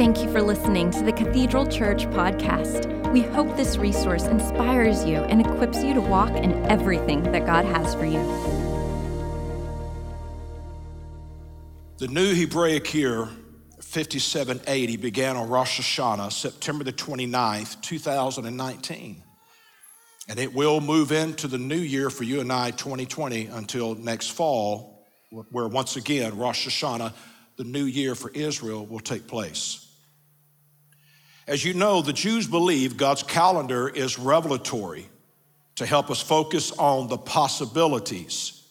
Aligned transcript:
Thank 0.00 0.22
you 0.22 0.32
for 0.32 0.40
listening 0.40 0.90
to 0.92 1.02
the 1.02 1.12
Cathedral 1.12 1.66
Church 1.66 2.06
podcast. 2.06 3.12
We 3.12 3.20
hope 3.20 3.54
this 3.58 3.76
resource 3.76 4.24
inspires 4.24 5.04
you 5.04 5.16
and 5.16 5.42
equips 5.42 5.84
you 5.84 5.92
to 5.92 6.00
walk 6.00 6.30
in 6.30 6.54
everything 6.70 7.22
that 7.32 7.44
God 7.44 7.66
has 7.66 7.94
for 7.94 8.06
you. 8.06 8.22
The 11.98 12.08
new 12.08 12.34
Hebraic 12.34 12.94
year, 12.94 13.28
5780, 13.82 14.96
began 14.96 15.36
on 15.36 15.50
Rosh 15.50 15.78
Hashanah, 15.78 16.32
September 16.32 16.82
the 16.82 16.94
29th, 16.94 17.82
2019. 17.82 19.22
And 20.30 20.38
it 20.38 20.54
will 20.54 20.80
move 20.80 21.12
into 21.12 21.46
the 21.46 21.58
new 21.58 21.76
year 21.76 22.08
for 22.08 22.24
you 22.24 22.40
and 22.40 22.50
I, 22.50 22.70
2020, 22.70 23.48
until 23.48 23.96
next 23.96 24.30
fall, 24.30 25.06
where 25.28 25.68
once 25.68 25.96
again, 25.96 26.38
Rosh 26.38 26.66
Hashanah, 26.66 27.12
the 27.56 27.64
new 27.64 27.84
year 27.84 28.14
for 28.14 28.30
Israel, 28.30 28.86
will 28.86 29.00
take 29.00 29.26
place. 29.26 29.88
As 31.50 31.64
you 31.64 31.74
know, 31.74 32.00
the 32.00 32.12
Jews 32.12 32.46
believe 32.46 32.96
God's 32.96 33.24
calendar 33.24 33.88
is 33.88 34.20
revelatory 34.20 35.08
to 35.74 35.84
help 35.84 36.08
us 36.08 36.22
focus 36.22 36.70
on 36.70 37.08
the 37.08 37.18
possibilities. 37.18 38.62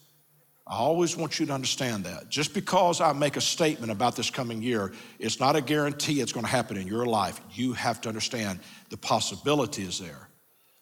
I 0.65 0.77
always 0.77 1.17
want 1.17 1.41
you 1.41 1.45
to 1.47 1.51
understand 1.51 2.05
that. 2.05 2.29
Just 2.29 2.53
because 2.53 3.01
I 3.01 3.11
make 3.11 3.35
a 3.35 3.41
statement 3.41 3.91
about 3.91 4.15
this 4.15 4.29
coming 4.29 4.61
year, 4.61 4.93
it's 5.19 5.41
not 5.41 5.57
a 5.57 5.61
guarantee 5.61 6.21
it's 6.21 6.31
going 6.31 6.45
to 6.45 6.51
happen 6.51 6.77
in 6.77 6.87
your 6.87 7.05
life. 7.05 7.41
You 7.51 7.73
have 7.73 7.99
to 8.01 8.07
understand 8.07 8.61
the 8.89 8.95
possibility 8.95 9.83
is 9.83 9.99
there, 9.99 10.29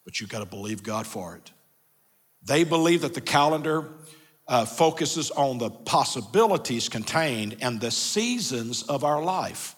but 0.05 0.19
you've 0.19 0.29
got 0.29 0.41
to 0.41 0.45
believe 0.45 0.83
God 0.83 1.07
for 1.07 1.35
it. 1.35 1.51
They 2.43 2.63
believe 2.63 3.01
that 3.01 3.15
the 3.15 3.21
calendar 3.21 3.89
uh, 4.47 4.65
focuses 4.65 5.31
on 5.31 5.57
the 5.57 5.71
possibilities 5.71 6.89
contained 6.89 7.57
and 7.59 7.81
the 7.81 7.89
seasons 7.89 8.83
of 8.83 9.03
our 9.03 9.23
life. 9.23 9.73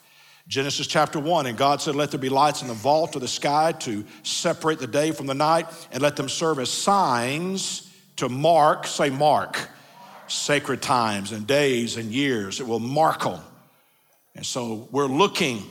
Genesis 0.50 0.88
chapter 0.88 1.20
1, 1.20 1.46
and 1.46 1.56
God 1.56 1.80
said, 1.80 1.94
Let 1.94 2.10
there 2.10 2.18
be 2.18 2.28
lights 2.28 2.60
in 2.60 2.66
the 2.66 2.74
vault 2.74 3.14
of 3.14 3.20
the 3.20 3.28
sky 3.28 3.70
to 3.70 4.04
separate 4.24 4.80
the 4.80 4.88
day 4.88 5.12
from 5.12 5.26
the 5.26 5.34
night, 5.34 5.66
and 5.92 6.02
let 6.02 6.16
them 6.16 6.28
serve 6.28 6.58
as 6.58 6.68
signs 6.68 7.88
to 8.16 8.28
mark, 8.28 8.84
say, 8.84 9.10
mark, 9.10 9.68
sacred 10.26 10.82
times 10.82 11.30
and 11.30 11.46
days 11.46 11.96
and 11.96 12.10
years. 12.10 12.58
It 12.58 12.66
will 12.66 12.80
mark 12.80 13.22
them. 13.22 13.38
And 14.34 14.44
so 14.44 14.88
we're 14.90 15.06
looking 15.06 15.62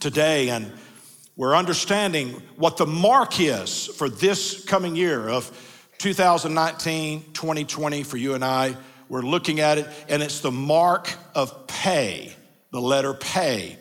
today 0.00 0.48
and 0.48 0.72
we're 1.36 1.54
understanding 1.54 2.40
what 2.56 2.78
the 2.78 2.86
mark 2.86 3.40
is 3.40 3.88
for 3.88 4.08
this 4.08 4.64
coming 4.64 4.96
year 4.96 5.28
of 5.28 5.50
2019, 5.98 7.32
2020 7.34 8.04
for 8.04 8.16
you 8.16 8.32
and 8.32 8.42
I. 8.42 8.74
We're 9.10 9.20
looking 9.20 9.60
at 9.60 9.76
it, 9.76 9.86
and 10.08 10.22
it's 10.22 10.40
the 10.40 10.50
mark 10.50 11.12
of 11.34 11.66
pay, 11.66 12.32
the 12.70 12.80
letter 12.80 13.12
pay. 13.12 13.76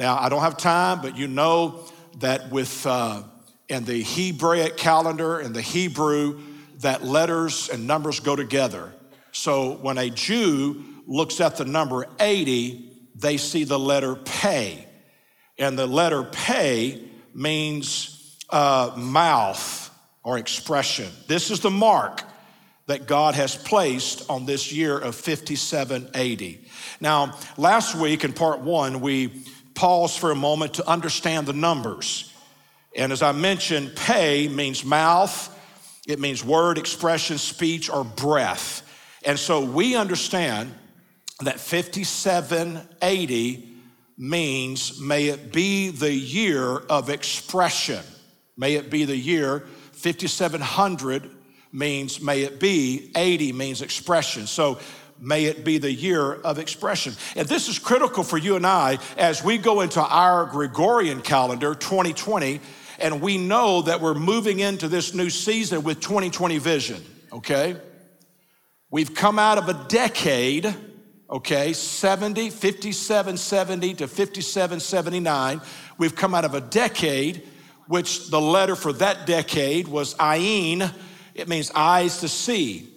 Now, 0.00 0.16
I 0.18 0.30
don't 0.30 0.40
have 0.40 0.56
time, 0.56 1.02
but 1.02 1.18
you 1.18 1.28
know 1.28 1.84
that 2.20 2.50
with 2.50 2.86
uh, 2.86 3.22
in 3.68 3.84
the 3.84 4.02
Hebraic 4.02 4.78
calendar 4.78 5.40
and 5.40 5.54
the 5.54 5.60
Hebrew, 5.60 6.40
that 6.78 7.04
letters 7.04 7.68
and 7.68 7.86
numbers 7.86 8.18
go 8.18 8.34
together. 8.34 8.94
So 9.32 9.72
when 9.72 9.98
a 9.98 10.08
Jew 10.08 10.82
looks 11.06 11.38
at 11.42 11.58
the 11.58 11.66
number 11.66 12.06
80, 12.18 13.10
they 13.14 13.36
see 13.36 13.64
the 13.64 13.78
letter 13.78 14.14
pay. 14.14 14.86
And 15.58 15.78
the 15.78 15.86
letter 15.86 16.24
pay 16.24 17.04
means 17.34 18.38
uh, 18.48 18.94
mouth 18.96 19.94
or 20.24 20.38
expression. 20.38 21.10
This 21.26 21.50
is 21.50 21.60
the 21.60 21.70
mark 21.70 22.22
that 22.86 23.06
God 23.06 23.34
has 23.34 23.54
placed 23.54 24.30
on 24.30 24.46
this 24.46 24.72
year 24.72 24.98
of 24.98 25.14
5780. 25.14 26.66
Now, 27.00 27.38
last 27.58 27.94
week 27.94 28.24
in 28.24 28.32
part 28.32 28.60
one, 28.60 29.02
we 29.02 29.44
pause 29.80 30.14
for 30.14 30.30
a 30.30 30.34
moment 30.34 30.74
to 30.74 30.86
understand 30.86 31.46
the 31.46 31.54
numbers. 31.54 32.30
And 32.94 33.12
as 33.12 33.22
I 33.22 33.32
mentioned, 33.32 33.96
pay 33.96 34.46
means 34.46 34.84
mouth, 34.84 35.56
it 36.06 36.20
means 36.20 36.44
word, 36.44 36.76
expression, 36.76 37.38
speech, 37.38 37.88
or 37.88 38.04
breath. 38.04 38.86
And 39.24 39.38
so 39.38 39.64
we 39.64 39.96
understand 39.96 40.74
that 41.40 41.58
5780 41.58 43.68
means 44.18 45.00
may 45.00 45.28
it 45.28 45.50
be 45.50 45.88
the 45.88 46.12
year 46.12 46.76
of 46.76 47.08
expression. 47.08 48.02
May 48.58 48.74
it 48.74 48.90
be 48.90 49.06
the 49.06 49.16
year 49.16 49.60
5700 49.92 51.30
means 51.72 52.20
may 52.20 52.42
it 52.42 52.60
be, 52.60 53.10
80 53.16 53.54
means 53.54 53.80
expression. 53.80 54.46
So 54.46 54.78
May 55.20 55.44
it 55.44 55.64
be 55.64 55.76
the 55.76 55.92
year 55.92 56.32
of 56.32 56.58
expression. 56.58 57.14
And 57.36 57.46
this 57.46 57.68
is 57.68 57.78
critical 57.78 58.24
for 58.24 58.38
you 58.38 58.56
and 58.56 58.66
I 58.66 58.98
as 59.18 59.44
we 59.44 59.58
go 59.58 59.82
into 59.82 60.00
our 60.00 60.46
Gregorian 60.46 61.20
calendar 61.20 61.74
2020, 61.74 62.60
and 62.98 63.20
we 63.20 63.36
know 63.36 63.82
that 63.82 64.00
we're 64.00 64.14
moving 64.14 64.60
into 64.60 64.88
this 64.88 65.12
new 65.12 65.28
season 65.28 65.82
with 65.82 66.00
2020 66.00 66.58
vision, 66.58 67.02
okay? 67.32 67.76
We've 68.90 69.14
come 69.14 69.38
out 69.38 69.58
of 69.58 69.68
a 69.68 69.86
decade, 69.88 70.74
okay, 71.28 71.74
70, 71.74 72.50
57, 72.50 73.36
70 73.36 73.94
to 73.94 74.08
57, 74.08 74.80
79. 74.80 75.60
We've 75.98 76.16
come 76.16 76.34
out 76.34 76.44
of 76.44 76.54
a 76.54 76.60
decade, 76.60 77.46
which 77.88 78.30
the 78.30 78.40
letter 78.40 78.74
for 78.74 78.92
that 78.94 79.26
decade 79.26 79.86
was 79.86 80.14
Ayin. 80.14 80.92
It 81.34 81.48
means 81.48 81.70
eyes 81.74 82.20
to 82.20 82.28
see. 82.28 82.88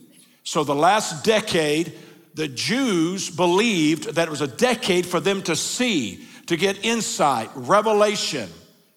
So 0.44 0.64
the 0.64 0.76
last 0.76 1.24
decade, 1.24 1.94
the 2.34 2.48
Jews 2.48 3.30
believed 3.30 4.16
that 4.16 4.28
it 4.28 4.32
was 4.32 4.42
a 4.42 4.48
decade 4.48 5.06
for 5.06 5.20
them 5.20 5.42
to 5.44 5.56
see, 5.56 6.26
to 6.48 6.58
get 6.58 6.84
insight, 6.84 7.50
revelation, 7.56 8.50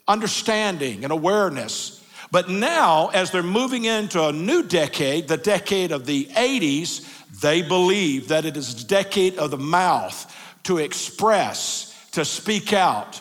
understanding, 0.09 1.05
and 1.05 1.13
awareness. 1.13 2.03
But 2.31 2.49
now, 2.49 3.09
as 3.09 3.31
they're 3.31 3.43
moving 3.43 3.85
into 3.85 4.25
a 4.25 4.33
new 4.33 4.63
decade, 4.63 5.29
the 5.29 5.37
decade 5.37 5.93
of 5.93 6.07
the 6.07 6.25
80s, 6.27 7.41
they 7.41 7.63
believe 7.63 8.29
that 8.29 8.45
it 8.45 8.57
is 8.57 8.83
a 8.83 8.87
decade 8.87 9.37
of 9.39 9.51
the 9.51 9.59
mouth 9.59 10.35
to 10.65 10.79
express, 10.79 12.09
to 12.13 12.25
speak 12.25 12.73
out. 12.73 13.21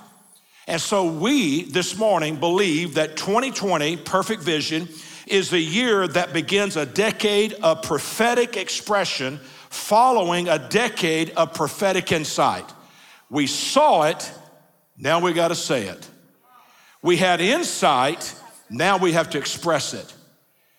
And 0.67 0.81
so 0.81 1.05
we 1.05 1.63
this 1.63 1.97
morning 1.97 2.37
believe 2.37 2.95
that 2.95 3.17
2020, 3.17 3.97
perfect 3.97 4.41
vision, 4.41 4.87
is 5.27 5.49
the 5.49 5.59
year 5.59 6.07
that 6.07 6.33
begins 6.33 6.75
a 6.75 6.85
decade 6.85 7.53
of 7.53 7.83
prophetic 7.83 8.57
expression 8.57 9.39
following 9.75 10.47
a 10.47 10.57
decade 10.57 11.31
of 11.31 11.53
prophetic 11.53 12.11
insight. 12.11 12.65
We 13.29 13.45
saw 13.45 14.03
it, 14.03 14.31
now 14.97 15.19
we 15.19 15.33
got 15.33 15.49
to 15.49 15.55
say 15.55 15.87
it. 15.87 16.09
We 17.01 17.17
had 17.17 17.41
insight, 17.41 18.33
now 18.69 18.97
we 18.97 19.11
have 19.11 19.29
to 19.31 19.37
express 19.37 19.93
it. 19.93 20.11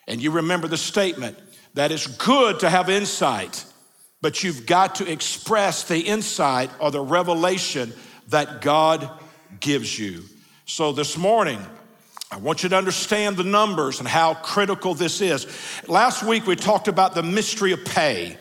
And 0.09 0.21
you 0.21 0.31
remember 0.31 0.67
the 0.67 0.77
statement 0.77 1.39
that 1.75 1.93
it's 1.93 2.07
good 2.07 2.61
to 2.61 2.71
have 2.71 2.89
insight, 2.89 3.65
but 4.23 4.43
you've 4.43 4.67
got 4.67 4.97
to 4.97 5.11
express 5.11 5.85
the 5.85 6.01
insight 6.01 6.71
or 6.81 6.91
the 6.91 7.01
revelation 7.01 7.93
that 8.29 8.61
God 8.61 9.09
gives 9.61 9.99
you. 9.99 10.25
So 10.65 10.93
this 10.93 11.17
morning, 11.17 11.61
I 12.31 12.39
want 12.39 12.63
you 12.63 12.69
to 12.71 12.77
understand 12.77 13.37
the 13.37 13.45
numbers 13.45 14.01
and 14.01 14.09
how 14.09 14.35
critical 14.35 14.95
this 14.95 15.21
is. 15.21 15.47
Last 15.87 16.25
week 16.25 16.47
we 16.47 16.57
talked 16.57 16.89
about 16.89 17.15
the 17.15 17.23
mystery 17.23 17.73
of 17.73 17.85
pay 17.85 18.37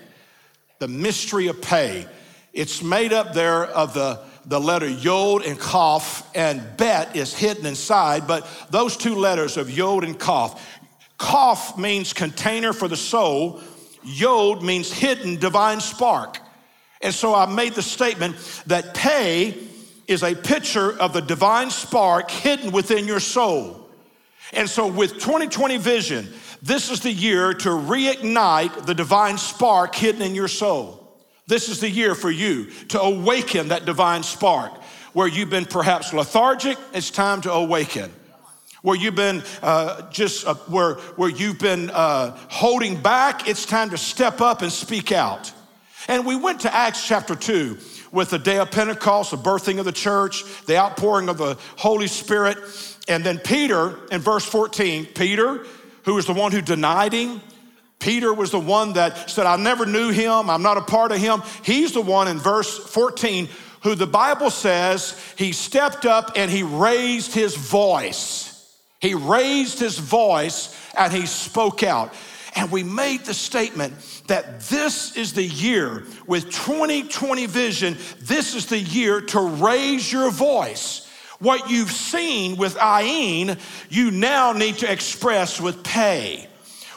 the 0.80 0.88
mystery 0.88 1.48
of 1.48 1.62
pay. 1.62 2.08
It's 2.54 2.82
made 2.82 3.14
up 3.14 3.34
there 3.34 3.66
of 3.66 3.94
the, 3.94 4.22
the 4.46 4.60
letter 4.60 4.88
Yod 4.88 5.46
and 5.46 5.60
Kaf, 5.60 6.30
and 6.36 6.64
Bet 6.78 7.16
is 7.16 7.34
hidden 7.34 7.66
inside, 7.66 8.28
but 8.28 8.48
those 8.70 8.98
two 8.98 9.16
letters 9.16 9.58
of 9.58 9.70
Yod 9.70 10.04
and 10.04 10.20
Kaf. 10.20 10.80
Kaf 11.20 11.78
means 11.78 12.14
container 12.14 12.74
for 12.74 12.88
the 12.88 12.98
soul, 12.98 13.62
Yod 14.04 14.64
means 14.64 14.92
hidden 14.92 15.38
divine 15.38 15.80
spark. 15.80 16.40
And 17.02 17.14
so 17.14 17.36
I 17.36 17.46
made 17.46 17.74
the 17.74 17.82
statement 17.82 18.36
that 18.68 18.94
pay 18.94 19.58
is 20.08 20.24
a 20.24 20.36
picture 20.36 20.98
of 21.00 21.14
the 21.14 21.22
divine 21.22 21.70
spark 21.70 22.30
hidden 22.30 22.72
within 22.72 23.08
your 23.08 23.20
soul. 23.20 23.90
And 24.54 24.70
so 24.70 24.88
with 24.88 25.14
2020 25.14 25.78
vision, 25.78 26.32
this 26.66 26.90
is 26.90 27.02
the 27.02 27.12
year 27.12 27.54
to 27.54 27.70
reignite 27.70 28.88
the 28.88 28.96
divine 28.96 29.38
spark 29.38 29.94
hidden 29.94 30.24
in 30.24 30.34
your 30.34 30.48
soul. 30.48 31.16
This 31.46 31.70
is 31.70 31.80
the 31.80 31.90
year 31.90 32.16
for 32.16 32.32
you 32.32 32.72
to 32.90 33.00
awaken 33.00 33.68
that 33.68 33.86
divine 33.86 34.24
spark. 34.24 34.74
Where 35.14 35.28
you've 35.28 35.52
been 35.52 35.66
perhaps 35.66 36.12
lethargic, 36.12 36.78
it's 36.92 37.12
time 37.12 37.42
to 37.42 37.52
awaken. 37.52 38.12
Where 38.82 38.98
you've 38.98 39.16
been 39.16 39.44
uh, 39.62 40.10
just 40.10 40.48
uh, 40.48 40.56
where 40.66 40.96
where 41.18 41.30
you've 41.30 41.60
been 41.60 41.92
uh, 41.92 42.36
holding 42.50 43.00
back, 43.00 43.48
it's 43.48 43.68
time 43.68 43.92
to 43.92 43.98
step 43.98 44.42
up 44.42 44.64
and 44.64 44.72
speak 44.72 45.12
out. 45.12 45.54
And 46.08 46.26
we 46.26 46.36
went 46.36 46.62
to 46.62 46.76
Acts 46.76 47.08
chapter 47.08 47.36
two 47.36 47.78
with 48.12 48.32
the 48.32 48.40
day 48.40 48.58
of 48.58 48.72
Pentecost, 48.72 49.32
the 49.32 49.38
birthing 49.38 49.78
of 49.78 49.86
the 49.86 49.92
church, 49.92 50.44
the 50.66 50.78
outpouring 50.78 51.30
of 51.30 51.38
the 51.38 51.58
Holy 51.78 52.08
Spirit, 52.08 52.58
and 53.08 53.24
then 53.24 53.38
Peter 53.38 54.00
in 54.12 54.20
verse 54.20 54.46
14. 54.46 55.06
Peter, 55.06 55.66
who 56.06 56.16
was 56.16 56.26
the 56.26 56.34
one 56.34 56.52
who 56.52 56.62
denied 56.62 57.14
him. 57.14 57.42
Peter 58.00 58.34
was 58.34 58.52
the 58.52 58.60
one 58.60 58.94
that 58.94 59.30
said, 59.30 59.46
I 59.46 59.56
never 59.58 59.86
knew 59.86 60.12
him, 60.12 60.50
I'm 60.50 60.62
not 60.62 60.78
a 60.78 60.82
part 60.82 61.12
of 61.12 61.18
him. 61.18 61.42
He's 61.64 61.94
the 61.94 62.02
one 62.02 62.28
in 62.28 62.40
verse 62.40 62.78
14 62.78 63.50
who 63.82 63.94
the 63.94 64.08
Bible 64.08 64.50
says 64.50 65.20
he 65.38 65.52
stepped 65.52 66.06
up 66.06 66.32
and 66.36 66.50
he 66.50 66.64
raised 66.64 67.34
his 67.34 67.56
voice. 67.56 68.52
He 69.00 69.14
raised 69.14 69.80
his 69.80 70.00
voice 70.00 70.76
and 70.98 71.14
he 71.14 71.28
spoke 71.28 71.84
out. 71.84 72.14
And 72.56 72.72
we 72.72 72.84
made 72.84 73.26
the 73.26 73.34
statement 73.34 73.94
that 74.28 74.62
this 74.62 75.16
is 75.16 75.34
the 75.34 75.44
year 75.44 76.06
with 76.26 76.46
2020 76.46 77.46
vision, 77.46 77.98
this 78.22 78.56
is 78.56 78.66
the 78.68 78.80
year 78.80 79.22
to 79.22 79.40
raise 79.40 80.12
your 80.12 80.32
voice. 80.32 81.05
What 81.40 81.70
you've 81.70 81.92
seen 81.92 82.58
with 82.58 82.76
Ayin, 82.76 83.60
you 83.90 84.12
now 84.12 84.54
need 84.54 84.78
to 84.80 84.92
express 84.92 85.60
with 85.60 85.84
pay. 85.84 86.48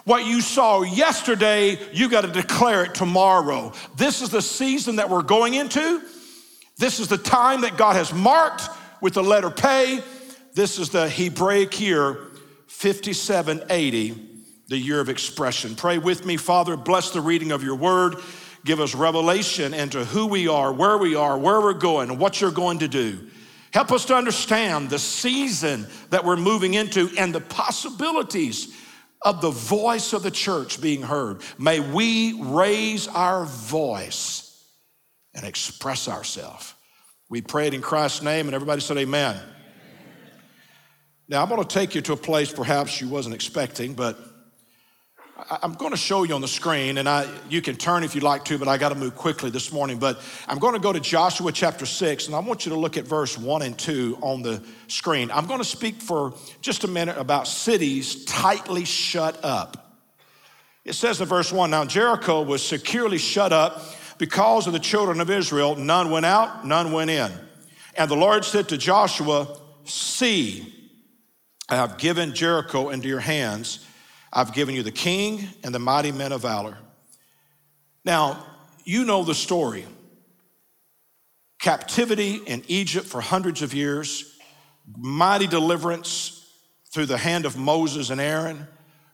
What 0.05 0.25
you 0.25 0.41
saw 0.41 0.83
yesterday, 0.83 1.79
you 1.93 2.09
got 2.09 2.23
to 2.23 2.29
declare 2.33 2.85
it 2.85 2.95
tomorrow. 2.95 3.73
This 3.97 4.23
is 4.23 4.31
the 4.31 4.41
season 4.41 4.97
that 4.97 5.11
we're 5.11 5.23
going 5.23 5.55
into. 5.55 6.03
This 6.79 7.01
is 7.01 7.09
the 7.09 7.19
time 7.19 7.63
that 7.63 7.77
God 7.77 7.97
has 7.97 8.13
marked 8.15 8.63
with 9.01 9.15
the 9.15 9.23
letter 9.23 9.51
pay. 9.51 10.01
This 10.55 10.79
is 10.79 10.91
the 10.91 11.09
Hebraic 11.09 11.79
year 11.81 12.15
5780, 12.69 14.15
the 14.69 14.79
year 14.79 15.01
of 15.01 15.09
expression. 15.09 15.75
Pray 15.75 15.99
with 15.99 16.25
me, 16.25 16.37
Father. 16.37 16.77
Bless 16.77 17.11
the 17.11 17.21
reading 17.21 17.53
of 17.53 17.63
your 17.63 17.75
word. 17.75 18.17
Give 18.65 18.81
us 18.81 18.95
revelation 18.95 19.75
into 19.75 20.05
who 20.05 20.27
we 20.27 20.49
are, 20.49 20.73
where 20.73 20.97
we 20.97 21.17
are, 21.17 21.37
where 21.37 21.61
we're 21.61 21.75
going, 21.75 22.11
and 22.11 22.19
what 22.19 22.41
you're 22.41 22.51
going 22.51 22.79
to 22.79 22.89
do. 22.89 23.29
Help 23.73 23.93
us 23.93 24.05
to 24.07 24.15
understand 24.15 24.91
the 24.91 24.99
season 24.99 25.87
that 26.11 26.25
we're 26.25 26.37
moving 26.37 26.75
into 26.75 27.11
and 27.19 27.35
the 27.35 27.41
possibilities 27.41 28.75
of 29.23 29.41
the 29.41 29.51
voice 29.51 30.13
of 30.13 30.23
the 30.23 30.31
church 30.31 30.81
being 30.81 31.03
heard. 31.03 31.43
May 31.59 31.81
we 31.81 32.41
raise 32.41 33.09
our 33.09 33.45
voice 33.45 34.45
and 35.35 35.45
express 35.45 36.09
ourselves. 36.09 36.75
We 37.29 37.43
prayed 37.43 37.75
in 37.75 37.83
Christ's 37.83 38.23
name, 38.23 38.47
and 38.47 38.55
everybody 38.55 38.81
said, 38.81 38.97
Amen. 38.97 39.37
Amen. 39.37 39.49
Now, 41.29 41.43
I'm 41.43 41.49
going 41.49 41.63
to 41.63 41.69
take 41.69 41.95
you 41.95 42.01
to 42.03 42.15
a 42.15 42.17
place 42.17 42.51
perhaps 42.51 43.01
you 43.01 43.09
wasn't 43.09 43.35
expecting, 43.35 43.93
but 43.93 44.19
I'm 45.51 45.75
going 45.75 45.93
to 45.93 45.97
show 45.97 46.25
you 46.25 46.35
on 46.35 46.41
the 46.41 46.49
screen, 46.49 46.99
and 46.99 47.09
I, 47.09 47.29
you 47.49 47.63
can 47.63 47.77
turn 47.77 48.03
if 48.03 48.17
you'd 48.17 48.25
like 48.25 48.45
to, 48.47 48.59
but 48.59 48.67
I 48.67 48.77
got 48.77 48.89
to 48.89 48.97
move 48.97 49.15
quickly 49.15 49.51
this 49.51 49.73
morning. 49.73 50.01
But 50.01 50.21
I'm 50.49 50.59
going 50.59 50.75
to 50.75 50.81
go 50.81 50.93
to 50.93 50.99
Joshua 50.99 51.53
chapter 51.53 51.87
6, 51.87 52.27
and 52.27 52.35
I 52.35 52.41
want 52.41 52.67
you 52.67 52.73
to 52.73 52.79
look 52.79 52.97
at 52.97 53.05
verse 53.05 53.39
1 53.39 53.63
and 53.63 53.79
2 53.79 54.19
on 54.21 54.43
the 54.43 54.61
screen. 54.89 55.31
I'm 55.31 55.47
going 55.47 55.61
to 55.61 55.65
speak 55.65 56.03
for 56.03 56.35
just 56.61 56.83
a 56.83 56.89
minute 56.89 57.17
about 57.19 57.47
cities 57.47 58.25
tightly 58.25 58.85
shut 58.85 59.39
up. 59.45 60.01
It 60.85 60.95
says 60.95 61.21
in 61.21 61.29
verse 61.29 61.53
1 61.53 61.71
Now 61.71 61.85
Jericho 61.85 62.43
was 62.43 62.61
securely 62.61 63.19
shut 63.19 63.53
up 63.53 63.81
because 64.19 64.67
of 64.67 64.73
the 64.73 64.81
children 64.81 65.21
of 65.21 65.31
Israel. 65.31 65.77
None 65.77 66.11
went 66.11 66.27
out, 66.27 66.67
none 66.67 66.91
went 66.91 67.11
in. 67.11 67.31
And 67.97 68.11
the 68.11 68.17
Lord 68.17 68.45
said 68.45 68.71
to 68.71 68.77
Joshua, 68.77 69.57
See, 69.85 70.75
I 71.69 71.77
have 71.77 71.97
given 71.97 72.35
Jericho 72.35 72.89
into 72.89 73.07
your 73.07 73.21
hands 73.21 73.85
I've 74.33 74.53
given 74.53 74.75
you 74.75 74.83
the 74.83 74.93
king 74.93 75.49
and 75.63 75.75
the 75.75 75.79
mighty 75.79 76.13
men 76.13 76.33
of 76.33 76.43
valor. 76.43 76.79
Now, 78.05 78.45
you 78.85 79.05
know 79.05 79.25
the 79.25 79.35
story. 79.35 79.85
Captivity 81.61 82.37
in 82.37 82.63
Egypt 82.69 83.07
for 83.07 83.21
hundreds 83.21 83.63
of 83.63 83.75
years, 83.75 84.39
mighty 84.97 85.47
deliverance 85.47 86.47
through 86.91 87.07
the 87.07 87.19
hand 87.19 87.45
of 87.45 87.57
Moses 87.57 88.11
and 88.11 88.21
Aaron. 88.21 88.67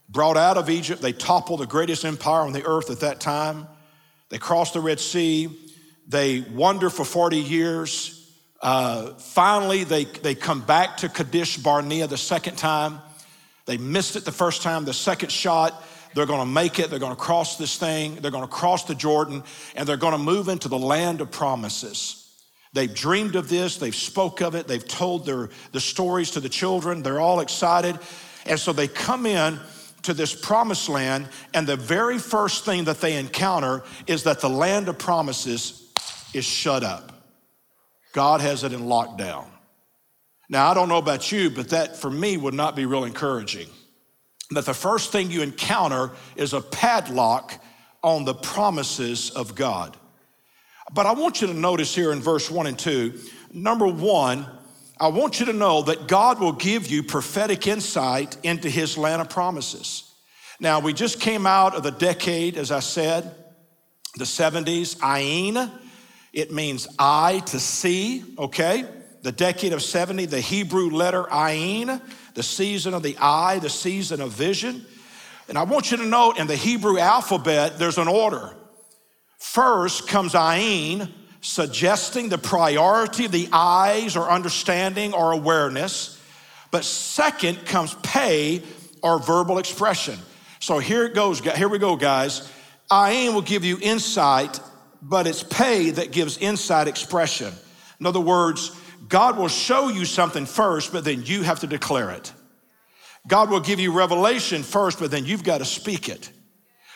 Brought 0.07 0.37
out 0.37 0.57
of 0.57 0.69
Egypt, 0.69 1.01
they 1.01 1.13
toppled 1.13 1.59
the 1.59 1.65
greatest 1.65 2.05
empire 2.05 2.41
on 2.41 2.53
the 2.53 2.63
earth 2.65 2.91
at 2.91 2.99
that 2.99 3.19
time. 3.19 3.67
They 4.29 4.37
crossed 4.37 4.73
the 4.73 4.79
Red 4.79 4.99
Sea. 4.99 5.49
They 6.07 6.41
wander 6.41 6.89
for 6.89 7.03
40 7.03 7.37
years. 7.37 8.31
Uh, 8.61 9.13
finally, 9.15 9.83
they, 9.83 10.05
they 10.05 10.35
come 10.35 10.61
back 10.61 10.97
to 10.97 11.09
Kadesh 11.09 11.57
Barnea 11.57 12.07
the 12.07 12.17
second 12.17 12.57
time. 12.57 12.99
They 13.65 13.77
missed 13.77 14.15
it 14.15 14.25
the 14.25 14.31
first 14.31 14.61
time, 14.61 14.85
the 14.85 14.93
second 14.93 15.31
shot, 15.31 15.83
they're 16.13 16.25
gonna 16.25 16.45
make 16.45 16.79
it, 16.79 16.89
they're 16.89 16.99
gonna 16.99 17.15
cross 17.15 17.57
this 17.57 17.77
thing, 17.77 18.15
they're 18.15 18.31
gonna 18.31 18.47
cross 18.47 18.85
the 18.85 18.95
Jordan, 18.95 19.43
and 19.75 19.87
they're 19.87 19.97
gonna 19.97 20.17
move 20.17 20.47
into 20.49 20.69
the 20.69 20.77
land 20.77 21.19
of 21.19 21.31
promises. 21.31 22.21
They've 22.73 22.93
dreamed 22.93 23.35
of 23.35 23.49
this, 23.49 23.77
they've 23.77 23.95
spoke 23.95 24.41
of 24.41 24.55
it, 24.55 24.67
they've 24.67 24.87
told 24.87 25.25
their 25.25 25.49
the 25.71 25.79
stories 25.79 26.31
to 26.31 26.39
the 26.39 26.49
children, 26.49 27.03
they're 27.03 27.19
all 27.19 27.39
excited. 27.39 27.97
And 28.45 28.59
so 28.59 28.71
they 28.71 28.87
come 28.87 29.25
in 29.25 29.59
to 30.03 30.13
this 30.13 30.33
promised 30.33 30.87
land, 30.87 31.27
and 31.53 31.65
the 31.65 31.75
very 31.75 32.19
first 32.19 32.63
thing 32.63 32.83
that 32.83 33.01
they 33.01 33.17
encounter 33.17 33.83
is 34.07 34.23
that 34.23 34.39
the 34.39 34.49
land 34.49 34.87
of 34.87 34.99
promises 34.99 35.91
is 36.33 36.45
shut 36.45 36.83
up. 36.83 37.11
God 38.13 38.39
has 38.41 38.63
it 38.63 38.71
in 38.71 38.81
lockdown. 38.81 39.47
Now, 40.49 40.69
I 40.69 40.73
don't 40.73 40.89
know 40.89 40.97
about 40.97 41.31
you, 41.31 41.49
but 41.49 41.69
that 41.69 41.97
for 41.97 42.09
me 42.09 42.37
would 42.37 42.53
not 42.53 42.75
be 42.75 42.85
real 42.85 43.03
encouraging. 43.03 43.67
That 44.51 44.65
the 44.65 44.73
first 44.73 45.11
thing 45.11 45.31
you 45.31 45.41
encounter 45.41 46.11
is 46.35 46.53
a 46.53 46.61
padlock 46.61 47.59
on 48.03 48.25
the 48.25 48.35
promises 48.35 49.31
of 49.31 49.55
God. 49.55 49.97
But 50.93 51.07
I 51.07 51.13
want 51.13 51.41
you 51.41 51.47
to 51.47 51.53
notice 51.53 51.95
here 51.95 52.11
in 52.11 52.21
verse 52.21 52.51
one 52.51 52.67
and 52.67 52.77
two 52.77 53.19
number 53.51 53.87
one, 53.87 54.45
I 54.99 55.07
want 55.07 55.39
you 55.39 55.47
to 55.47 55.53
know 55.53 55.81
that 55.83 56.07
God 56.07 56.39
will 56.39 56.51
give 56.51 56.87
you 56.87 57.03
prophetic 57.03 57.67
insight 57.67 58.37
into 58.43 58.69
his 58.69 58.97
land 58.97 59.21
of 59.21 59.29
promises. 59.29 60.13
Now, 60.59 60.79
we 60.79 60.93
just 60.93 61.19
came 61.19 61.45
out 61.47 61.75
of 61.75 61.83
the 61.83 61.91
decade, 61.91 62.57
as 62.57 62.71
I 62.71 62.79
said, 62.79 63.33
the 64.15 64.23
70s, 64.25 64.97
Ayin. 64.97 65.69
It 66.31 66.53
means 66.53 66.87
eye 66.99 67.41
to 67.47 67.59
see, 67.59 68.23
okay? 68.37 68.85
The 69.25 69.31
decade 69.31 69.73
of 69.73 69.81
70, 69.81 70.27
the 70.27 70.39
Hebrew 70.39 70.91
letter 70.91 71.23
Ayin, 71.23 71.99
the 72.35 72.43
season 72.43 72.93
of 72.93 73.01
the 73.01 73.17
eye, 73.17 73.57
the 73.57 73.71
season 73.71 74.21
of 74.21 74.31
vision. 74.31 74.85
And 75.49 75.57
I 75.57 75.63
want 75.63 75.89
you 75.89 75.97
to 75.97 76.05
note 76.05 76.37
in 76.37 76.45
the 76.45 76.55
Hebrew 76.55 76.99
alphabet, 76.99 77.79
there's 77.79 77.97
an 77.97 78.07
order. 78.07 78.55
First 79.39 80.07
comes 80.07 80.33
Ayin, 80.33 81.11
suggesting 81.41 82.29
the 82.29 82.37
priority 82.37 83.25
of 83.25 83.31
the 83.31 83.49
eyes 83.51 84.15
or 84.15 84.29
understanding 84.29 85.11
or 85.11 85.31
awareness. 85.31 86.21
But 86.69 86.85
second 86.85 87.65
comes 87.65 87.95
pay 88.03 88.61
or 89.01 89.17
verbal 89.17 89.57
expression. 89.57 90.19
So 90.59 90.77
here 90.77 91.03
it 91.03 91.15
goes. 91.15 91.39
Here 91.39 91.67
we 91.67 91.79
go, 91.79 91.95
guys. 91.95 92.47
Ayin 92.91 93.33
will 93.33 93.41
give 93.41 93.65
you 93.65 93.79
insight, 93.81 94.59
but 95.01 95.25
it's 95.25 95.41
pay 95.41 95.89
that 95.89 96.11
gives 96.11 96.37
insight 96.37 96.87
expression. 96.87 97.51
In 97.99 98.05
other 98.05 98.19
words, 98.19 98.79
God 99.07 99.37
will 99.37 99.47
show 99.47 99.89
you 99.89 100.05
something 100.05 100.45
first, 100.45 100.91
but 100.91 101.03
then 101.03 101.23
you 101.23 101.43
have 101.43 101.59
to 101.59 101.67
declare 101.67 102.11
it. 102.11 102.31
God 103.27 103.49
will 103.49 103.59
give 103.59 103.79
you 103.79 103.91
revelation 103.91 104.63
first, 104.63 104.99
but 104.99 105.11
then 105.11 105.25
you've 105.25 105.43
got 105.43 105.59
to 105.59 105.65
speak 105.65 106.09
it. 106.09 106.29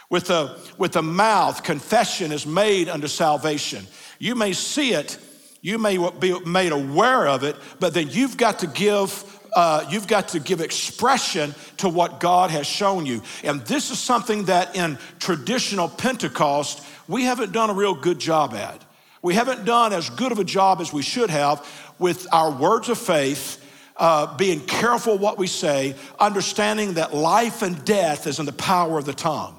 With 0.09 0.25
the, 0.25 0.57
with 0.77 0.93
the 0.93 1.03
mouth, 1.03 1.63
confession 1.63 2.31
is 2.31 2.45
made 2.45 2.89
unto 2.89 3.07
salvation. 3.07 3.85
You 4.17 4.35
may 4.35 4.53
see 4.53 4.93
it, 4.93 5.17
you 5.61 5.77
may 5.77 5.97
be 6.19 6.39
made 6.45 6.71
aware 6.71 7.27
of 7.27 7.43
it, 7.43 7.55
but 7.79 7.93
then 7.93 8.09
you've 8.09 8.37
got 8.37 8.59
to 8.59 8.67
give 8.67 9.35
uh, 9.55 9.83
you've 9.89 10.07
got 10.07 10.27
to 10.27 10.39
give 10.39 10.61
expression 10.61 11.55
to 11.77 11.89
what 11.89 12.19
God 12.19 12.51
has 12.51 12.67
shown 12.67 13.07
you. 13.07 13.23
And 13.43 13.61
this 13.61 13.89
is 13.89 13.97
something 13.97 14.45
that 14.45 14.75
in 14.75 14.99
traditional 15.17 15.89
Pentecost, 15.89 16.85
we 17.07 17.23
haven't 17.23 17.51
done 17.51 17.71
a 17.71 17.73
real 17.73 17.95
good 17.95 18.19
job 18.19 18.53
at. 18.53 18.83
We 19.21 19.33
haven't 19.33 19.65
done 19.65 19.91
as 19.91 20.09
good 20.11 20.31
of 20.31 20.39
a 20.39 20.43
job 20.43 20.79
as 20.81 20.93
we 20.93 21.01
should 21.01 21.29
have 21.29 21.67
with 21.99 22.27
our 22.31 22.51
words 22.51 22.89
of 22.89 22.97
faith, 22.97 23.63
uh, 23.97 24.37
being 24.37 24.61
careful 24.61 25.17
what 25.17 25.37
we 25.37 25.45
say, 25.45 25.95
understanding 26.19 26.93
that 26.93 27.13
life 27.13 27.61
and 27.61 27.83
death 27.85 28.25
is 28.25 28.39
in 28.39 28.45
the 28.45 28.53
power 28.53 28.97
of 28.97 29.05
the 29.05 29.13
tongue. 29.13 29.55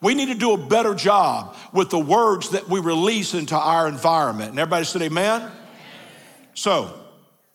We 0.00 0.14
need 0.14 0.26
to 0.26 0.34
do 0.34 0.52
a 0.52 0.58
better 0.58 0.94
job 0.94 1.56
with 1.72 1.90
the 1.90 1.98
words 1.98 2.50
that 2.50 2.68
we 2.68 2.80
release 2.80 3.34
into 3.34 3.56
our 3.56 3.88
environment. 3.88 4.50
And 4.50 4.58
everybody 4.58 4.84
said, 4.84 5.02
Amen? 5.02 5.42
amen. 5.42 5.52
So, 6.54 6.94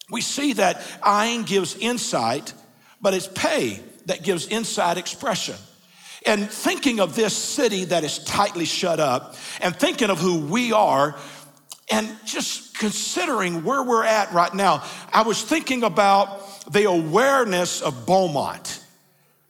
we 0.10 0.22
see 0.22 0.54
that 0.54 0.82
Ayin 1.02 1.46
gives 1.46 1.76
insight, 1.76 2.54
but 3.02 3.14
it's 3.14 3.28
pay 3.28 3.80
that 4.06 4.24
gives 4.24 4.48
inside 4.48 4.98
expression. 4.98 5.56
And 6.26 6.50
thinking 6.50 7.00
of 7.00 7.16
this 7.16 7.36
city 7.36 7.86
that 7.86 8.04
is 8.04 8.20
tightly 8.20 8.66
shut 8.66 9.00
up, 9.00 9.36
and 9.62 9.76
thinking 9.76 10.10
of 10.10 10.20
who 10.20 10.46
we 10.46 10.72
are, 10.72 11.16
and 11.92 12.10
just 12.26 12.63
considering 12.74 13.64
where 13.64 13.84
we're 13.84 14.04
at 14.04 14.32
right 14.34 14.54
now, 14.54 14.84
I 15.12 15.24
was 15.24 15.42
thinking 15.42 15.84
about 15.84 16.72
the 16.72 16.86
awareness 16.86 17.82
of 17.82 18.06
Beaumont, 18.06 18.84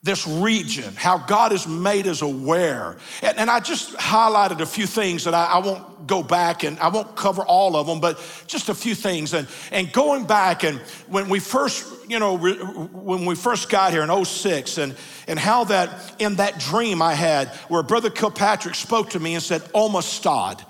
this 0.01 0.27
region, 0.27 0.93
how 0.95 1.17
God 1.17 1.53
has 1.53 1.65
made 1.65 2.07
us 2.07 2.21
aware. 2.21 2.97
And, 3.21 3.37
and 3.37 3.49
I 3.49 3.61
just 3.61 3.93
highlighted 3.95 4.59
a 4.59 4.65
few 4.65 4.85
things 4.85 5.23
that 5.23 5.33
I, 5.33 5.45
I, 5.45 5.57
won't 5.59 6.07
go 6.07 6.21
back 6.21 6.63
and 6.63 6.77
I 6.79 6.89
won't 6.89 7.15
cover 7.15 7.41
all 7.43 7.77
of 7.77 7.87
them, 7.87 8.01
but 8.01 8.19
just 8.45 8.67
a 8.67 8.75
few 8.75 8.95
things. 8.95 9.33
And, 9.33 9.47
and 9.71 9.89
going 9.93 10.25
back 10.25 10.63
and 10.63 10.79
when 11.07 11.29
we 11.29 11.39
first, 11.39 12.09
you 12.09 12.19
know, 12.19 12.37
when 12.37 13.25
we 13.25 13.35
first 13.35 13.69
got 13.69 13.93
here 13.93 14.03
in 14.03 14.25
06 14.25 14.77
and, 14.77 14.95
and 15.29 15.39
how 15.39 15.63
that 15.65 16.15
in 16.19 16.35
that 16.35 16.59
dream 16.59 17.01
I 17.01 17.13
had 17.13 17.47
where 17.69 17.81
Brother 17.81 18.09
Kilpatrick 18.09 18.75
spoke 18.75 19.11
to 19.11 19.19
me 19.21 19.35
and 19.35 19.43
said, 19.43 19.61
Omastad 19.73 20.65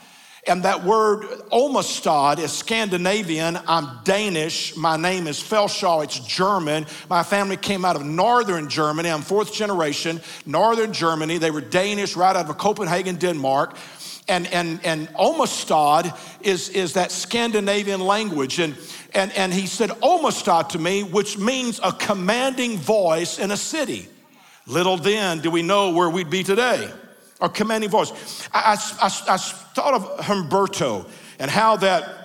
And 0.45 0.63
that 0.63 0.83
word 0.83 1.21
Olmostad 1.53 2.37
is 2.37 2.51
Scandinavian. 2.51 3.57
I'm 3.65 3.99
Danish. 4.03 4.75
My 4.75 4.97
name 4.97 5.27
is 5.27 5.41
Feldschau. 5.41 6.03
It's 6.03 6.19
German. 6.19 6.85
My 7.09 7.23
family 7.23 7.55
came 7.55 7.85
out 7.85 7.95
of 7.95 8.03
northern 8.03 8.67
Germany. 8.67 9.09
I'm 9.09 9.21
fourth 9.21 9.53
generation, 9.53 10.19
northern 10.45 10.91
Germany. 10.91 11.37
They 11.37 11.49
were 11.49 11.61
Danish 11.61 12.17
right 12.17 12.35
out 12.35 12.49
of 12.49 12.57
Copenhagen, 12.57 13.15
Denmark. 13.15 13.77
And, 14.27 14.47
and, 14.47 14.81
and 14.83 15.07
Olmostad 15.09 16.17
is, 16.41 16.67
is 16.69 16.93
that 16.93 17.11
Scandinavian 17.11 18.01
language. 18.01 18.59
And, 18.59 18.75
and, 19.13 19.31
and 19.33 19.53
he 19.53 19.65
said 19.65 19.91
Olmostad 20.01 20.69
to 20.69 20.79
me, 20.79 21.03
which 21.03 21.37
means 21.37 21.79
a 21.81 21.93
commanding 21.93 22.77
voice 22.77 23.39
in 23.39 23.51
a 23.51 23.57
city. 23.57 24.09
Little 24.67 24.97
then 24.97 25.39
do 25.39 25.49
we 25.49 25.61
know 25.61 25.91
where 25.91 26.09
we'd 26.09 26.29
be 26.29 26.43
today. 26.43 26.91
A 27.43 27.49
commanding 27.49 27.89
voice. 27.89 28.47
I, 28.51 28.79
I, 29.01 29.05
I, 29.05 29.33
I 29.33 29.37
thought 29.37 29.93
of 29.93 30.17
Humberto 30.25 31.07
and 31.39 31.51
how 31.51 31.75
that 31.77 32.23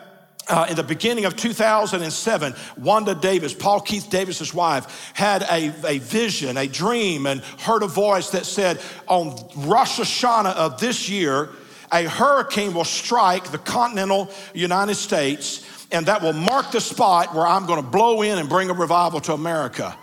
uh, 0.48 0.66
in 0.70 0.76
the 0.76 0.82
beginning 0.82 1.24
of 1.24 1.36
2007, 1.36 2.54
Wanda 2.78 3.14
Davis, 3.14 3.52
Paul 3.52 3.80
Keith 3.80 4.08
Davis's 4.10 4.54
wife, 4.54 5.12
had 5.14 5.42
a, 5.42 5.72
a 5.86 5.98
vision, 5.98 6.56
a 6.56 6.66
dream, 6.66 7.26
and 7.26 7.42
heard 7.58 7.82
a 7.82 7.86
voice 7.86 8.30
that 8.30 8.46
said, 8.46 8.80
On 9.08 9.36
Rosh 9.56 10.00
Hashanah 10.00 10.54
of 10.54 10.80
this 10.80 11.08
year, 11.08 11.50
a 11.92 12.04
hurricane 12.04 12.74
will 12.74 12.84
strike 12.84 13.50
the 13.50 13.58
continental 13.58 14.30
United 14.54 14.94
States, 14.94 15.86
and 15.90 16.06
that 16.06 16.22
will 16.22 16.32
mark 16.32 16.70
the 16.70 16.80
spot 16.80 17.34
where 17.34 17.46
I'm 17.46 17.66
going 17.66 17.82
to 17.82 17.90
blow 17.90 18.22
in 18.22 18.38
and 18.38 18.48
bring 18.48 18.70
a 18.70 18.74
revival 18.74 19.20
to 19.22 19.32
America. 19.32 19.96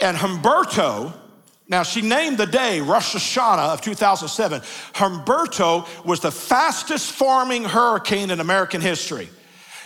And 0.00 0.16
Humberto, 0.16 1.12
now, 1.70 1.82
she 1.82 2.00
named 2.00 2.38
the 2.38 2.46
day 2.46 2.80
Rosh 2.80 3.14
Hashanah 3.14 3.74
of 3.74 3.82
2007. 3.82 4.62
Humberto 4.94 5.86
was 6.02 6.20
the 6.20 6.30
fastest 6.30 7.12
forming 7.12 7.62
hurricane 7.62 8.30
in 8.30 8.40
American 8.40 8.80
history. 8.80 9.28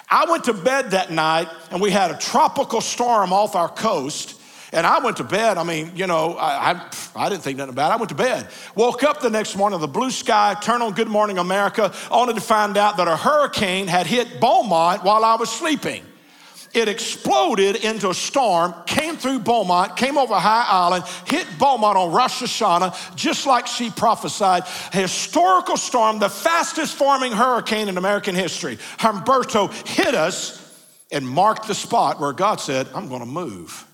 I 0.09 0.31
went 0.31 0.45
to 0.45 0.53
bed 0.53 0.93
that 0.93 1.11
night 1.11 1.49
and 1.73 1.81
we 1.81 1.91
had 1.91 2.13
a 2.13 2.19
tropical 2.19 2.81
storm 2.81 3.33
off 3.33 3.57
our 3.57 3.69
coast. 3.69 4.39
And 4.75 4.87
I 4.87 5.01
went 5.01 5.17
to 5.19 5.25
bed. 5.25 5.59
I 5.59 5.65
mean, 5.65 5.91
you 5.97 6.07
know, 6.07 6.35
I, 6.35 6.73
I, 6.73 6.91
I, 7.17 7.29
didn't 7.29 7.43
think 7.43 7.59
nothing 7.59 7.75
about 7.75 7.91
it. 7.91 7.95
I 7.95 7.97
went 7.97 8.09
to 8.11 8.15
bed. 8.15 8.49
Woke 8.75 9.03
up 9.03 9.21
the 9.21 9.29
next 9.29 9.57
morning, 9.57 9.81
the 9.81 9.89
blue 9.89 10.11
sky, 10.11 10.57
turned 10.63 10.83
on 10.83 10.95
Good 10.95 11.09
Morning 11.09 11.37
America, 11.37 11.93
only 12.11 12.33
to 12.33 12.41
find 12.41 12.79
out 12.79 12.97
that 12.97 13.07
a 13.07 13.17
hurricane 13.17 13.87
had 13.87 14.07
hit 14.07 14.41
Beaumont 14.41 15.05
while 15.05 15.25
I 15.25 15.35
was 15.35 15.51
sleeping 15.51 16.05
it 16.75 16.89
exploded 16.89 17.77
into 17.77 18.11
a 18.11 18.15
storm, 18.15 18.75
came 18.87 19.17
through 19.17 19.41
Beaumont, 19.41 19.97
came 19.97 20.17
over 20.17 20.35
High 20.35 20.67
Island, 20.67 21.05
hit 21.27 21.47
Beaumont 21.59 21.97
on 21.97 22.13
Rosh 22.13 22.43
Hashanah, 22.43 23.15
just 23.15 23.47
like 23.47 23.67
she 23.67 23.91
prophesied. 23.91 24.63
A 24.93 24.97
historical 24.97 25.77
storm, 25.77 26.19
the 26.19 26.31
fastest 26.31 26.97
forming 26.97 27.33
hurricane 27.33 27.89
in 27.89 27.99
American 27.99 28.35
history. 28.35 28.77
Humberto 28.99 29.71
hit 29.87 30.15
us 30.15 30.59
and 31.11 31.29
marked 31.29 31.67
the 31.67 31.75
spot 31.75 32.19
where 32.19 32.33
God 32.33 32.61
said, 32.61 32.89
I'm 32.95 33.09
going 33.09 33.21
to 33.21 33.27
move. 33.27 33.87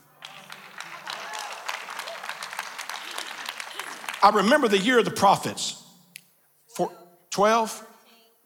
I 4.22 4.30
remember 4.30 4.68
the 4.68 4.78
year 4.78 4.98
of 4.98 5.04
the 5.04 5.10
prophets. 5.10 5.82
For 6.74 6.90
12, 7.30 7.86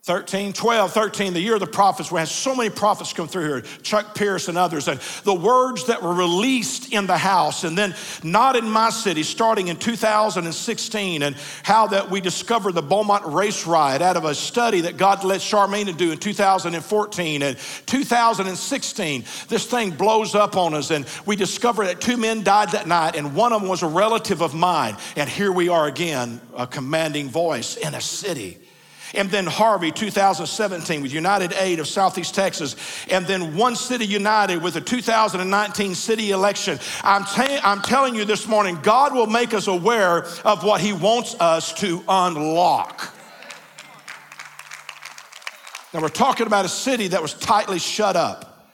13, 0.05 0.51
12, 0.51 0.91
13, 0.91 1.31
the 1.31 1.39
year 1.39 1.53
of 1.53 1.61
the 1.61 1.65
prophets, 1.65 2.11
we 2.11 2.19
had 2.19 2.27
so 2.27 2.53
many 2.53 2.69
prophets 2.69 3.13
come 3.13 3.25
through 3.25 3.47
here, 3.47 3.61
Chuck 3.83 4.13
Pierce 4.13 4.49
and 4.49 4.57
others, 4.57 4.89
and 4.89 4.99
the 5.23 5.33
words 5.33 5.85
that 5.85 6.03
were 6.03 6.13
released 6.13 6.91
in 6.91 7.07
the 7.07 7.15
house, 7.15 7.63
and 7.63 7.77
then 7.77 7.95
not 8.21 8.57
in 8.57 8.69
my 8.69 8.89
city, 8.89 9.23
starting 9.23 9.69
in 9.69 9.77
2016, 9.77 11.23
and 11.23 11.37
how 11.63 11.87
that 11.87 12.11
we 12.11 12.19
discovered 12.19 12.73
the 12.73 12.81
Beaumont 12.81 13.25
race 13.27 13.65
riot 13.65 14.01
out 14.01 14.17
of 14.17 14.25
a 14.25 14.35
study 14.35 14.81
that 14.81 14.97
God 14.97 15.23
led 15.23 15.39
Charmaine 15.39 15.95
do 15.95 16.11
in 16.11 16.17
2014. 16.17 17.41
And 17.41 17.57
2016, 17.85 19.23
this 19.47 19.65
thing 19.67 19.91
blows 19.91 20.35
up 20.35 20.57
on 20.57 20.73
us, 20.73 20.91
and 20.91 21.05
we 21.25 21.37
discover 21.37 21.85
that 21.85 22.01
two 22.01 22.17
men 22.17 22.43
died 22.43 22.71
that 22.71 22.87
night, 22.87 23.15
and 23.15 23.33
one 23.33 23.53
of 23.53 23.61
them 23.61 23.69
was 23.69 23.83
a 23.83 23.87
relative 23.87 24.41
of 24.41 24.53
mine. 24.53 24.97
And 25.15 25.29
here 25.29 25.53
we 25.53 25.69
are 25.69 25.87
again, 25.87 26.41
a 26.57 26.67
commanding 26.67 27.29
voice 27.29 27.77
in 27.77 27.95
a 27.95 28.01
city 28.01 28.59
and 29.13 29.29
then 29.29 29.45
Harvey 29.45 29.91
2017 29.91 31.01
with 31.01 31.13
United 31.13 31.53
Aid 31.53 31.79
of 31.79 31.87
Southeast 31.87 32.33
Texas, 32.33 32.75
and 33.09 33.25
then 33.27 33.55
One 33.55 33.75
City 33.75 34.05
United 34.05 34.61
with 34.61 34.73
the 34.73 34.81
2019 34.81 35.95
city 35.95 36.31
election. 36.31 36.79
I'm, 37.03 37.25
t- 37.25 37.59
I'm 37.63 37.81
telling 37.81 38.15
you 38.15 38.25
this 38.25 38.47
morning, 38.47 38.79
God 38.81 39.13
will 39.13 39.27
make 39.27 39.53
us 39.53 39.67
aware 39.67 40.25
of 40.43 40.63
what 40.63 40.81
He 40.81 40.93
wants 40.93 41.35
us 41.39 41.73
to 41.75 42.03
unlock. 42.07 43.13
Now, 45.93 46.01
we're 46.01 46.09
talking 46.09 46.47
about 46.47 46.65
a 46.65 46.69
city 46.69 47.09
that 47.09 47.21
was 47.21 47.35
tightly 47.35 47.77
shut 47.77 48.15
up, 48.15 48.67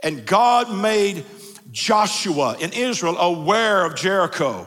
and 0.00 0.26
God 0.26 0.70
made 0.70 1.24
Joshua 1.72 2.56
in 2.60 2.72
Israel 2.72 3.16
aware 3.16 3.84
of 3.84 3.94
Jericho. 3.94 4.66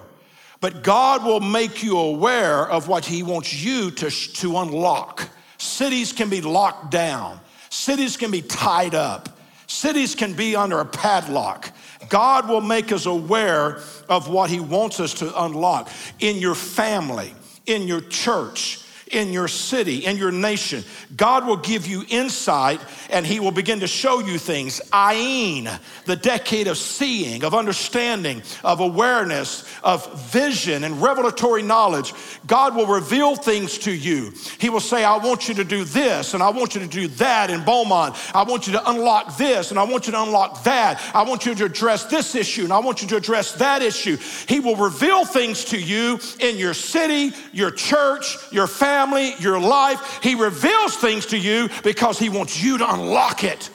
But 0.63 0.81
God 0.81 1.25
will 1.25 1.41
make 1.41 1.83
you 1.83 1.97
aware 1.97 2.65
of 2.69 2.87
what 2.87 3.03
He 3.03 3.21
wants 3.21 3.53
you 3.53 3.91
to, 3.91 4.09
to 4.09 4.57
unlock. 4.59 5.27
Cities 5.57 6.13
can 6.13 6.29
be 6.29 6.39
locked 6.39 6.89
down, 6.89 7.41
cities 7.69 8.15
can 8.15 8.31
be 8.31 8.41
tied 8.41 8.95
up, 8.95 9.37
cities 9.67 10.15
can 10.15 10.31
be 10.31 10.55
under 10.55 10.79
a 10.79 10.85
padlock. 10.85 11.69
God 12.07 12.47
will 12.47 12.61
make 12.61 12.93
us 12.93 13.07
aware 13.07 13.81
of 14.07 14.29
what 14.29 14.49
He 14.49 14.61
wants 14.61 15.01
us 15.01 15.13
to 15.15 15.43
unlock 15.43 15.89
in 16.21 16.37
your 16.37 16.55
family, 16.55 17.35
in 17.65 17.85
your 17.85 17.99
church, 17.99 18.82
in 19.13 19.31
your 19.31 19.47
city, 19.47 20.05
in 20.05 20.17
your 20.17 20.31
nation. 20.31 20.83
God 21.15 21.45
will 21.45 21.57
give 21.57 21.85
you 21.85 22.03
insight 22.09 22.81
and 23.09 23.25
He 23.25 23.39
will 23.39 23.51
begin 23.51 23.79
to 23.81 23.87
show 23.87 24.19
you 24.19 24.37
things. 24.37 24.81
Ayin, 24.91 25.79
the 26.05 26.15
decade 26.15 26.67
of 26.67 26.77
seeing, 26.77 27.43
of 27.43 27.53
understanding, 27.53 28.41
of 28.63 28.79
awareness, 28.79 29.65
of 29.83 30.31
vision 30.31 30.83
and 30.83 31.01
revelatory 31.01 31.61
knowledge. 31.61 32.13
God 32.47 32.75
will 32.75 32.87
reveal 32.87 33.35
things 33.35 33.77
to 33.79 33.91
you. 33.91 34.33
He 34.59 34.69
will 34.69 34.79
say, 34.79 35.03
I 35.03 35.17
want 35.17 35.47
you 35.47 35.53
to 35.55 35.63
do 35.63 35.83
this 35.83 36.33
and 36.33 36.41
I 36.41 36.49
want 36.49 36.75
you 36.75 36.81
to 36.81 36.87
do 36.87 37.07
that 37.07 37.49
in 37.49 37.63
Beaumont. 37.63 38.15
I 38.35 38.43
want 38.43 38.67
you 38.67 38.73
to 38.73 38.89
unlock 38.89 39.37
this 39.37 39.69
and 39.69 39.79
I 39.79 39.83
want 39.83 40.07
you 40.07 40.13
to 40.13 40.23
unlock 40.23 40.63
that. 40.63 41.01
I 41.13 41.23
want 41.23 41.45
you 41.45 41.53
to 41.53 41.65
address 41.65 42.05
this 42.05 42.33
issue 42.35 42.63
and 42.63 42.73
I 42.73 42.79
want 42.79 43.01
you 43.01 43.07
to 43.09 43.17
address 43.17 43.53
that 43.53 43.81
issue. 43.81 44.17
He 44.47 44.59
will 44.59 44.75
reveal 44.75 45.25
things 45.25 45.65
to 45.65 45.79
you 45.79 46.19
in 46.39 46.57
your 46.57 46.73
city, 46.73 47.35
your 47.51 47.71
church, 47.71 48.37
your 48.51 48.67
family 48.67 49.02
family, 49.03 49.33
your 49.39 49.59
life. 49.59 50.19
He 50.21 50.35
reveals 50.35 50.95
things 50.95 51.27
to 51.27 51.37
you 51.37 51.69
because 51.83 52.19
He 52.19 52.29
wants 52.29 52.61
you 52.61 52.77
to 52.77 52.93
unlock 52.93 53.43
it. 53.43 53.69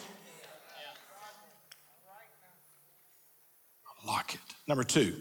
Unlock 4.03 4.35
it. 4.35 4.41
Number 4.67 4.85
two, 4.85 5.17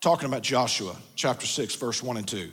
talking 0.00 0.26
about 0.26 0.42
Joshua 0.42 0.96
chapter 1.14 1.46
6, 1.46 1.74
verse 1.76 2.02
1 2.02 2.16
and 2.16 2.26
2. 2.28 2.50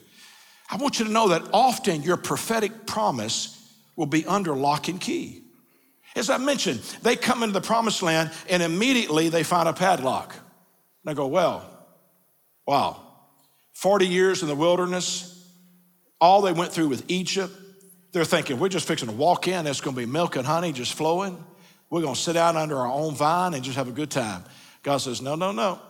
I 0.69 0.77
want 0.77 0.99
you 0.99 1.05
to 1.05 1.11
know 1.11 1.29
that 1.29 1.43
often 1.53 2.03
your 2.03 2.17
prophetic 2.17 2.85
promise 2.85 3.59
will 3.95 4.07
be 4.07 4.25
under 4.25 4.55
lock 4.55 4.87
and 4.87 4.99
key. 4.99 5.41
As 6.15 6.29
I 6.29 6.37
mentioned, 6.37 6.79
they 7.01 7.15
come 7.15 7.43
into 7.43 7.53
the 7.53 7.61
promised 7.61 8.03
land 8.03 8.31
and 8.49 8.61
immediately 8.61 9.29
they 9.29 9.43
find 9.43 9.67
a 9.67 9.73
padlock. 9.73 10.35
And 11.03 11.11
I 11.11 11.13
go, 11.13 11.27
well, 11.27 11.67
wow, 12.67 13.01
40 13.73 14.07
years 14.07 14.41
in 14.41 14.47
the 14.47 14.55
wilderness, 14.55 15.32
all 16.23 16.41
they 16.41 16.53
went 16.53 16.71
through 16.71 16.87
with 16.87 17.03
Egypt, 17.09 17.53
they're 18.13 18.23
thinking, 18.23 18.57
we're 18.57 18.69
just 18.69 18.87
fixing 18.87 19.09
to 19.09 19.13
walk 19.13 19.49
in, 19.49 19.67
it's 19.67 19.81
gonna 19.81 19.97
be 19.97 20.05
milk 20.05 20.37
and 20.37 20.47
honey 20.47 20.71
just 20.71 20.93
flowing. 20.93 21.43
We're 21.89 22.01
gonna 22.01 22.15
sit 22.15 22.37
out 22.37 22.55
under 22.55 22.77
our 22.77 22.87
own 22.87 23.13
vine 23.13 23.53
and 23.53 23.61
just 23.61 23.75
have 23.75 23.89
a 23.89 23.91
good 23.91 24.09
time. 24.09 24.45
God 24.83 24.99
says, 24.99 25.21
no, 25.21 25.35
no, 25.35 25.51
no. 25.51 25.81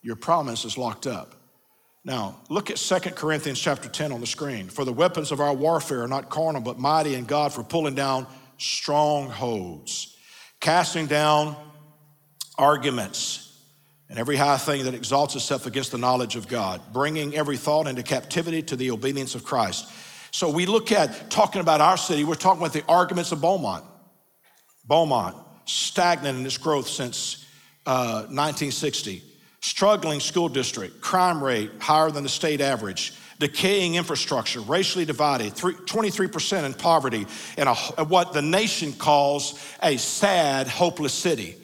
Your 0.00 0.14
promise 0.14 0.64
is 0.64 0.78
locked 0.78 1.08
up. 1.08 1.34
Now, 2.04 2.36
look 2.48 2.70
at 2.70 2.76
2 2.76 2.98
Corinthians 3.16 3.58
chapter 3.58 3.88
10 3.88 4.12
on 4.12 4.20
the 4.20 4.28
screen. 4.28 4.68
For 4.68 4.84
the 4.84 4.92
weapons 4.92 5.32
of 5.32 5.40
our 5.40 5.52
warfare 5.52 6.04
are 6.04 6.08
not 6.08 6.30
carnal, 6.30 6.60
but 6.60 6.78
mighty 6.78 7.16
in 7.16 7.24
God 7.24 7.52
for 7.52 7.64
pulling 7.64 7.96
down 7.96 8.28
strongholds, 8.58 10.16
casting 10.60 11.06
down 11.06 11.56
arguments 12.56 13.45
and 14.08 14.18
every 14.18 14.36
high 14.36 14.56
thing 14.56 14.84
that 14.84 14.94
exalts 14.94 15.34
itself 15.34 15.66
against 15.66 15.92
the 15.92 15.98
knowledge 15.98 16.36
of 16.36 16.48
God, 16.48 16.80
bringing 16.92 17.34
every 17.34 17.56
thought 17.56 17.86
into 17.86 18.02
captivity 18.02 18.62
to 18.62 18.76
the 18.76 18.90
obedience 18.90 19.34
of 19.34 19.44
Christ. 19.44 19.90
So 20.30 20.50
we 20.50 20.66
look 20.66 20.92
at 20.92 21.30
talking 21.30 21.60
about 21.60 21.80
our 21.80 21.96
city, 21.96 22.24
we're 22.24 22.34
talking 22.34 22.60
about 22.60 22.72
the 22.72 22.84
arguments 22.88 23.32
of 23.32 23.40
Beaumont. 23.40 23.84
Beaumont, 24.84 25.36
stagnant 25.64 26.38
in 26.38 26.46
its 26.46 26.58
growth 26.58 26.86
since 26.86 27.44
uh, 27.86 28.26
1960, 28.28 29.22
struggling 29.60 30.20
school 30.20 30.48
district, 30.48 31.00
crime 31.00 31.42
rate 31.42 31.70
higher 31.80 32.10
than 32.10 32.22
the 32.22 32.28
state 32.28 32.60
average, 32.60 33.14
decaying 33.38 33.96
infrastructure, 33.96 34.60
racially 34.60 35.04
divided, 35.04 35.52
23% 35.54 36.64
in 36.64 36.74
poverty, 36.74 37.26
and 37.56 37.68
what 38.08 38.32
the 38.32 38.42
nation 38.42 38.92
calls 38.92 39.60
a 39.82 39.96
sad, 39.96 40.68
hopeless 40.68 41.12
city. 41.12 41.56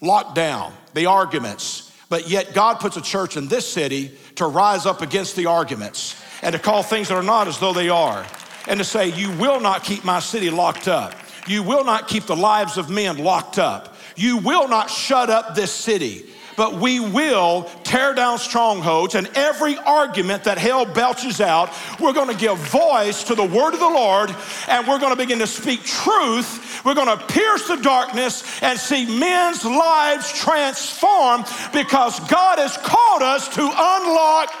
Locked 0.00 0.34
down, 0.34 0.72
the 0.94 1.06
arguments, 1.06 1.85
but 2.08 2.28
yet, 2.28 2.54
God 2.54 2.78
puts 2.78 2.96
a 2.96 3.02
church 3.02 3.36
in 3.36 3.48
this 3.48 3.70
city 3.70 4.12
to 4.36 4.46
rise 4.46 4.86
up 4.86 5.02
against 5.02 5.34
the 5.34 5.46
arguments 5.46 6.20
and 6.42 6.52
to 6.52 6.58
call 6.58 6.82
things 6.82 7.08
that 7.08 7.14
are 7.14 7.22
not 7.22 7.48
as 7.48 7.58
though 7.58 7.72
they 7.72 7.88
are. 7.88 8.24
and 8.68 8.78
to 8.78 8.84
say, 8.84 9.08
You 9.08 9.30
will 9.32 9.60
not 9.60 9.84
keep 9.84 10.04
my 10.04 10.20
city 10.20 10.50
locked 10.50 10.88
up. 10.88 11.14
You 11.46 11.62
will 11.62 11.84
not 11.84 12.08
keep 12.08 12.24
the 12.24 12.36
lives 12.36 12.78
of 12.78 12.90
men 12.90 13.18
locked 13.18 13.58
up. 13.58 13.94
You 14.16 14.38
will 14.38 14.68
not 14.68 14.90
shut 14.90 15.30
up 15.30 15.54
this 15.54 15.72
city 15.72 16.26
but 16.56 16.74
we 16.74 17.00
will 17.00 17.64
tear 17.84 18.14
down 18.14 18.38
strongholds 18.38 19.14
and 19.14 19.28
every 19.34 19.76
argument 19.78 20.44
that 20.44 20.58
hell 20.58 20.84
belches 20.84 21.40
out, 21.40 21.72
we're 22.00 22.12
going 22.12 22.28
to 22.28 22.36
give 22.36 22.58
voice 22.58 23.24
to 23.24 23.34
the 23.34 23.44
word 23.44 23.74
of 23.74 23.80
the 23.80 23.88
Lord 23.88 24.34
and 24.68 24.86
we're 24.86 24.98
going 24.98 25.12
to 25.12 25.16
begin 25.16 25.38
to 25.40 25.46
speak 25.46 25.82
truth. 25.84 26.84
We're 26.84 26.94
going 26.94 27.18
to 27.18 27.24
pierce 27.26 27.68
the 27.68 27.76
darkness 27.76 28.62
and 28.62 28.78
see 28.78 29.06
men's 29.18 29.64
lives 29.64 30.32
transform 30.32 31.44
because 31.72 32.18
God 32.28 32.58
has 32.58 32.76
called 32.78 33.22
us 33.22 33.48
to 33.54 33.62
unlock 33.62 34.52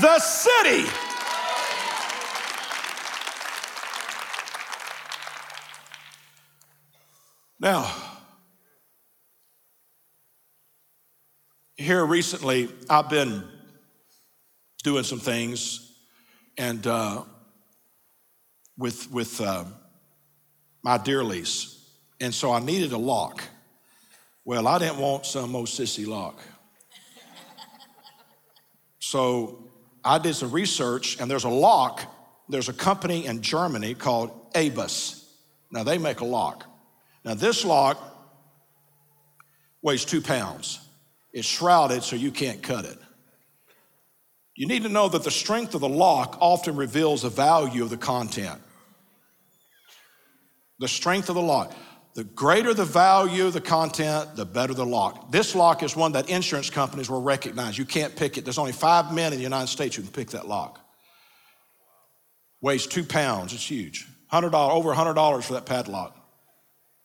the 0.00 0.18
city. 0.20 0.88
Now, 7.58 7.94
here 11.80 12.04
recently, 12.04 12.68
I've 12.90 13.08
been 13.08 13.42
doing 14.82 15.02
some 15.02 15.18
things, 15.18 15.90
and 16.58 16.86
uh, 16.86 17.22
with 18.76 19.10
with 19.10 19.40
uh, 19.40 19.64
my 20.82 20.98
Dearlies, 20.98 21.78
and 22.20 22.34
so 22.34 22.52
I 22.52 22.60
needed 22.60 22.92
a 22.92 22.98
lock. 22.98 23.42
Well, 24.44 24.68
I 24.68 24.78
didn't 24.78 24.98
want 24.98 25.24
some 25.24 25.56
old 25.56 25.68
sissy 25.68 26.06
lock, 26.06 26.42
so 28.98 29.64
I 30.04 30.18
did 30.18 30.34
some 30.34 30.50
research, 30.50 31.18
and 31.18 31.30
there's 31.30 31.44
a 31.44 31.48
lock. 31.48 32.02
There's 32.50 32.68
a 32.68 32.74
company 32.74 33.24
in 33.24 33.40
Germany 33.40 33.94
called 33.94 34.52
Abus. 34.52 35.24
Now 35.70 35.82
they 35.82 35.96
make 35.96 36.20
a 36.20 36.26
lock. 36.26 36.66
Now 37.24 37.32
this 37.32 37.64
lock 37.64 37.98
weighs 39.80 40.04
two 40.04 40.20
pounds. 40.20 40.80
It's 41.32 41.46
shrouded 41.46 42.02
so 42.02 42.16
you 42.16 42.30
can't 42.30 42.62
cut 42.62 42.84
it. 42.84 42.98
You 44.56 44.66
need 44.66 44.82
to 44.82 44.88
know 44.88 45.08
that 45.08 45.22
the 45.22 45.30
strength 45.30 45.74
of 45.74 45.80
the 45.80 45.88
lock 45.88 46.36
often 46.40 46.76
reveals 46.76 47.22
the 47.22 47.28
value 47.28 47.82
of 47.82 47.90
the 47.90 47.96
content. 47.96 48.60
The 50.78 50.88
strength 50.88 51.28
of 51.28 51.34
the 51.34 51.42
lock. 51.42 51.72
The 52.14 52.24
greater 52.24 52.74
the 52.74 52.84
value 52.84 53.46
of 53.46 53.52
the 53.52 53.60
content, 53.60 54.34
the 54.34 54.44
better 54.44 54.74
the 54.74 54.84
lock. 54.84 55.30
This 55.30 55.54
lock 55.54 55.82
is 55.82 55.94
one 55.94 56.12
that 56.12 56.28
insurance 56.28 56.68
companies 56.68 57.08
will 57.08 57.22
recognize. 57.22 57.78
You 57.78 57.84
can't 57.84 58.14
pick 58.16 58.36
it. 58.36 58.44
There's 58.44 58.58
only 58.58 58.72
five 58.72 59.14
men 59.14 59.32
in 59.32 59.38
the 59.38 59.44
United 59.44 59.68
States 59.68 59.94
who 59.94 60.02
can 60.02 60.10
pick 60.10 60.30
that 60.30 60.48
lock. 60.48 60.80
Weighs 62.60 62.86
two 62.86 63.04
pounds. 63.04 63.52
It's 63.52 63.70
huge. 63.70 64.06
$100, 64.32 64.52
over 64.52 64.92
$100 64.92 65.42
for 65.44 65.54
that 65.54 65.66
padlock. 65.66 66.16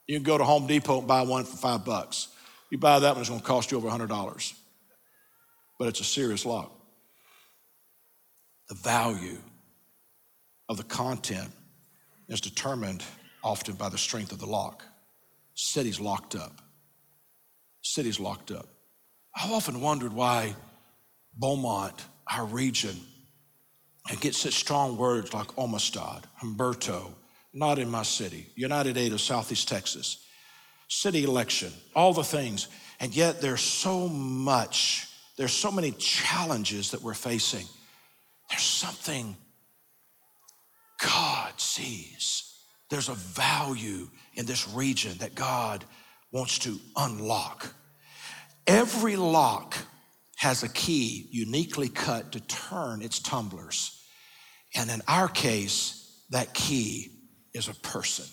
You 0.08 0.16
can 0.16 0.24
go 0.24 0.38
to 0.38 0.44
Home 0.44 0.68
Depot 0.68 1.00
and 1.00 1.08
buy 1.08 1.22
one 1.22 1.46
for 1.46 1.58
five 1.58 1.86
bucks. 1.86 2.28
You 2.76 2.80
buy 2.80 3.00
that 3.00 3.14
one, 3.14 3.22
it's 3.22 3.30
going 3.30 3.40
to 3.40 3.48
cost 3.48 3.72
you 3.72 3.78
over 3.78 3.88
$100. 3.88 4.54
But 5.80 5.88
it's 5.88 6.02
a 6.02 6.04
serious 6.04 6.46
lock. 6.46 6.78
The 8.68 8.76
value 8.76 9.38
of 10.68 10.76
the 10.76 10.84
content 10.84 11.52
is 12.28 12.42
determined 12.42 13.02
often 13.42 13.76
by 13.76 13.88
the 13.88 13.98
strength 13.98 14.34
of 14.34 14.40
the 14.40 14.46
lock. 14.46 14.84
Cities 15.54 16.02
locked 16.02 16.36
up. 16.36 16.62
Cities 17.82 18.20
locked 18.20 18.52
up. 18.52 18.68
I've 19.34 19.54
often 19.54 19.80
wondered 19.80 20.12
why 20.12 20.54
Beaumont, 21.34 22.04
our 22.30 22.44
region, 22.44 23.00
and 24.10 24.20
get 24.20 24.36
such 24.36 24.56
strong 24.56 24.98
words 24.98 25.34
like 25.34 25.58
Amistad, 25.58 26.28
Humberto, 26.44 27.14
not 27.54 27.80
in 27.80 27.90
my 27.90 28.04
city, 28.04 28.48
United 28.54 28.98
Aid 28.98 29.14
of 29.14 29.22
Southeast 29.22 29.70
Texas, 29.70 30.25
city 30.88 31.24
election, 31.24 31.72
all 31.96 32.14
the 32.14 32.24
things. 32.24 32.68
And 33.00 33.16
yet 33.16 33.42
there's 33.42 33.62
so 33.62 34.08
much, 34.08 35.08
there's 35.38 35.54
so 35.54 35.72
many 35.72 35.92
challenges 35.92 36.92
that 36.92 37.02
we're 37.02 37.14
facing. 37.14 37.66
There's 38.50 38.64
something 38.64 39.36
God 41.02 41.60
sees. 41.60 42.54
There's 42.90 43.10
a 43.10 43.16
value 43.16 44.10
in 44.36 44.46
this 44.46 44.68
region 44.70 45.18
that 45.18 45.36
God 45.36 45.84
wants 46.32 46.60
to 46.60 46.80
unlock. 46.96 47.74
Every 48.68 49.16
lock 49.16 49.78
has 50.38 50.64
a 50.64 50.70
key 50.70 51.28
uniquely 51.32 51.90
cut 51.90 52.32
to 52.34 52.40
turn 52.42 53.02
its 53.02 53.20
tumblers. 53.20 54.04
And 54.76 54.90
in 54.90 55.02
our 55.08 55.28
case, 55.28 56.22
that 56.30 56.54
key 56.54 57.12
is 57.54 57.68
a 57.68 57.74
person. 57.74 58.26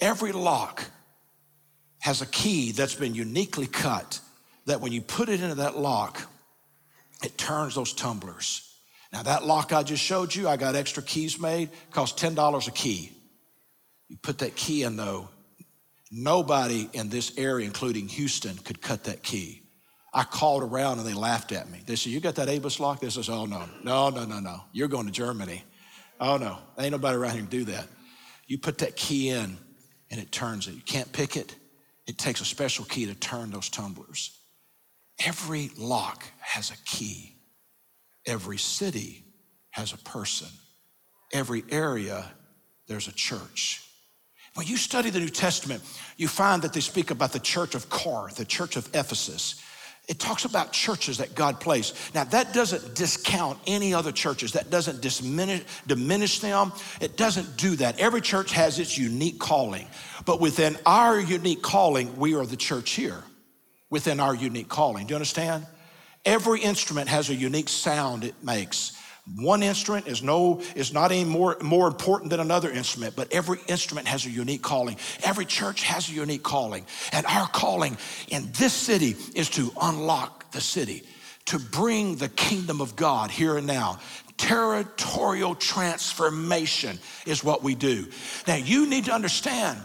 Every 0.00 0.32
lock 0.32 0.84
has 2.02 2.20
a 2.20 2.26
key 2.26 2.72
that's 2.72 2.96
been 2.96 3.14
uniquely 3.14 3.68
cut 3.68 4.18
that 4.66 4.80
when 4.80 4.90
you 4.90 5.00
put 5.00 5.28
it 5.28 5.40
into 5.40 5.54
that 5.54 5.78
lock, 5.78 6.28
it 7.22 7.38
turns 7.38 7.76
those 7.76 7.92
tumblers. 7.92 8.74
Now, 9.12 9.22
that 9.22 9.44
lock 9.44 9.72
I 9.72 9.84
just 9.84 10.02
showed 10.02 10.34
you, 10.34 10.48
I 10.48 10.56
got 10.56 10.74
extra 10.74 11.00
keys 11.00 11.38
made, 11.38 11.70
cost 11.92 12.18
$10 12.18 12.66
a 12.66 12.70
key. 12.72 13.12
You 14.08 14.16
put 14.16 14.38
that 14.38 14.56
key 14.56 14.82
in, 14.82 14.96
though, 14.96 15.28
nobody 16.10 16.88
in 16.92 17.08
this 17.08 17.38
area, 17.38 17.66
including 17.66 18.08
Houston, 18.08 18.56
could 18.56 18.82
cut 18.82 19.04
that 19.04 19.22
key. 19.22 19.62
I 20.12 20.24
called 20.24 20.64
around 20.64 20.98
and 20.98 21.06
they 21.06 21.14
laughed 21.14 21.52
at 21.52 21.70
me. 21.70 21.82
They 21.86 21.94
said, 21.94 22.12
You 22.12 22.18
got 22.18 22.34
that 22.34 22.48
Abus 22.48 22.80
lock? 22.80 23.00
They 23.00 23.10
says, 23.10 23.28
Oh, 23.28 23.46
no, 23.46 23.62
no, 23.84 24.10
no, 24.10 24.24
no, 24.24 24.40
no. 24.40 24.60
You're 24.72 24.88
going 24.88 25.06
to 25.06 25.12
Germany. 25.12 25.62
Oh, 26.20 26.36
no, 26.36 26.58
ain't 26.78 26.90
nobody 26.90 27.16
around 27.16 27.32
here 27.34 27.42
to 27.42 27.48
do 27.48 27.64
that. 27.66 27.86
You 28.48 28.58
put 28.58 28.78
that 28.78 28.96
key 28.96 29.28
in 29.30 29.56
and 30.10 30.20
it 30.20 30.32
turns 30.32 30.66
it. 30.66 30.74
You 30.74 30.82
can't 30.82 31.10
pick 31.12 31.36
it, 31.36 31.54
it 32.06 32.18
takes 32.18 32.40
a 32.40 32.44
special 32.44 32.84
key 32.84 33.06
to 33.06 33.14
turn 33.14 33.50
those 33.50 33.68
tumblers. 33.68 34.38
Every 35.24 35.70
lock 35.76 36.24
has 36.40 36.70
a 36.70 36.76
key. 36.84 37.36
Every 38.26 38.58
city 38.58 39.24
has 39.70 39.92
a 39.92 39.98
person. 39.98 40.48
Every 41.32 41.64
area, 41.70 42.30
there's 42.88 43.08
a 43.08 43.12
church. 43.12 43.82
When 44.54 44.66
you 44.66 44.76
study 44.76 45.10
the 45.10 45.20
New 45.20 45.28
Testament, 45.28 45.82
you 46.16 46.28
find 46.28 46.60
that 46.62 46.72
they 46.72 46.80
speak 46.80 47.10
about 47.10 47.32
the 47.32 47.40
church 47.40 47.74
of 47.74 47.88
Corinth, 47.88 48.36
the 48.36 48.44
church 48.44 48.76
of 48.76 48.88
Ephesus. 48.94 49.62
It 50.08 50.18
talks 50.18 50.44
about 50.44 50.72
churches 50.72 51.18
that 51.18 51.34
God 51.34 51.60
placed. 51.60 52.14
Now, 52.14 52.24
that 52.24 52.52
doesn't 52.52 52.96
discount 52.96 53.58
any 53.66 53.94
other 53.94 54.10
churches. 54.10 54.52
That 54.52 54.68
doesn't 54.68 55.00
diminish, 55.00 55.62
diminish 55.86 56.40
them. 56.40 56.72
It 57.00 57.16
doesn't 57.16 57.56
do 57.56 57.76
that. 57.76 58.00
Every 58.00 58.20
church 58.20 58.50
has 58.52 58.78
its 58.80 58.98
unique 58.98 59.38
calling. 59.38 59.86
But 60.24 60.40
within 60.40 60.76
our 60.86 61.20
unique 61.20 61.62
calling, 61.62 62.16
we 62.16 62.34
are 62.34 62.44
the 62.44 62.56
church 62.56 62.90
here. 62.90 63.22
Within 63.90 64.18
our 64.18 64.34
unique 64.34 64.68
calling. 64.68 65.06
Do 65.06 65.12
you 65.12 65.16
understand? 65.16 65.66
Every 66.24 66.60
instrument 66.60 67.08
has 67.08 67.30
a 67.30 67.34
unique 67.34 67.68
sound 67.68 68.24
it 68.24 68.34
makes. 68.42 68.96
One 69.36 69.62
instrument 69.62 70.08
is 70.08 70.20
no 70.22 70.62
is 70.74 70.92
not 70.92 71.12
any 71.12 71.24
more, 71.24 71.56
more 71.62 71.86
important 71.86 72.30
than 72.30 72.40
another 72.40 72.70
instrument, 72.70 73.14
but 73.14 73.32
every 73.32 73.58
instrument 73.68 74.08
has 74.08 74.26
a 74.26 74.30
unique 74.30 74.62
calling. 74.62 74.96
Every 75.22 75.44
church 75.44 75.84
has 75.84 76.08
a 76.08 76.12
unique 76.12 76.42
calling. 76.42 76.86
And 77.12 77.24
our 77.26 77.46
calling 77.46 77.96
in 78.28 78.50
this 78.58 78.72
city 78.72 79.14
is 79.34 79.48
to 79.50 79.70
unlock 79.80 80.50
the 80.50 80.60
city, 80.60 81.04
to 81.46 81.60
bring 81.60 82.16
the 82.16 82.28
kingdom 82.30 82.80
of 82.80 82.96
God 82.96 83.30
here 83.30 83.56
and 83.56 83.66
now. 83.66 84.00
Territorial 84.38 85.54
transformation 85.54 86.98
is 87.24 87.44
what 87.44 87.62
we 87.62 87.76
do. 87.76 88.08
Now 88.48 88.56
you 88.56 88.88
need 88.88 89.04
to 89.04 89.12
understand 89.12 89.78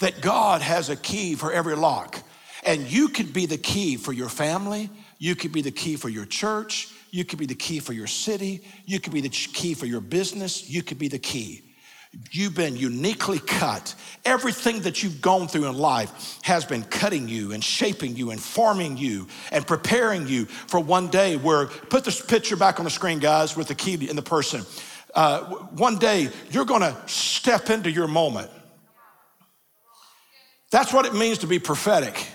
that 0.00 0.20
God 0.20 0.60
has 0.60 0.90
a 0.90 0.96
key 0.96 1.34
for 1.34 1.50
every 1.50 1.76
lock. 1.76 2.18
And 2.64 2.82
you 2.82 3.08
could 3.08 3.32
be 3.32 3.46
the 3.46 3.58
key 3.58 3.96
for 3.96 4.12
your 4.12 4.28
family, 4.28 4.90
you 5.18 5.34
could 5.34 5.50
be 5.52 5.62
the 5.62 5.70
key 5.70 5.96
for 5.96 6.10
your 6.10 6.26
church, 6.26 6.88
you 7.12 7.26
could 7.26 7.38
be 7.38 7.46
the 7.46 7.54
key 7.54 7.78
for 7.78 7.92
your 7.92 8.06
city. 8.06 8.62
You 8.86 8.98
could 8.98 9.12
be 9.12 9.20
the 9.20 9.28
key 9.28 9.74
for 9.74 9.84
your 9.84 10.00
business. 10.00 10.68
You 10.68 10.82
could 10.82 10.98
be 10.98 11.08
the 11.08 11.18
key. 11.18 11.62
You've 12.30 12.54
been 12.54 12.74
uniquely 12.74 13.38
cut. 13.38 13.94
Everything 14.24 14.80
that 14.80 15.02
you've 15.02 15.20
gone 15.20 15.46
through 15.46 15.66
in 15.66 15.76
life 15.76 16.38
has 16.42 16.64
been 16.64 16.84
cutting 16.84 17.28
you 17.28 17.52
and 17.52 17.62
shaping 17.62 18.16
you 18.16 18.30
and 18.30 18.40
forming 18.40 18.96
you 18.96 19.28
and 19.50 19.66
preparing 19.66 20.26
you 20.26 20.46
for 20.46 20.80
one 20.80 21.08
day 21.08 21.36
where, 21.36 21.66
put 21.66 22.04
this 22.04 22.20
picture 22.20 22.56
back 22.56 22.78
on 22.80 22.84
the 22.84 22.90
screen, 22.90 23.18
guys, 23.18 23.56
with 23.56 23.68
the 23.68 23.74
key 23.74 24.08
in 24.08 24.16
the 24.16 24.22
person. 24.22 24.62
Uh, 25.14 25.42
one 25.76 25.98
day, 25.98 26.30
you're 26.50 26.64
gonna 26.64 26.96
step 27.06 27.68
into 27.68 27.90
your 27.90 28.08
moment. 28.08 28.50
That's 30.70 30.94
what 30.94 31.04
it 31.04 31.14
means 31.14 31.38
to 31.38 31.46
be 31.46 31.58
prophetic. 31.58 32.26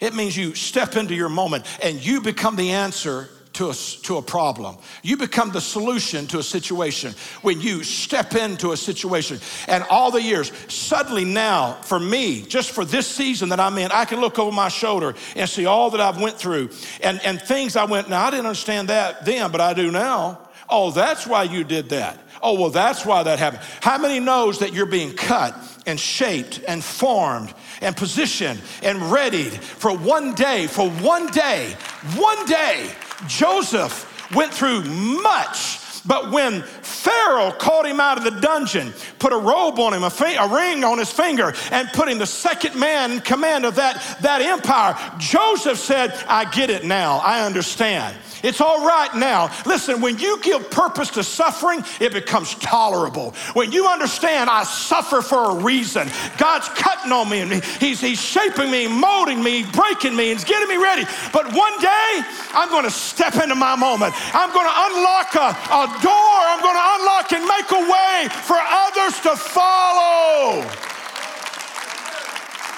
It 0.00 0.14
means 0.14 0.36
you 0.36 0.54
step 0.54 0.94
into 0.94 1.14
your 1.14 1.28
moment 1.28 1.66
and 1.82 2.04
you 2.04 2.20
become 2.20 2.54
the 2.54 2.70
answer 2.70 3.28
to 3.54 3.70
a, 3.70 3.74
to 3.74 4.16
a 4.16 4.22
problem. 4.22 4.76
You 5.02 5.16
become 5.16 5.50
the 5.50 5.60
solution 5.60 6.26
to 6.28 6.38
a 6.38 6.42
situation 6.42 7.14
when 7.42 7.60
you 7.60 7.84
step 7.84 8.34
into 8.34 8.72
a 8.72 8.76
situation. 8.76 9.38
And 9.68 9.84
all 9.84 10.10
the 10.10 10.22
years, 10.22 10.52
suddenly 10.68 11.24
now, 11.24 11.74
for 11.82 12.00
me, 12.00 12.42
just 12.42 12.70
for 12.70 12.84
this 12.84 13.06
season 13.06 13.50
that 13.50 13.60
I'm 13.60 13.76
in, 13.78 13.90
I 13.92 14.04
can 14.04 14.20
look 14.20 14.38
over 14.38 14.54
my 14.54 14.68
shoulder 14.68 15.14
and 15.36 15.48
see 15.48 15.66
all 15.66 15.90
that 15.90 16.00
I've 16.00 16.20
went 16.20 16.36
through 16.36 16.70
and, 17.02 17.20
and 17.24 17.40
things 17.40 17.76
I 17.76 17.84
went, 17.84 18.08
now 18.08 18.26
I 18.26 18.30
didn't 18.30 18.46
understand 18.46 18.88
that 18.88 19.24
then, 19.24 19.50
but 19.50 19.60
I 19.60 19.74
do 19.74 19.90
now 19.90 20.38
Oh, 20.72 20.90
that's 20.90 21.26
why 21.26 21.42
you 21.42 21.64
did 21.64 21.90
that. 21.90 22.18
Oh, 22.42 22.58
well, 22.58 22.70
that's 22.70 23.04
why 23.04 23.22
that 23.22 23.38
happened. 23.38 23.62
How 23.82 23.98
many 23.98 24.18
knows 24.18 24.60
that 24.60 24.72
you're 24.72 24.86
being 24.86 25.12
cut 25.12 25.54
and 25.86 26.00
shaped 26.00 26.60
and 26.66 26.82
formed 26.82 27.52
and 27.82 27.94
positioned 27.94 28.58
and 28.82 29.12
readied 29.12 29.52
for 29.52 29.96
one 29.96 30.34
day, 30.34 30.66
for 30.66 30.88
one 30.88 31.26
day, 31.30 31.76
one 32.16 32.46
day, 32.46 32.90
Joseph 33.26 34.08
went 34.34 34.52
through 34.52 34.82
much 34.84 35.81
but 36.04 36.32
when 36.32 36.62
Pharaoh 36.62 37.52
called 37.52 37.86
him 37.86 38.00
out 38.00 38.18
of 38.18 38.24
the 38.24 38.40
dungeon, 38.40 38.92
put 39.18 39.32
a 39.32 39.36
robe 39.36 39.78
on 39.78 39.94
him, 39.94 40.02
a, 40.02 40.10
fi- 40.10 40.34
a, 40.34 40.48
ring 40.48 40.84
on 40.84 40.98
his 40.98 41.10
finger, 41.10 41.54
and 41.70 41.88
put 41.88 42.08
him 42.08 42.18
the 42.18 42.26
second 42.26 42.78
man 42.78 43.12
in 43.12 43.20
command 43.20 43.64
of 43.64 43.76
that, 43.76 44.18
that 44.20 44.40
empire, 44.40 44.96
Joseph 45.18 45.78
said, 45.78 46.12
I 46.26 46.44
get 46.50 46.70
it 46.70 46.84
now. 46.84 47.18
I 47.18 47.44
understand. 47.44 48.16
It's 48.42 48.60
all 48.60 48.84
right 48.84 49.14
now. 49.14 49.54
Listen, 49.66 50.00
when 50.00 50.18
you 50.18 50.40
give 50.42 50.70
purpose 50.70 51.10
to 51.10 51.22
suffering, 51.22 51.84
it 52.00 52.12
becomes 52.12 52.54
tolerable. 52.56 53.34
When 53.54 53.70
you 53.70 53.86
understand 53.86 54.50
I 54.50 54.64
suffer 54.64 55.22
for 55.22 55.50
a 55.50 55.54
reason, 55.62 56.08
God's 56.38 56.68
cutting 56.70 57.12
on 57.12 57.28
me 57.28 57.40
and 57.40 57.52
he's, 57.52 58.00
he's 58.00 58.20
shaping 58.20 58.70
me, 58.70 58.88
molding 58.88 59.42
me, 59.42 59.64
breaking 59.64 60.16
me, 60.16 60.30
and 60.30 60.40
he's 60.40 60.48
getting 60.48 60.68
me 60.68 60.76
ready. 60.76 61.04
But 61.32 61.54
one 61.54 61.78
day, 61.80 62.22
I'm 62.52 62.68
going 62.68 62.84
to 62.84 62.90
step 62.90 63.36
into 63.36 63.54
my 63.54 63.76
moment. 63.76 64.14
I'm 64.34 64.52
going 64.52 64.66
to 64.66 64.74
unlock 64.76 65.34
a, 65.36 65.72
a 65.72 65.91
door. 66.00 66.38
I'm 66.48 66.60
going 66.60 66.76
to 66.76 66.88
unlock 66.96 67.32
and 67.32 67.44
make 67.44 67.70
a 67.70 67.82
way 67.90 68.28
for 68.44 68.56
others 68.58 69.20
to 69.20 69.36
follow. 69.36 70.62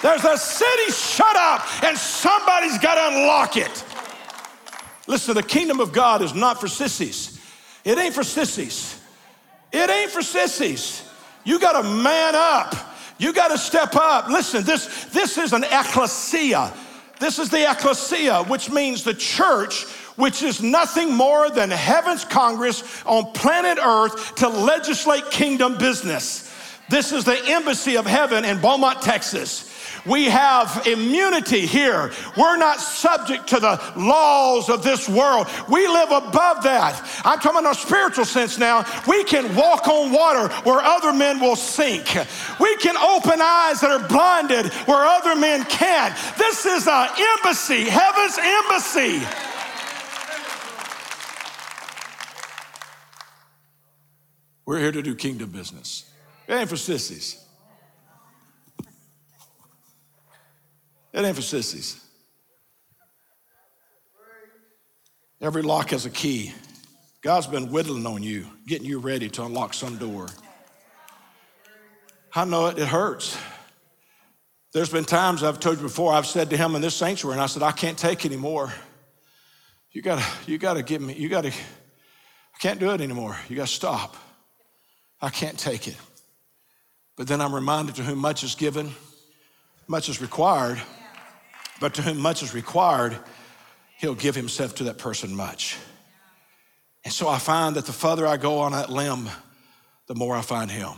There's 0.03 0.25
a 0.25 0.37
city 0.37 0.93
shut 0.93 1.37
up, 1.37 1.85
and 1.85 1.97
somebody's 1.97 2.79
got 2.79 2.97
to 2.97 3.17
unlock 3.17 3.57
it. 3.57 3.85
Listen, 5.07 5.35
the 5.35 5.43
kingdom 5.43 5.81
of 5.81 5.93
God 5.93 6.23
is 6.23 6.35
not 6.35 6.61
for 6.61 6.69
sissies. 6.69 7.41
It 7.85 7.99
ain't 7.99 8.15
for 8.15 8.25
sissies. 8.25 9.01
It 9.73 9.91
ain't 9.91 10.11
for 10.11 10.23
sissies. 10.23 11.09
You 11.45 11.59
got 11.59 11.81
to 11.81 11.89
man 11.89 12.35
up. 12.35 12.75
You 13.19 13.33
got 13.33 13.49
to 13.49 13.59
step 13.59 13.95
up. 13.97 14.29
Listen, 14.29 14.65
this, 14.65 15.07
this 15.07 15.39
is 15.39 15.53
an 15.53 15.65
ecclesia. 15.65 16.73
This 17.21 17.39
is 17.39 17.49
the 17.49 17.71
ecclesia, 17.71 18.45
which 18.45 18.71
means 18.71 19.05
the 19.05 19.15
church, 19.15 19.87
which 20.17 20.43
is 20.43 20.63
nothing 20.63 21.15
more 21.15 21.51
than 21.51 21.71
heaven's 21.71 22.25
Congress 22.25 23.03
on 23.05 23.33
planet 23.33 23.79
Earth 23.85 24.35
to 24.37 24.49
legislate 24.49 25.31
kingdom 25.31 25.77
business. 25.77 26.51
This 26.89 27.13
is 27.13 27.25
the 27.25 27.41
embassy 27.47 27.97
of 27.97 28.07
heaven 28.07 28.45
in 28.45 28.61
Beaumont, 28.61 29.01
Texas. 29.01 29.71
We 30.07 30.27
have 30.27 30.87
immunity 30.87 31.65
here. 31.65 32.13
We're 32.37 32.59
not 32.59 32.79
subject 32.79 33.47
to 33.49 33.61
the 33.61 33.81
laws 33.97 34.69
of 34.69 34.83
this 34.83 35.09
world. 35.09 35.47
We 35.71 35.89
live 35.89 36.11
above 36.11 36.63
that. 36.65 37.01
I'm 37.25 37.39
talking 37.39 37.61
in 37.61 37.71
a 37.71 37.75
spiritual 37.75 38.27
sense 38.27 38.59
now. 38.59 38.85
We 39.09 39.25
can 39.25 39.57
walk 39.57 39.89
on 39.89 40.13
water 40.13 40.53
where 40.65 40.81
other 40.81 41.13
men 41.13 41.41
will 41.41 41.57
sink. 41.57 42.07
We 42.61 42.77
can 42.77 42.99
open 42.99 43.41
eyes 43.41 43.81
that 43.81 43.91
are 43.91 44.07
blinded 44.07 44.73
where 44.87 45.05
other 45.05 45.35
men 45.35 45.65
can't. 45.65 46.15
This 46.37 46.67
is 46.67 46.87
an 46.87 47.09
embassy, 47.39 47.85
heaven's 47.89 48.39
embassy. 48.39 49.54
We're 54.67 54.79
here 54.79 54.93
to 54.93 55.03
do 55.03 55.15
kingdom 55.15 55.51
business. 55.51 56.11
It 56.49 56.55
ain't 56.55 56.69
for 56.69 56.77
sissies. 56.77 57.45
It 61.13 61.25
ain't 61.25 61.37
for 61.37 61.43
sissies. 61.43 62.01
Every 65.41 65.63
lock 65.63 65.91
has 65.91 66.07
a 66.07 66.11
key. 66.11 66.53
God's 67.21 67.47
been 67.47 67.71
whittling 67.71 68.07
on 68.07 68.23
you, 68.23 68.47
getting 68.67 68.87
you 68.87 68.99
ready 68.99 69.29
to 69.31 69.45
unlock 69.45 69.75
some 69.75 69.97
door. 69.97 70.29
I 72.35 72.45
know 72.45 72.67
it, 72.67 72.79
it 72.79 72.89
hurts. 72.89 73.39
There's 74.73 74.91
been 74.91 75.05
times 75.05 75.43
I've 75.43 75.61
told 75.61 75.77
you 75.77 75.83
before, 75.83 76.13
I've 76.13 76.27
said 76.27 76.51
to 76.51 76.57
him 76.57 76.75
in 76.75 76.83
this 76.83 76.97
sanctuary, 76.97 77.35
and 77.35 77.43
I 77.43 77.47
said, 77.47 77.63
I 77.63 77.71
can't 77.71 77.97
take 77.97 78.27
anymore. 78.27 78.73
You 79.93 80.03
gotta, 80.03 80.25
you 80.47 80.59
gotta 80.59 80.83
give 80.83 81.01
me, 81.01 81.15
you 81.15 81.29
gotta, 81.29 81.49
I 81.49 82.59
can't 82.59 82.81
do 82.81 82.91
it 82.91 83.01
anymore. 83.01 83.39
You 83.49 83.57
gotta 83.57 83.69
stop. 83.69 84.17
I 85.25 85.31
can't 85.31 85.59
take 85.59 85.89
it. 85.89 85.97
But 87.17 87.29
then 87.29 87.41
I'm 87.41 87.55
reminded 87.55 87.95
to 87.95 88.03
whom 88.03 88.19
much 88.19 88.45
is 88.45 88.55
given, 88.55 88.93
much 89.89 90.11
is 90.11 90.21
required. 90.21 90.81
But 91.81 91.95
to 91.95 92.03
whom 92.03 92.19
much 92.19 92.43
is 92.43 92.53
required, 92.53 93.17
he'll 93.99 94.15
give 94.15 94.35
himself 94.35 94.75
to 94.77 94.85
that 94.85 94.99
person 94.99 95.35
much. 95.35 95.79
And 97.05 97.13
so 97.13 97.27
I 97.27 97.39
find 97.39 97.77
that 97.77 97.87
the 97.87 97.93
further 97.93 98.27
I 98.27 98.37
go 98.37 98.59
on 98.59 98.73
that 98.73 98.91
limb, 98.91 99.31
the 100.09 100.15
more 100.15 100.37
I 100.37 100.43
find 100.43 100.71
him. 100.71 100.93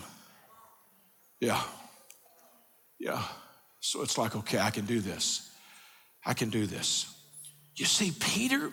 Yeah. 1.39 1.63
Yeah. 2.99 3.23
So 3.79 4.03
it's 4.03 4.19
like, 4.19 4.35
okay, 4.35 4.59
I 4.59 4.71
can 4.71 4.87
do 4.87 5.01
this. 5.01 5.49
I 6.25 6.35
can 6.35 6.51
do 6.51 6.67
this. 6.67 7.07
You 7.77 7.85
see, 7.85 8.13
Peter, 8.19 8.73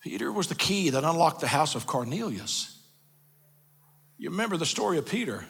Peter 0.00 0.30
was 0.30 0.46
the 0.46 0.54
key 0.54 0.90
that 0.90 1.02
unlocked 1.02 1.40
the 1.40 1.48
house 1.48 1.74
of 1.74 1.88
Cornelius. 1.88 2.71
You 4.22 4.30
remember 4.30 4.56
the 4.56 4.64
story 4.64 4.98
of 4.98 5.06
Peter. 5.06 5.44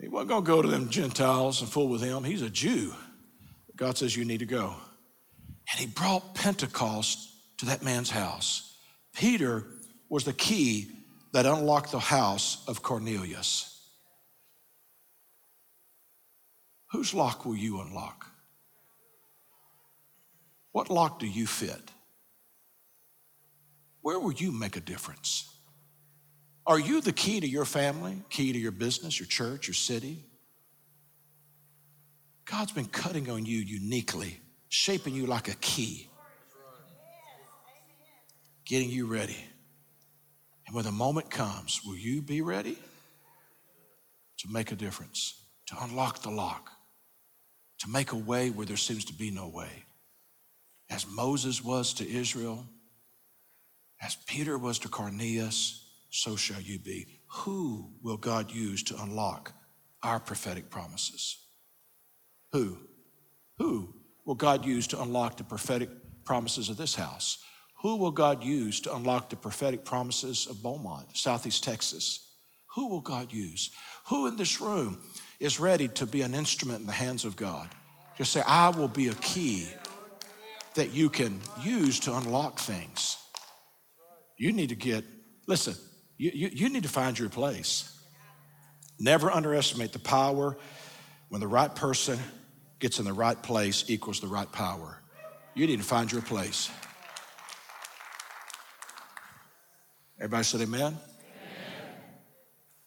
He 0.00 0.08
wasn't 0.08 0.30
going 0.30 0.44
to 0.44 0.46
go 0.46 0.62
to 0.62 0.68
them 0.68 0.88
Gentiles 0.88 1.60
and 1.60 1.70
fool 1.70 1.88
with 1.88 2.00
him. 2.00 2.24
He's 2.24 2.40
a 2.40 2.48
Jew. 2.48 2.94
God 3.76 3.98
says, 3.98 4.16
You 4.16 4.24
need 4.24 4.38
to 4.38 4.46
go. 4.46 4.74
And 5.70 5.78
he 5.78 5.86
brought 5.86 6.34
Pentecost 6.34 7.28
to 7.58 7.66
that 7.66 7.82
man's 7.82 8.08
house. 8.08 8.78
Peter 9.14 9.66
was 10.08 10.24
the 10.24 10.32
key 10.32 10.88
that 11.34 11.44
unlocked 11.44 11.92
the 11.92 11.98
house 11.98 12.66
of 12.66 12.82
Cornelius. 12.82 13.78
Whose 16.92 17.12
lock 17.12 17.44
will 17.44 17.56
you 17.56 17.82
unlock? 17.82 18.24
What 20.72 20.88
lock 20.88 21.18
do 21.18 21.26
you 21.26 21.46
fit? 21.46 21.90
Where 24.00 24.18
will 24.18 24.32
you 24.32 24.50
make 24.50 24.78
a 24.78 24.80
difference? 24.80 25.55
Are 26.66 26.80
you 26.80 27.00
the 27.00 27.12
key 27.12 27.38
to 27.38 27.46
your 27.46 27.64
family, 27.64 28.22
key 28.28 28.52
to 28.52 28.58
your 28.58 28.72
business, 28.72 29.20
your 29.20 29.28
church, 29.28 29.68
your 29.68 29.74
city? 29.74 30.24
God's 32.44 32.72
been 32.72 32.86
cutting 32.86 33.30
on 33.30 33.46
you 33.46 33.58
uniquely, 33.58 34.40
shaping 34.68 35.14
you 35.14 35.26
like 35.26 35.48
a 35.48 35.54
key, 35.56 36.08
getting 38.64 38.90
you 38.90 39.06
ready. 39.06 39.36
And 40.66 40.74
when 40.74 40.84
the 40.84 40.92
moment 40.92 41.30
comes, 41.30 41.80
will 41.84 41.96
you 41.96 42.20
be 42.20 42.40
ready 42.40 42.76
to 44.38 44.48
make 44.50 44.72
a 44.72 44.76
difference, 44.76 45.40
to 45.66 45.76
unlock 45.82 46.22
the 46.22 46.30
lock, 46.30 46.70
to 47.78 47.88
make 47.88 48.10
a 48.10 48.16
way 48.16 48.50
where 48.50 48.66
there 48.66 48.76
seems 48.76 49.04
to 49.04 49.12
be 49.12 49.30
no 49.30 49.48
way? 49.48 49.84
As 50.90 51.06
Moses 51.06 51.62
was 51.62 51.94
to 51.94 52.08
Israel, 52.08 52.64
as 54.00 54.16
Peter 54.26 54.58
was 54.58 54.80
to 54.80 54.88
Cornelius, 54.88 55.85
so 56.16 56.36
shall 56.36 56.60
you 56.60 56.78
be. 56.78 57.06
Who 57.28 57.90
will 58.02 58.16
God 58.16 58.50
use 58.50 58.82
to 58.84 59.02
unlock 59.02 59.52
our 60.02 60.18
prophetic 60.18 60.70
promises? 60.70 61.38
Who? 62.52 62.78
Who 63.58 63.94
will 64.24 64.34
God 64.34 64.64
use 64.64 64.86
to 64.88 65.00
unlock 65.00 65.36
the 65.36 65.44
prophetic 65.44 65.90
promises 66.24 66.68
of 66.68 66.76
this 66.76 66.94
house? 66.94 67.38
Who 67.82 67.96
will 67.96 68.10
God 68.10 68.42
use 68.42 68.80
to 68.80 68.94
unlock 68.94 69.30
the 69.30 69.36
prophetic 69.36 69.84
promises 69.84 70.46
of 70.46 70.62
Beaumont, 70.62 71.16
Southeast 71.16 71.62
Texas? 71.62 72.26
Who 72.74 72.88
will 72.88 73.00
God 73.00 73.32
use? 73.32 73.70
Who 74.08 74.26
in 74.26 74.36
this 74.36 74.60
room 74.60 74.98
is 75.38 75.60
ready 75.60 75.88
to 75.88 76.06
be 76.06 76.22
an 76.22 76.34
instrument 76.34 76.80
in 76.80 76.86
the 76.86 76.92
hands 76.92 77.24
of 77.24 77.36
God? 77.36 77.68
Just 78.16 78.32
say, 78.32 78.42
I 78.46 78.70
will 78.70 78.88
be 78.88 79.08
a 79.08 79.14
key 79.14 79.68
that 80.74 80.92
you 80.92 81.10
can 81.10 81.40
use 81.62 82.00
to 82.00 82.16
unlock 82.16 82.58
things. 82.58 83.18
You 84.38 84.52
need 84.52 84.70
to 84.70 84.74
get, 84.74 85.04
listen, 85.46 85.74
you, 86.18 86.30
you, 86.34 86.48
you 86.52 86.68
need 86.68 86.82
to 86.82 86.88
find 86.88 87.18
your 87.18 87.28
place. 87.28 87.92
Never 88.98 89.30
underestimate 89.30 89.92
the 89.92 89.98
power 89.98 90.56
when 91.28 91.40
the 91.40 91.46
right 91.46 91.74
person 91.74 92.18
gets 92.78 92.98
in 92.98 93.04
the 93.04 93.12
right 93.12 93.40
place 93.42 93.84
equals 93.88 94.20
the 94.20 94.26
right 94.26 94.50
power. 94.50 95.00
You 95.54 95.66
need 95.66 95.78
to 95.78 95.84
find 95.84 96.10
your 96.10 96.22
place. 96.22 96.70
Everybody 100.18 100.44
said 100.44 100.60
amen? 100.62 100.80
amen? 100.80 100.98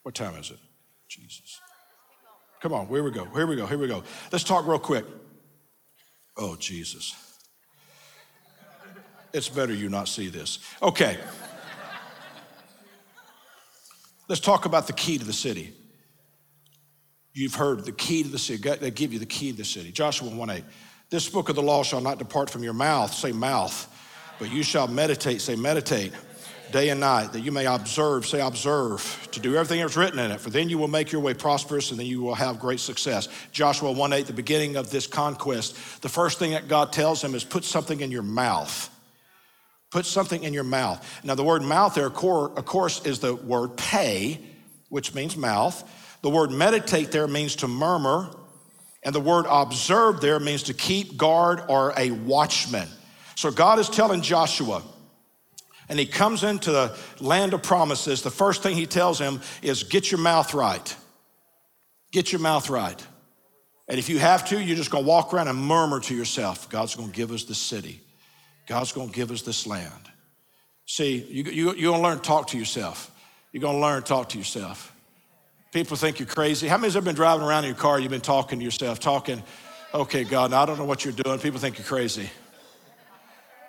What 0.04 0.16
time 0.16 0.36
is 0.36 0.50
it? 0.50 0.58
Jesus. 1.08 1.60
Come 2.62 2.74
on, 2.74 2.88
here 2.88 3.04
we 3.04 3.12
go. 3.12 3.26
Here 3.26 3.48
we 3.48 3.56
go. 3.56 3.66
Here 3.66 3.78
we 3.78 3.88
go. 3.88 4.04
Let's 4.32 4.44
talk 4.44 4.68
real 4.68 4.80
quick. 4.80 5.06
Oh, 6.38 6.56
Jesus. 6.56 7.16
It's 9.32 9.50
better 9.50 9.74
you 9.74 9.90
not 9.90 10.08
see 10.08 10.30
this. 10.30 10.60
Okay. 10.82 11.18
Let's 14.30 14.40
talk 14.40 14.66
about 14.66 14.86
the 14.86 14.94
key 14.94 15.18
to 15.18 15.26
the 15.26 15.34
city. 15.34 15.74
You've 17.34 17.56
heard 17.56 17.84
the 17.84 17.92
key 17.92 18.22
to 18.22 18.30
the 18.30 18.38
city. 18.38 18.70
They 18.70 18.92
give 18.92 19.12
you 19.12 19.18
the 19.18 19.26
key 19.26 19.52
to 19.52 19.58
the 19.58 19.66
city. 19.66 19.92
Joshua 19.92 20.30
1 20.30 20.50
8. 20.50 20.64
This 21.10 21.28
book 21.28 21.50
of 21.50 21.56
the 21.56 21.64
law 21.64 21.84
shall 21.84 22.00
not 22.00 22.20
depart 22.20 22.52
from 22.52 22.64
your 22.64 22.74
mouth, 22.74 23.12
say 23.12 23.32
mouth, 23.32 23.92
but 24.38 24.52
you 24.52 24.62
shall 24.62 24.88
meditate, 24.88 25.42
say 25.42 25.56
meditate, 25.56 26.14
day 26.72 26.90
and 26.90 27.00
night, 27.00 27.34
that 27.34 27.40
you 27.40 27.52
may 27.52 27.66
observe, 27.66 28.28
say 28.28 28.40
observe, 28.40 29.28
to 29.32 29.40
do 29.40 29.56
everything 29.56 29.80
that's 29.82 29.98
written 29.98 30.20
in 30.20 30.30
it, 30.30 30.40
for 30.40 30.52
then 30.52 30.70
you 30.70 30.78
will 30.78 30.88
make 30.88 31.12
your 31.12 31.22
way 31.22 31.34
prosperous 31.34 31.90
and 31.90 32.00
then 32.00 32.06
you 32.06 32.22
will 32.22 32.36
have 32.36 32.60
great 32.60 32.80
success. 32.80 33.28
Joshua 33.52 33.92
1 33.92 34.14
8, 34.14 34.28
the 34.28 34.34
beginning 34.34 34.76
of 34.76 34.92
this 34.92 35.08
conquest, 35.08 36.04
the 36.04 36.10
first 36.10 36.38
thing 36.38 36.52
that 36.52 36.68
God 36.68 36.94
tells 36.94 37.24
him 37.24 37.34
is 37.34 37.44
put 37.44 37.64
something 37.64 38.02
in 38.02 38.12
your 38.12 38.22
mouth. 38.22 38.96
Put 39.92 40.06
something 40.06 40.44
in 40.44 40.54
your 40.54 40.64
mouth. 40.64 41.04
Now, 41.24 41.36
the 41.36 41.44
word 41.44 41.64
mouth 41.64 41.96
there, 41.96 42.08
of 42.08 42.14
course, 42.14 43.06
is 43.06 43.20
the 43.20 43.36
word 43.36 43.76
pay, 43.76 44.40
which 44.90 45.16
means 45.16 45.36
mouth. 45.36 45.84
The 46.22 46.30
word 46.30 46.52
meditate 46.52 47.12
there 47.12 47.28
means 47.28 47.56
to 47.58 47.68
murmur. 47.68 48.30
And 49.04 49.16
the 49.16 49.20
word 49.20 49.46
observe 49.50 50.22
there 50.22 50.40
means 50.40 50.64
to 50.64 50.74
keep 50.74 51.18
guard 51.18 51.64
or 51.70 51.94
a 51.98 52.12
watchman. 52.12 52.88
So 53.36 53.50
God 53.50 53.80
is 53.80 53.90
telling 53.90 54.22
Joshua, 54.22 54.84
and 55.88 55.98
he 55.98 56.06
comes 56.06 56.44
into 56.44 56.72
the 56.72 56.98
land 57.20 57.54
of 57.54 57.64
promises, 57.64 58.22
the 58.22 58.30
first 58.30 58.62
thing 58.62 58.76
he 58.76 58.86
tells 58.86 59.18
him 59.18 59.42
is 59.62 59.84
get 59.84 60.12
your 60.12 60.20
mouth 60.20 60.54
right. 60.54 60.96
Get 62.12 62.32
your 62.32 62.42
mouth 62.42 62.70
right. 62.70 63.04
And 63.88 63.98
if 63.98 64.08
you 64.10 64.20
have 64.20 64.48
to, 64.50 64.62
you're 64.62 64.76
just 64.76 64.92
gonna 64.92 65.08
walk 65.08 65.34
around 65.34 65.48
and 65.48 65.58
murmur 65.58 66.00
to 66.02 66.16
yourself 66.16 66.70
God's 66.70 66.96
gonna 66.96 67.12
give 67.12 67.32
us 67.32 67.46
the 67.46 67.56
city, 67.56 68.02
God's 68.70 68.92
gonna 68.92 69.12
give 69.12 69.32
us 69.32 69.42
this 69.42 69.66
land. 69.66 70.12
See, 70.86 71.26
you, 71.28 71.44
you, 71.44 71.74
you're 71.74 71.92
gonna 71.92 72.04
learn 72.04 72.18
to 72.18 72.24
talk 72.24 72.48
to 72.50 72.58
yourself. 72.58 73.10
You're 73.52 73.62
gonna 73.62 73.80
learn 73.80 74.04
to 74.04 74.08
talk 74.08 74.30
to 74.30 74.38
yourself. 74.38 74.96
People 75.72 75.98
think 75.98 76.20
you're 76.20 76.28
crazy. 76.28 76.68
How 76.68 76.78
many 76.78 76.94
have 76.94 77.04
been 77.04 77.16
driving 77.16 77.46
around 77.46 77.64
in 77.64 77.70
your 77.70 77.80
car, 77.80 78.00
you've 78.00 78.12
been 78.12 78.22
talking 78.22 78.60
to 78.60 78.66
yourself, 78.66 79.00
talking, 79.00 79.42
okay, 79.92 80.24
God, 80.24 80.54
I 80.54 80.68
don't 80.68 80.78
know 80.78 80.86
what 80.86 81.04
you're 81.04 81.16
doing. 81.16 81.40
People 81.40 81.60
think 81.60 81.80
you're 81.80 81.88
crazy. 81.88 82.30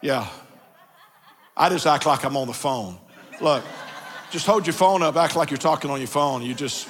Yeah, 0.03 0.29
I 1.57 1.71
just 1.71 1.87
act 1.87 2.05
like 2.05 2.23
I'm 2.23 2.37
on 2.37 2.47
the 2.47 2.53
phone. 2.53 2.99
Look, 3.41 3.65
just 4.31 4.45
hold 4.45 4.67
your 4.67 4.75
phone 4.75 5.03
up, 5.03 5.17
act 5.17 5.35
like 5.35 5.51
you're 5.51 5.57
talking 5.57 5.91
on 5.91 5.99
your 5.99 6.09
phone. 6.09 6.43
You 6.43 6.53
just, 6.53 6.87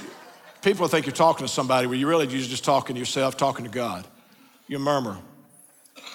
people 0.63 0.89
think 0.89 1.07
you're 1.07 1.15
talking 1.15 1.47
to 1.47 1.53
somebody 1.53 1.87
where 1.87 1.97
you 1.97 2.09
really 2.09 2.27
you're 2.27 2.43
just 2.43 2.65
talking 2.65 2.97
to 2.97 2.99
yourself, 2.99 3.37
talking 3.37 3.65
to 3.65 3.71
God. 3.71 4.05
You 4.67 4.81
murmur. 4.81 5.19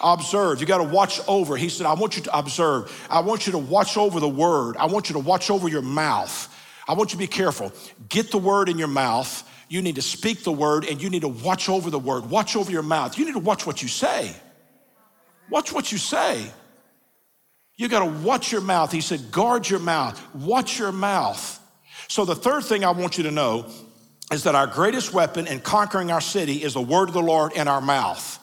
Observe. 0.02 0.60
You 0.60 0.66
got 0.66 0.80
to 0.80 0.84
watch 0.84 1.22
over. 1.28 1.56
He 1.56 1.70
said, 1.70 1.88
I 1.88 1.94
want 1.94 2.18
you 2.18 2.24
to 2.24 2.38
observe. 2.38 3.08
I 3.10 3.22
want 3.22 3.46
you 3.48 3.54
to 3.54 3.58
watch 3.58 3.98
over 3.98 4.20
the 4.20 4.30
word. 4.30 4.78
I 4.78 4.86
want 4.86 5.10
you 5.10 5.14
to 5.14 5.20
watch 5.20 5.50
over 5.50 5.68
your 5.70 5.82
mouth. 5.82 6.54
I 6.88 6.94
want 6.94 7.12
you 7.12 7.18
to 7.18 7.20
be 7.20 7.28
careful. 7.28 7.72
Get 8.10 8.32
the 8.32 8.38
word 8.38 8.70
in 8.70 8.78
your 8.78 8.88
mouth. 8.88 9.50
You 9.70 9.82
need 9.82 9.96
to 9.96 10.02
speak 10.02 10.44
the 10.44 10.52
word 10.52 10.86
and 10.86 11.02
you 11.02 11.10
need 11.10 11.22
to 11.22 11.28
watch 11.28 11.70
over 11.70 11.90
the 11.90 12.00
word. 12.00 12.30
Watch 12.30 12.56
over 12.56 12.72
your 12.72 12.84
mouth. 12.84 13.18
You 13.18 13.26
need 13.26 13.34
to 13.34 13.40
watch 13.40 13.66
what 13.66 13.82
you 13.82 13.88
say. 13.88 14.36
Watch 15.50 15.72
what 15.74 15.92
you 15.92 15.98
say. 15.98 16.52
You 17.78 17.90
got 17.90 18.00
to 18.00 18.26
watch 18.26 18.52
your 18.52 18.62
mouth. 18.62 18.92
He 18.92 19.02
said, 19.02 19.32
guard 19.32 19.70
your 19.70 19.80
mouth, 19.80 20.22
watch 20.34 20.80
your 20.80 20.92
mouth. 20.92 21.60
So, 22.08 22.24
the 22.24 22.36
third 22.36 22.64
thing 22.64 22.86
I 22.86 22.92
want 22.92 23.18
you 23.18 23.24
to 23.24 23.32
know 23.32 23.66
is 24.32 24.44
that 24.44 24.56
our 24.56 24.68
greatest 24.68 25.14
weapon 25.14 25.48
in 25.48 25.60
conquering 25.60 26.12
our 26.12 26.22
city 26.22 26.64
is 26.64 26.74
the 26.74 26.82
word 26.82 27.10
of 27.10 27.14
the 27.14 27.22
Lord 27.22 27.54
in 27.54 27.68
our 27.68 27.82
mouth. 27.82 28.40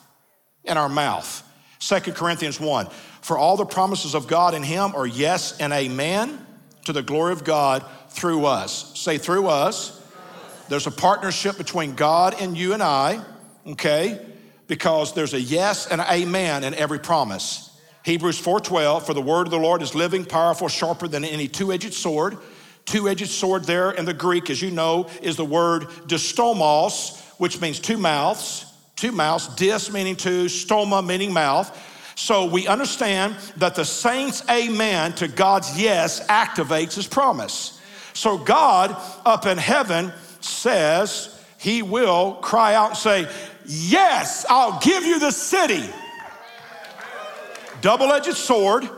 In 0.63 0.77
our 0.77 0.89
mouth. 0.89 1.43
Second 1.79 2.15
Corinthians 2.15 2.59
1 2.59 2.87
For 3.21 3.37
all 3.37 3.57
the 3.57 3.65
promises 3.65 4.15
of 4.15 4.27
God 4.27 4.53
in 4.53 4.63
Him 4.63 4.95
are 4.95 5.05
yes 5.05 5.59
and 5.59 5.73
amen 5.73 6.45
to 6.85 6.93
the 6.93 7.01
glory 7.01 7.33
of 7.33 7.43
God 7.43 7.83
through 8.09 8.45
us. 8.45 8.97
Say, 8.97 9.17
through 9.17 9.47
us. 9.47 9.99
There's 10.69 10.87
a 10.87 10.91
partnership 10.91 11.57
between 11.57 11.95
God 11.95 12.35
and 12.39 12.57
you 12.57 12.73
and 12.73 12.81
I, 12.81 13.23
okay? 13.67 14.25
Because 14.67 15.13
there's 15.13 15.33
a 15.33 15.41
yes 15.41 15.87
and 15.87 15.99
amen 16.01 16.63
in 16.63 16.73
every 16.73 16.99
promise. 16.99 17.69
Hebrews 18.03 18.39
4:12 18.39 19.03
for 19.05 19.13
the 19.13 19.21
word 19.21 19.47
of 19.47 19.51
the 19.51 19.59
Lord 19.59 19.81
is 19.81 19.95
living, 19.95 20.25
powerful, 20.25 20.67
sharper 20.67 21.07
than 21.07 21.23
any 21.23 21.47
two-edged 21.47 21.93
sword. 21.93 22.37
Two-edged 22.85 23.29
sword 23.29 23.63
there 23.63 23.91
in 23.91 24.05
the 24.05 24.13
Greek 24.13 24.49
as 24.49 24.61
you 24.61 24.71
know 24.71 25.07
is 25.21 25.37
the 25.37 25.45
word 25.45 25.83
distomos, 26.07 27.21
which 27.37 27.61
means 27.61 27.79
two 27.79 27.97
mouths, 27.97 28.65
two 29.03 29.11
mouths, 29.11 29.47
dis 29.55 29.91
meaning 29.91 30.15
two, 30.15 30.45
stoma 30.45 31.05
meaning 31.05 31.33
mouth. 31.33 31.77
So 32.15 32.45
we 32.45 32.67
understand 32.67 33.35
that 33.57 33.75
the 33.75 33.83
saints 33.83 34.41
amen 34.49 35.11
to 35.15 35.27
God's 35.27 35.77
yes 35.77 36.25
activates 36.27 36.95
his 36.95 37.05
promise. 37.05 37.81
So 38.13 38.37
God 38.37 38.95
up 39.25 39.45
in 39.45 39.57
heaven 39.57 40.13
says 40.39 41.37
he 41.57 41.81
will 41.81 42.35
cry 42.35 42.75
out 42.75 42.91
and 42.91 42.97
say, 42.97 43.27
"Yes, 43.65 44.45
I'll 44.49 44.79
give 44.79 45.03
you 45.03 45.19
the 45.19 45.31
city." 45.31 45.83
double 47.81 48.13
edged 48.13 48.37
sword, 48.37 48.89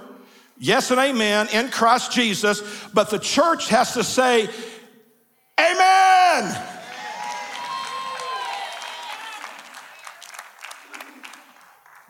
yes 0.59 0.91
and 0.91 0.99
amen, 0.99 1.47
in 1.51 1.69
Christ 1.69 2.11
Jesus, 2.11 2.61
but 2.93 3.09
the 3.09 3.17
church 3.17 3.69
has 3.69 3.95
to 3.95 4.03
say, 4.03 4.47
Amen. 5.59 6.74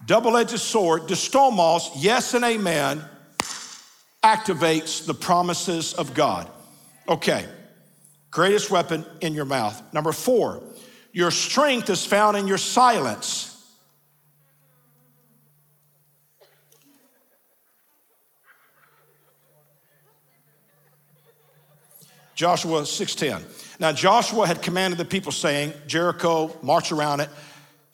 Double 0.06 0.38
edged 0.38 0.60
sword, 0.60 1.04
distomos, 1.04 1.90
yes 1.96 2.34
and 2.36 2.46
amen, 2.46 3.04
activates 4.24 5.06
the 5.06 5.14
promises 5.14 5.94
of 5.94 6.14
God. 6.14 6.50
Okay, 7.08 7.46
greatest 8.30 8.70
weapon 8.70 9.06
in 9.22 9.34
your 9.34 9.46
mouth. 9.46 9.82
Number 9.94 10.12
four, 10.12 10.62
your 11.12 11.32
strength 11.32 11.90
is 11.90 12.06
found 12.06 12.38
in 12.38 12.48
your 12.48 12.58
silence. 12.58 13.52
Joshua 22.36 22.86
6:10. 22.86 23.46
Now 23.80 23.94
Joshua 23.94 24.46
had 24.46 24.62
commanded 24.62 24.98
the 24.98 25.06
people 25.06 25.32
saying, 25.32 25.74
Jericho, 25.88 26.56
march 26.62 26.92
around 26.92 27.22
it. 27.22 27.30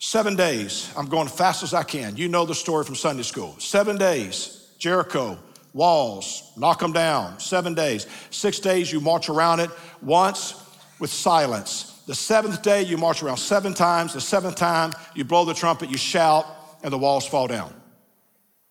Seven 0.04 0.34
days. 0.34 0.92
I'm 0.96 1.06
going 1.06 1.28
as 1.28 1.32
fast 1.32 1.62
as 1.62 1.72
I 1.72 1.84
can. 1.84 2.16
You 2.16 2.26
know 2.26 2.44
the 2.44 2.56
story 2.56 2.84
from 2.84 2.96
Sunday 2.96 3.22
school. 3.22 3.54
Seven 3.60 3.96
days, 3.96 4.66
Jericho, 4.76 5.38
walls, 5.74 6.50
knock 6.56 6.80
them 6.80 6.92
down. 6.92 7.38
Seven 7.38 7.72
days. 7.72 8.08
Six 8.30 8.58
days, 8.58 8.92
you 8.92 9.00
march 9.00 9.28
around 9.28 9.60
it 9.60 9.70
once 10.02 10.60
with 10.98 11.08
silence. 11.08 12.02
The 12.08 12.16
seventh 12.16 12.62
day, 12.62 12.82
you 12.82 12.96
march 12.96 13.22
around 13.22 13.36
seven 13.36 13.74
times. 13.74 14.12
The 14.12 14.20
seventh 14.20 14.56
time, 14.56 14.92
you 15.14 15.22
blow 15.22 15.44
the 15.44 15.54
trumpet, 15.54 15.88
you 15.88 15.96
shout, 15.96 16.46
and 16.82 16.92
the 16.92 16.98
walls 16.98 17.24
fall 17.24 17.46
down. 17.46 17.72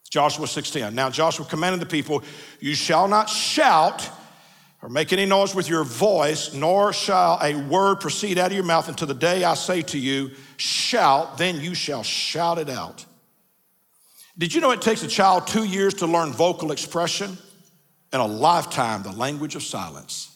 Joshua 0.10 0.48
6:10. 0.48 0.94
Now 0.94 1.10
Joshua 1.10 1.46
commanded 1.46 1.80
the 1.80 1.86
people, 1.86 2.24
You 2.60 2.76
shall 2.76 3.08
not 3.08 3.30
shout 3.30 4.10
or 4.82 4.90
make 4.90 5.14
any 5.14 5.26
noise 5.26 5.54
with 5.54 5.70
your 5.70 5.84
voice, 5.84 6.54
nor 6.54 6.92
shall 6.92 7.38
a 7.42 7.56
word 7.56 8.00
proceed 8.00 8.38
out 8.38 8.48
of 8.48 8.54
your 8.54 8.64
mouth 8.64 8.90
until 8.90 9.08
the 9.08 9.14
day 9.14 9.44
I 9.44 9.54
say 9.54 9.82
to 9.84 10.00
you, 10.00 10.32
shout, 10.58 11.38
then 11.38 11.62
you 11.62 11.76
shall 11.76 12.04
shout 12.04 12.58
it 12.58 12.70
out. 12.70 13.06
Did 14.38 14.54
you 14.54 14.62
know 14.62 14.72
it 14.72 14.82
takes 14.82 15.04
a 15.04 15.08
child 15.08 15.46
two 15.46 15.66
years 15.66 15.94
to 15.96 16.08
learn 16.08 16.32
vocal 16.32 16.72
expression 16.72 17.38
and 18.12 18.22
a 18.22 18.26
lifetime 18.26 19.04
the 19.04 19.12
language 19.12 19.56
of 19.56 19.62
silence? 19.62 20.30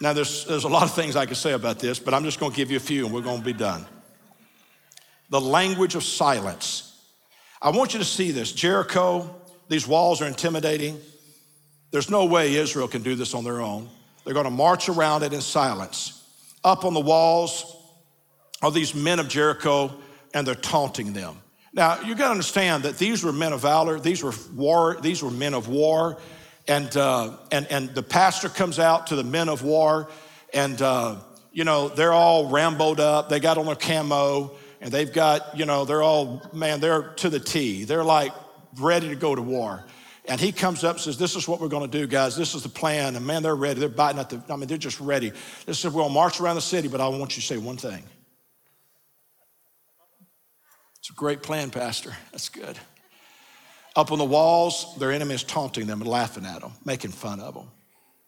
Now, 0.00 0.12
there's, 0.12 0.44
there's 0.46 0.64
a 0.64 0.68
lot 0.68 0.82
of 0.82 0.92
things 0.94 1.14
I 1.14 1.26
could 1.26 1.36
say 1.36 1.52
about 1.52 1.78
this, 1.78 2.00
but 2.00 2.12
I'm 2.12 2.24
just 2.24 2.40
going 2.40 2.50
to 2.50 2.56
give 2.56 2.72
you 2.72 2.76
a 2.76 2.80
few 2.80 3.04
and 3.04 3.14
we're 3.14 3.20
going 3.20 3.38
to 3.38 3.44
be 3.44 3.52
done. 3.52 3.86
The 5.30 5.40
language 5.40 5.94
of 5.94 6.02
silence. 6.02 6.91
I 7.64 7.70
want 7.70 7.92
you 7.92 8.00
to 8.00 8.04
see 8.04 8.32
this. 8.32 8.50
Jericho, 8.50 9.32
these 9.68 9.86
walls 9.86 10.20
are 10.20 10.26
intimidating. 10.26 11.00
There's 11.92 12.10
no 12.10 12.24
way 12.24 12.56
Israel 12.56 12.88
can 12.88 13.02
do 13.02 13.14
this 13.14 13.34
on 13.34 13.44
their 13.44 13.60
own. 13.60 13.88
They're 14.24 14.34
going 14.34 14.46
to 14.46 14.50
march 14.50 14.88
around 14.88 15.22
it 15.22 15.32
in 15.32 15.40
silence. 15.40 16.24
Up 16.64 16.84
on 16.84 16.92
the 16.92 17.00
walls 17.00 17.76
are 18.62 18.72
these 18.72 18.96
men 18.96 19.20
of 19.20 19.28
Jericho, 19.28 19.92
and 20.34 20.44
they're 20.44 20.56
taunting 20.56 21.12
them. 21.12 21.36
Now, 21.72 22.00
you 22.00 22.16
got 22.16 22.26
to 22.26 22.30
understand 22.32 22.82
that 22.82 22.98
these 22.98 23.22
were 23.22 23.32
men 23.32 23.52
of 23.52 23.60
valor. 23.60 24.00
These 24.00 24.24
were 24.24 24.34
war. 24.54 24.96
These 25.00 25.22
were 25.22 25.30
men 25.30 25.54
of 25.54 25.68
war, 25.68 26.18
and 26.66 26.94
uh, 26.96 27.36
and 27.52 27.66
and 27.70 27.94
the 27.94 28.02
pastor 28.02 28.48
comes 28.48 28.80
out 28.80 29.06
to 29.06 29.16
the 29.16 29.24
men 29.24 29.48
of 29.48 29.62
war, 29.62 30.10
and 30.52 30.82
uh, 30.82 31.16
you 31.52 31.64
know 31.64 31.88
they're 31.88 32.12
all 32.12 32.50
ramboed 32.50 32.98
up. 32.98 33.28
They 33.28 33.40
got 33.40 33.56
on 33.56 33.66
their 33.66 33.76
camo 33.76 34.50
and 34.82 34.90
they've 34.90 35.12
got, 35.12 35.56
you 35.56 35.64
know, 35.64 35.84
they're 35.84 36.02
all, 36.02 36.42
man, 36.52 36.80
they're 36.80 37.14
to 37.14 37.30
the 37.30 37.38
T. 37.38 37.84
They're 37.84 38.02
like 38.02 38.32
ready 38.80 39.08
to 39.08 39.14
go 39.14 39.32
to 39.32 39.40
war. 39.40 39.84
And 40.24 40.40
he 40.40 40.50
comes 40.50 40.82
up 40.82 40.96
and 40.96 41.00
says, 41.00 41.16
This 41.16 41.36
is 41.36 41.46
what 41.46 41.60
we're 41.60 41.68
going 41.68 41.88
to 41.88 41.98
do, 41.98 42.08
guys. 42.08 42.36
This 42.36 42.56
is 42.56 42.64
the 42.64 42.68
plan. 42.68 43.14
And 43.14 43.24
man, 43.24 43.44
they're 43.44 43.54
ready. 43.54 43.78
They're 43.78 43.88
biting 43.88 44.20
at 44.20 44.28
the, 44.28 44.42
I 44.50 44.56
mean, 44.56 44.66
they're 44.66 44.76
just 44.76 45.00
ready. 45.00 45.32
They 45.66 45.72
said, 45.72 45.94
We'll 45.94 46.08
march 46.08 46.40
around 46.40 46.56
the 46.56 46.62
city, 46.62 46.88
but 46.88 47.00
I 47.00 47.06
want 47.08 47.36
you 47.36 47.42
to 47.42 47.46
say 47.46 47.58
one 47.58 47.76
thing. 47.76 48.02
It's 50.98 51.10
a 51.10 51.14
great 51.14 51.44
plan, 51.44 51.70
Pastor. 51.70 52.12
That's 52.32 52.48
good. 52.48 52.76
Up 53.94 54.10
on 54.10 54.18
the 54.18 54.24
walls, 54.24 54.96
their 54.98 55.12
enemy 55.12 55.34
is 55.34 55.44
taunting 55.44 55.86
them 55.86 56.00
and 56.00 56.10
laughing 56.10 56.44
at 56.44 56.60
them, 56.60 56.72
making 56.84 57.12
fun 57.12 57.38
of 57.38 57.54
them, 57.54 57.70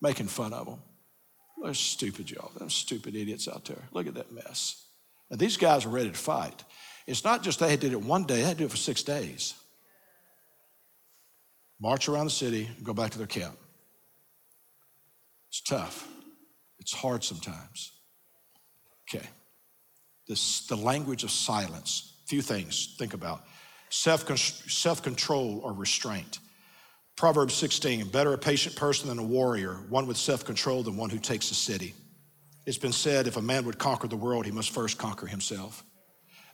making 0.01 0.29
fun 0.29 0.53
of 0.53 0.67
them. 0.67 0.79
They're 1.63 1.75
stupid, 1.75 2.31
y'all. 2.31 2.53
They're 2.57 2.69
stupid 2.69 3.17
idiots 3.17 3.49
out 3.49 3.65
there. 3.65 3.83
Look 3.93 4.07
at 4.07 4.15
that 4.15 4.31
mess. 4.31 4.84
Now, 5.35 5.39
these 5.39 5.57
guys 5.57 5.85
are 5.85 5.89
ready 5.89 6.11
to 6.11 6.17
fight. 6.17 6.63
It's 7.09 7.25
not 7.25 7.43
just 7.43 7.59
they 7.59 7.77
did 7.77 7.93
it 7.93 8.01
one 8.01 8.23
day, 8.23 8.37
they 8.37 8.43
had 8.43 8.51
to 8.51 8.59
do 8.59 8.65
it 8.67 8.71
for 8.71 8.77
six 8.77 9.03
days. 9.03 9.55
March 11.81 12.09
around 12.09 12.27
the 12.27 12.31
city, 12.31 12.71
and 12.77 12.87
go 12.87 12.95
back 12.95 13.11
to 13.11 13.19
their 13.19 13.27
camp. 13.27 13.59
It's 15.49 15.61
tough. 15.61 16.07
It's 16.79 16.93
hard 16.93 17.25
sometimes. 17.25 17.91
Okay. 19.09 19.27
This, 20.29 20.69
the 20.69 20.77
language 20.77 21.25
of 21.25 21.33
silence. 21.33 22.13
Few 22.29 22.41
things 22.41 22.95
think 22.97 23.13
about 23.13 23.43
self 23.91 24.25
control 25.03 25.61
or 25.65 25.73
restraint. 25.73 26.39
Proverbs 27.17 27.55
16 27.55 28.07
better 28.11 28.35
a 28.35 28.39
patient 28.39 28.77
person 28.77 29.09
than 29.09 29.19
a 29.19 29.25
warrior, 29.25 29.81
one 29.89 30.07
with 30.07 30.17
self 30.17 30.45
control 30.45 30.85
than 30.85 30.97
one 30.97 31.11
who 31.11 31.19
takes 31.19 31.51
a 31.51 31.55
city. 31.55 31.93
It's 32.67 32.79
been 32.79 32.93
said 32.93 33.27
if 33.27 33.37
a 33.37 33.43
man 33.43 33.65
would 33.67 33.79
conquer 33.79 34.09
the 34.09 34.17
world, 34.17 34.47
he 34.47 34.53
must 34.53 34.71
first 34.71 34.99
conquer 34.99 35.27
himself. 35.27 35.85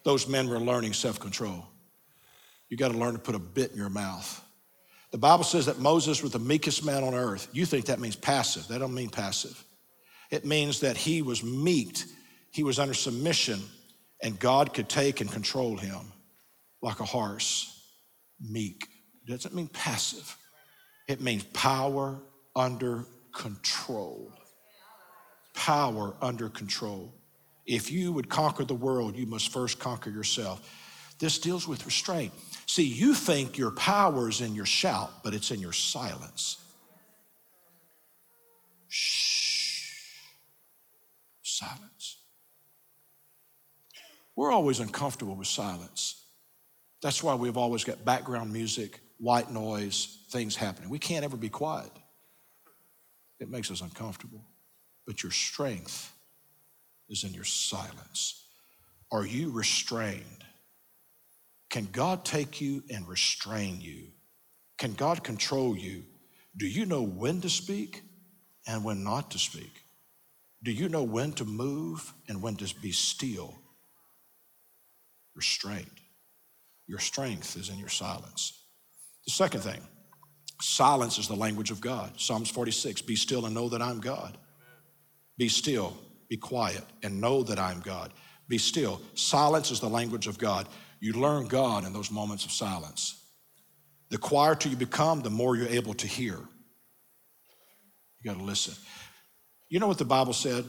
Those 0.02 0.26
men 0.26 0.48
were 0.48 0.58
learning 0.58 0.94
self 0.94 1.20
control. 1.20 1.66
You 2.68 2.76
got 2.76 2.92
to 2.92 2.98
learn 2.98 3.14
to 3.14 3.18
put 3.18 3.34
a 3.34 3.40
bit 3.40 3.72
in 3.72 3.76
your 3.76 3.90
mouth. 3.90 4.42
The 5.10 5.18
Bible 5.18 5.44
says 5.44 5.66
that 5.66 5.80
Moses 5.80 6.22
was 6.22 6.32
the 6.32 6.38
meekest 6.38 6.84
man 6.84 7.02
on 7.02 7.14
earth. 7.14 7.48
You 7.52 7.66
think 7.66 7.86
that 7.86 7.98
means 7.98 8.14
passive. 8.14 8.68
That 8.68 8.78
don't 8.78 8.94
mean 8.94 9.10
passive. 9.10 9.62
It 10.30 10.44
means 10.44 10.80
that 10.80 10.96
he 10.96 11.22
was 11.22 11.42
meek, 11.42 11.98
he 12.52 12.62
was 12.62 12.78
under 12.78 12.94
submission, 12.94 13.60
and 14.22 14.38
God 14.38 14.72
could 14.72 14.88
take 14.88 15.20
and 15.20 15.30
control 15.30 15.76
him 15.76 16.12
like 16.80 17.00
a 17.00 17.04
horse. 17.04 17.76
Meek. 18.40 18.86
It 19.26 19.30
doesn't 19.30 19.54
mean 19.54 19.68
passive. 19.68 20.36
It 21.08 21.20
means 21.20 21.42
power 21.44 22.20
under 22.54 23.04
control. 23.34 24.32
Power 25.60 26.14
under 26.22 26.48
control. 26.48 27.12
If 27.66 27.92
you 27.92 28.12
would 28.12 28.30
conquer 28.30 28.64
the 28.64 28.72
world, 28.72 29.14
you 29.14 29.26
must 29.26 29.52
first 29.52 29.78
conquer 29.78 30.08
yourself. 30.08 30.66
This 31.18 31.38
deals 31.38 31.68
with 31.68 31.84
restraint. 31.84 32.32
See, 32.64 32.84
you 32.84 33.12
think 33.12 33.58
your 33.58 33.72
power 33.72 34.30
is 34.30 34.40
in 34.40 34.54
your 34.54 34.64
shout, 34.64 35.10
but 35.22 35.34
it's 35.34 35.50
in 35.50 35.60
your 35.60 35.74
silence. 35.74 36.56
Shh. 38.88 39.92
Silence. 41.42 42.16
We're 44.34 44.52
always 44.52 44.80
uncomfortable 44.80 45.34
with 45.34 45.46
silence. 45.46 46.24
That's 47.02 47.22
why 47.22 47.34
we've 47.34 47.58
always 47.58 47.84
got 47.84 48.02
background 48.02 48.50
music, 48.50 49.00
white 49.18 49.50
noise, 49.50 50.24
things 50.30 50.56
happening. 50.56 50.88
We 50.88 50.98
can't 50.98 51.22
ever 51.22 51.36
be 51.36 51.50
quiet. 51.50 51.92
It 53.38 53.50
makes 53.50 53.70
us 53.70 53.82
uncomfortable. 53.82 54.42
But 55.10 55.24
your 55.24 55.32
strength 55.32 56.12
is 57.08 57.24
in 57.24 57.34
your 57.34 57.42
silence. 57.42 58.44
Are 59.10 59.26
you 59.26 59.50
restrained? 59.50 60.44
Can 61.68 61.88
God 61.90 62.24
take 62.24 62.60
you 62.60 62.84
and 62.88 63.08
restrain 63.08 63.80
you? 63.80 64.12
Can 64.78 64.92
God 64.92 65.24
control 65.24 65.76
you? 65.76 66.04
Do 66.56 66.64
you 66.64 66.86
know 66.86 67.02
when 67.02 67.40
to 67.40 67.50
speak 67.50 68.02
and 68.68 68.84
when 68.84 69.02
not 69.02 69.32
to 69.32 69.40
speak? 69.40 69.82
Do 70.62 70.70
you 70.70 70.88
know 70.88 71.02
when 71.02 71.32
to 71.32 71.44
move 71.44 72.14
and 72.28 72.40
when 72.40 72.54
to 72.54 72.72
be 72.80 72.92
still? 72.92 73.58
Restraint. 75.34 75.90
Your 76.86 77.00
strength 77.00 77.56
is 77.56 77.68
in 77.68 77.80
your 77.80 77.88
silence. 77.88 78.62
The 79.26 79.32
second 79.32 79.62
thing, 79.62 79.80
silence 80.60 81.18
is 81.18 81.26
the 81.26 81.34
language 81.34 81.72
of 81.72 81.80
God. 81.80 82.12
Psalms 82.20 82.48
46 82.48 83.02
Be 83.02 83.16
still 83.16 83.46
and 83.46 83.56
know 83.56 83.68
that 83.70 83.82
I'm 83.82 83.98
God. 83.98 84.38
Be 85.40 85.48
still, 85.48 85.96
be 86.28 86.36
quiet, 86.36 86.84
and 87.02 87.18
know 87.18 87.42
that 87.44 87.58
I'm 87.58 87.80
God. 87.80 88.12
Be 88.46 88.58
still. 88.58 89.00
Silence 89.14 89.70
is 89.70 89.80
the 89.80 89.88
language 89.88 90.26
of 90.26 90.36
God. 90.36 90.68
You 91.00 91.14
learn 91.14 91.46
God 91.46 91.86
in 91.86 91.94
those 91.94 92.10
moments 92.10 92.44
of 92.44 92.52
silence. 92.52 93.24
The 94.10 94.18
quieter 94.18 94.68
you 94.68 94.76
become, 94.76 95.22
the 95.22 95.30
more 95.30 95.56
you're 95.56 95.66
able 95.68 95.94
to 95.94 96.06
hear. 96.06 96.36
You 98.20 98.26
got 98.26 98.36
to 98.36 98.44
listen. 98.44 98.74
You 99.70 99.80
know 99.80 99.86
what 99.86 99.96
the 99.96 100.04
Bible 100.04 100.34
said? 100.34 100.66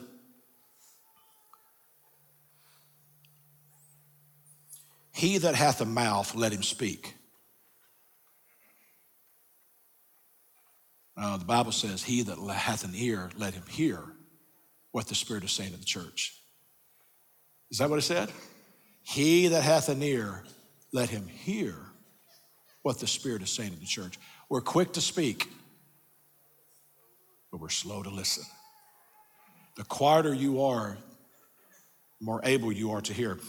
He 5.13 5.37
that 5.39 5.55
hath 5.55 5.81
a 5.81 5.85
mouth, 5.85 6.33
let 6.33 6.53
him 6.53 6.63
speak. 6.63 7.15
Uh, 11.17 11.35
the 11.35 11.43
Bible 11.43 11.73
says, 11.73 12.03
He 12.03 12.21
that 12.21 12.37
hath 12.37 12.85
an 12.85 12.93
ear, 12.95 13.31
let 13.35 13.53
him 13.53 13.65
hear 13.67 14.13
what 14.91 15.07
the 15.07 15.15
Spirit 15.15 15.43
is 15.43 15.51
saying 15.51 15.71
to 15.71 15.77
the 15.77 15.85
church. 15.85 16.41
Is 17.69 17.77
that 17.77 17.89
what 17.89 17.99
it 17.99 18.03
said? 18.03 18.29
He 19.03 19.47
that 19.47 19.63
hath 19.63 19.89
an 19.89 20.03
ear, 20.03 20.43
let 20.91 21.09
him 21.09 21.27
hear 21.27 21.75
what 22.83 22.99
the 22.99 23.07
Spirit 23.07 23.41
is 23.41 23.49
saying 23.49 23.71
to 23.71 23.79
the 23.79 23.85
church. 23.85 24.19
We're 24.49 24.61
quick 24.61 24.93
to 24.93 25.01
speak, 25.01 25.49
but 27.51 27.61
we're 27.61 27.69
slow 27.69 28.03
to 28.03 28.09
listen. 28.09 28.43
The 29.77 29.83
quieter 29.85 30.33
you 30.33 30.61
are, 30.63 30.97
more 32.19 32.41
able 32.43 32.71
you 32.71 32.91
are 32.91 33.01
to 33.01 33.13
hear. 33.13 33.39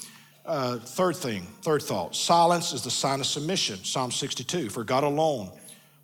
Uh, 0.46 0.78
third 0.78 1.16
thing, 1.16 1.46
third 1.62 1.82
thought 1.82 2.16
silence 2.16 2.72
is 2.72 2.82
the 2.82 2.90
sign 2.90 3.20
of 3.20 3.26
submission. 3.26 3.84
Psalm 3.84 4.10
62 4.10 4.70
For 4.70 4.84
God 4.84 5.04
alone 5.04 5.50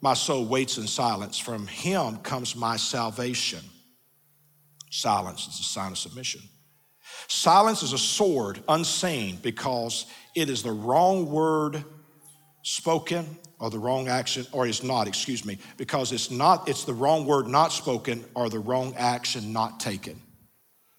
my 0.01 0.15
soul 0.15 0.45
waits 0.45 0.79
in 0.79 0.87
silence. 0.87 1.39
From 1.39 1.67
him 1.67 2.19
comes 2.19 2.55
my 2.55 2.77
salvation. 2.77 3.61
Silence 4.91 5.47
is 5.47 5.61
a 5.61 5.65
sign 5.65 5.93
of 5.93 5.99
submission. 5.99 6.41
Silence 7.27 7.83
is 7.83 7.93
a 7.93 7.99
sword 7.99 8.61
unseen 8.69 9.39
because 9.43 10.07
it 10.35 10.49
is 10.49 10.63
the 10.63 10.73
wrong 10.73 11.31
word 11.31 11.85
spoken 12.63 13.37
or 13.61 13.71
the 13.71 13.79
wrong 13.79 14.09
action, 14.09 14.47
or 14.53 14.67
is 14.67 14.85
not, 14.85 15.09
excuse 15.09 15.45
me, 15.45 15.59
because 15.77 16.13
it's 16.13 16.31
not, 16.31 16.69
it's 16.69 16.85
the 16.85 16.95
wrong 16.95 17.27
word 17.27 17.49
not 17.49 17.73
spoken 17.73 18.25
or 18.35 18.49
the 18.49 18.59
wrong 18.59 18.95
action 18.97 19.53
not 19.53 19.81
taken. 19.81 20.21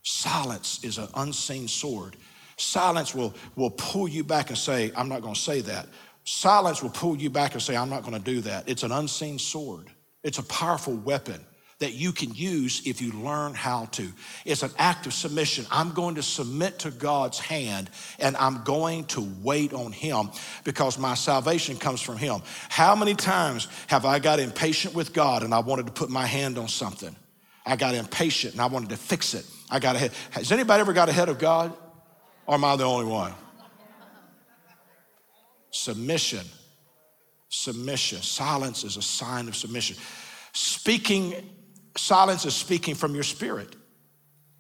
Silence 0.04 0.84
is 0.84 0.98
an 0.98 1.08
unseen 1.16 1.68
sword. 1.68 2.18
Silence 2.58 3.16
will, 3.16 3.34
will 3.56 3.70
pull 3.72 4.10
you 4.10 4.24
back 4.24 4.50
and 4.50 4.58
say, 4.58 4.92
I'm 4.96 5.08
not 5.08 5.22
going 5.22 5.36
to 5.36 5.40
say 5.40 5.62
that. 5.62 5.88
Silence 6.26 6.84
will 6.84 6.90
pull 6.90 7.16
you 7.16 7.30
back 7.30 7.54
and 7.54 7.62
say, 7.62 7.78
I'm 7.78 7.90
not 7.90 8.02
going 8.02 8.14
to 8.14 8.20
do 8.20 8.42
that. 8.42 8.68
It's 8.68 8.84
an 8.84 8.92
unseen 8.92 9.40
sword, 9.40 9.90
it's 10.24 10.38
a 10.38 10.44
powerful 10.44 10.96
weapon 10.96 11.46
that 11.80 11.94
you 11.94 12.12
can 12.12 12.34
use 12.34 12.82
if 12.86 13.02
you 13.02 13.12
learn 13.14 13.54
how 13.54 13.86
to. 13.86 14.08
It's 14.46 14.64
an 14.64 14.72
act 14.78 15.06
of 15.06 15.14
submission. 15.14 15.66
I'm 15.72 15.92
going 15.92 16.16
to 16.16 16.24
submit 16.24 16.80
to 16.80 16.92
God's 16.92 17.40
hand 17.40 17.90
and 18.20 18.36
I'm 18.36 18.64
going 18.64 19.06
to 19.06 19.22
wait 19.42 19.74
on 19.74 19.94
Him 19.94 20.30
because 20.66 20.98
my 20.98 21.14
salvation 21.16 21.78
comes 21.78 22.02
from 22.02 22.18
Him. 22.18 22.42
How 22.68 22.96
many 22.96 23.16
times 23.16 23.70
have 23.88 24.06
I 24.06 24.20
got 24.20 24.40
impatient 24.40 24.94
with 24.94 25.14
God 25.14 25.44
and 25.44 25.54
I 25.54 25.60
wanted 25.60 25.86
to 25.86 25.94
put 25.94 26.10
my 26.10 26.26
hand 26.26 26.58
on 26.58 26.68
something? 26.68 27.16
I 27.66 27.78
got 27.78 27.96
impatient 27.96 28.54
and 28.54 28.62
I 28.62 28.66
wanted 28.66 28.90
to 28.90 28.98
fix 28.98 29.34
it. 29.34 29.46
I 29.70 29.80
got 29.80 29.96
ahead. 29.96 30.12
Has 30.32 30.52
anybody 30.52 30.82
ever 30.82 30.94
got 30.94 31.08
ahead 31.08 31.30
of 31.30 31.40
God? 31.40 31.74
Or 32.46 32.56
am 32.56 32.66
I 32.66 32.76
the 32.76 32.84
only 32.84 33.06
one? 33.06 33.34
Submission. 35.72 36.46
Submission. 37.48 38.22
Silence 38.22 38.84
is 38.84 38.98
a 38.98 39.02
sign 39.02 39.48
of 39.48 39.56
submission. 39.56 39.96
Speaking, 40.52 41.36
silence 42.00 42.46
is 42.46 42.56
speaking 42.56 42.96
from 42.96 43.14
your 43.14 43.24
spirit. 43.24 43.76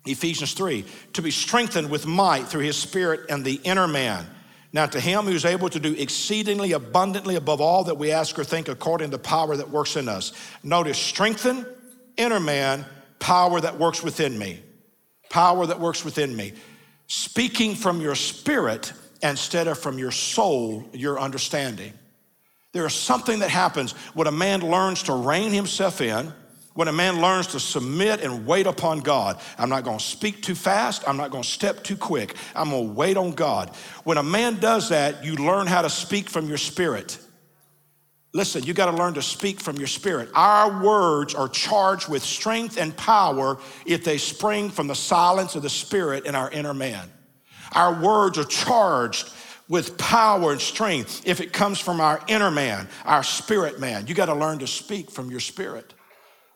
Ephesians 0.05 0.53
3 0.53 0.85
to 1.13 1.21
be 1.21 1.31
strengthened 1.31 1.89
with 1.89 2.05
might 2.05 2.47
through 2.47 2.63
his 2.63 2.77
spirit 2.77 3.29
and 3.29 3.43
the 3.43 3.59
inner 3.63 3.87
man. 3.87 4.25
Now, 4.71 4.85
to 4.85 4.99
him 4.99 5.25
who's 5.25 5.45
able 5.45 5.69
to 5.69 5.79
do 5.79 5.93
exceedingly 5.93 6.73
abundantly 6.73 7.35
above 7.35 7.59
all 7.59 7.85
that 7.85 7.97
we 7.97 8.11
ask 8.11 8.37
or 8.37 8.43
think 8.43 8.67
according 8.67 9.09
to 9.09 9.17
the 9.17 9.23
power 9.23 9.55
that 9.55 9.69
works 9.69 9.95
in 9.95 10.07
us. 10.07 10.31
Notice 10.61 10.97
strengthen, 10.97 11.65
inner 12.17 12.39
man, 12.39 12.85
power 13.17 13.59
that 13.59 13.79
works 13.79 14.03
within 14.03 14.37
me. 14.37 14.59
Power 15.29 15.65
that 15.65 15.79
works 15.79 16.05
within 16.05 16.35
me. 16.35 16.53
Speaking 17.07 17.73
from 17.73 17.99
your 17.99 18.13
spirit 18.13 18.93
instead 19.23 19.67
of 19.67 19.79
from 19.79 19.97
your 19.97 20.11
soul, 20.11 20.87
your 20.93 21.19
understanding. 21.19 21.93
There 22.71 22.85
is 22.85 22.93
something 22.93 23.39
that 23.39 23.49
happens 23.49 23.93
when 24.13 24.27
a 24.27 24.31
man 24.31 24.61
learns 24.61 25.03
to 25.03 25.13
rein 25.13 25.51
himself 25.51 26.01
in, 26.01 26.31
when 26.79 26.87
a 26.87 26.93
man 26.93 27.19
learns 27.19 27.47
to 27.47 27.59
submit 27.59 28.21
and 28.21 28.47
wait 28.47 28.65
upon 28.65 29.01
God. 29.01 29.37
I'm 29.57 29.67
not 29.67 29.83
gonna 29.83 29.99
speak 29.99 30.41
too 30.41 30.55
fast, 30.55 31.03
I'm 31.05 31.17
not 31.17 31.29
gonna 31.29 31.43
step 31.43 31.83
too 31.83 31.97
quick, 31.97 32.37
I'm 32.55 32.69
gonna 32.69 32.93
wait 32.93 33.17
on 33.17 33.33
God. 33.33 33.75
When 34.05 34.17
a 34.17 34.23
man 34.23 34.61
does 34.61 34.87
that, 34.87 35.25
you 35.25 35.35
learn 35.35 35.67
how 35.67 35.81
to 35.81 35.89
speak 35.89 36.29
from 36.29 36.47
your 36.47 36.57
spirit. 36.57 37.17
Listen, 38.33 38.63
you 38.63 38.73
got 38.73 38.85
to 38.85 38.95
learn 38.95 39.15
to 39.15 39.21
speak 39.21 39.59
from 39.59 39.75
your 39.75 39.87
spirit. 39.87 40.29
Our 40.33 40.81
words 40.81 41.35
are 41.35 41.49
charged 41.49 42.07
with 42.07 42.23
strength 42.23 42.77
and 42.77 42.95
power 42.95 43.57
if 43.85 44.05
they 44.05 44.17
spring 44.17 44.69
from 44.69 44.87
the 44.87 44.95
silence 44.95 45.55
of 45.55 45.63
the 45.63 45.69
spirit 45.69 46.25
in 46.25 46.33
our 46.33 46.49
inner 46.49 46.73
man. 46.73 47.11
Our 47.73 48.01
words 48.01 48.37
are 48.37 48.45
charged 48.45 49.33
with 49.67 49.97
power 49.97 50.53
and 50.53 50.61
strength 50.61 51.23
if 51.25 51.41
it 51.41 51.51
comes 51.51 51.77
from 51.77 51.99
our 51.99 52.21
inner 52.29 52.51
man, 52.51 52.87
our 53.03 53.23
spirit 53.23 53.81
man. 53.81 54.07
You 54.07 54.15
got 54.15 54.27
to 54.27 54.35
learn 54.35 54.59
to 54.59 54.67
speak 54.67 55.11
from 55.11 55.29
your 55.29 55.41
spirit. 55.41 55.93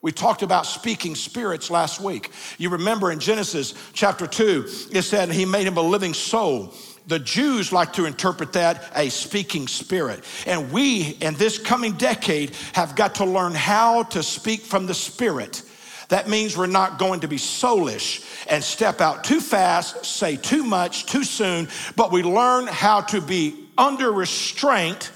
We 0.03 0.11
talked 0.11 0.43
about 0.43 0.65
speaking 0.65 1.15
spirits 1.15 1.71
last 1.71 2.01
week. 2.01 2.29
You 2.57 2.71
remember 2.71 3.09
in 3.09 3.19
Genesis 3.19 3.73
chapter 3.93 4.27
2, 4.27 4.65
it 4.91 5.03
said 5.03 5.31
he 5.31 5.45
made 5.45 5.65
him 5.65 5.77
a 5.77 5.81
living 5.81 6.13
soul 6.13 6.73
The 7.07 7.19
Jews 7.19 7.71
like 7.71 7.93
to 7.93 8.05
interpret 8.05 8.51
that 8.53 8.91
a 8.95 9.09
speaking 9.09 9.67
spirit. 9.67 10.25
And 10.45 10.73
we, 10.73 11.17
in 11.21 11.35
this 11.35 11.57
coming 11.57 11.93
decade, 11.93 12.53
have 12.73 12.97
got 12.97 13.15
to 13.15 13.25
learn 13.25 13.53
how 13.53 14.03
to 14.03 14.21
speak 14.23 14.61
from 14.61 14.87
the 14.87 14.93
spirit. 14.93 15.63
That 16.09 16.27
means 16.27 16.57
we're 16.57 16.67
not 16.67 16.99
going 16.99 17.21
to 17.21 17.29
be 17.29 17.37
soulish 17.37 18.25
and 18.49 18.61
step 18.61 18.99
out 18.99 19.23
too 19.23 19.39
fast, 19.39 20.05
say 20.05 20.35
too 20.35 20.63
much 20.63 21.05
too 21.05 21.23
soon, 21.23 21.69
but 21.95 22.11
we 22.11 22.23
learn 22.23 22.67
how 22.67 23.01
to 23.01 23.21
be 23.21 23.67
under 23.77 24.11
restraint. 24.11 25.11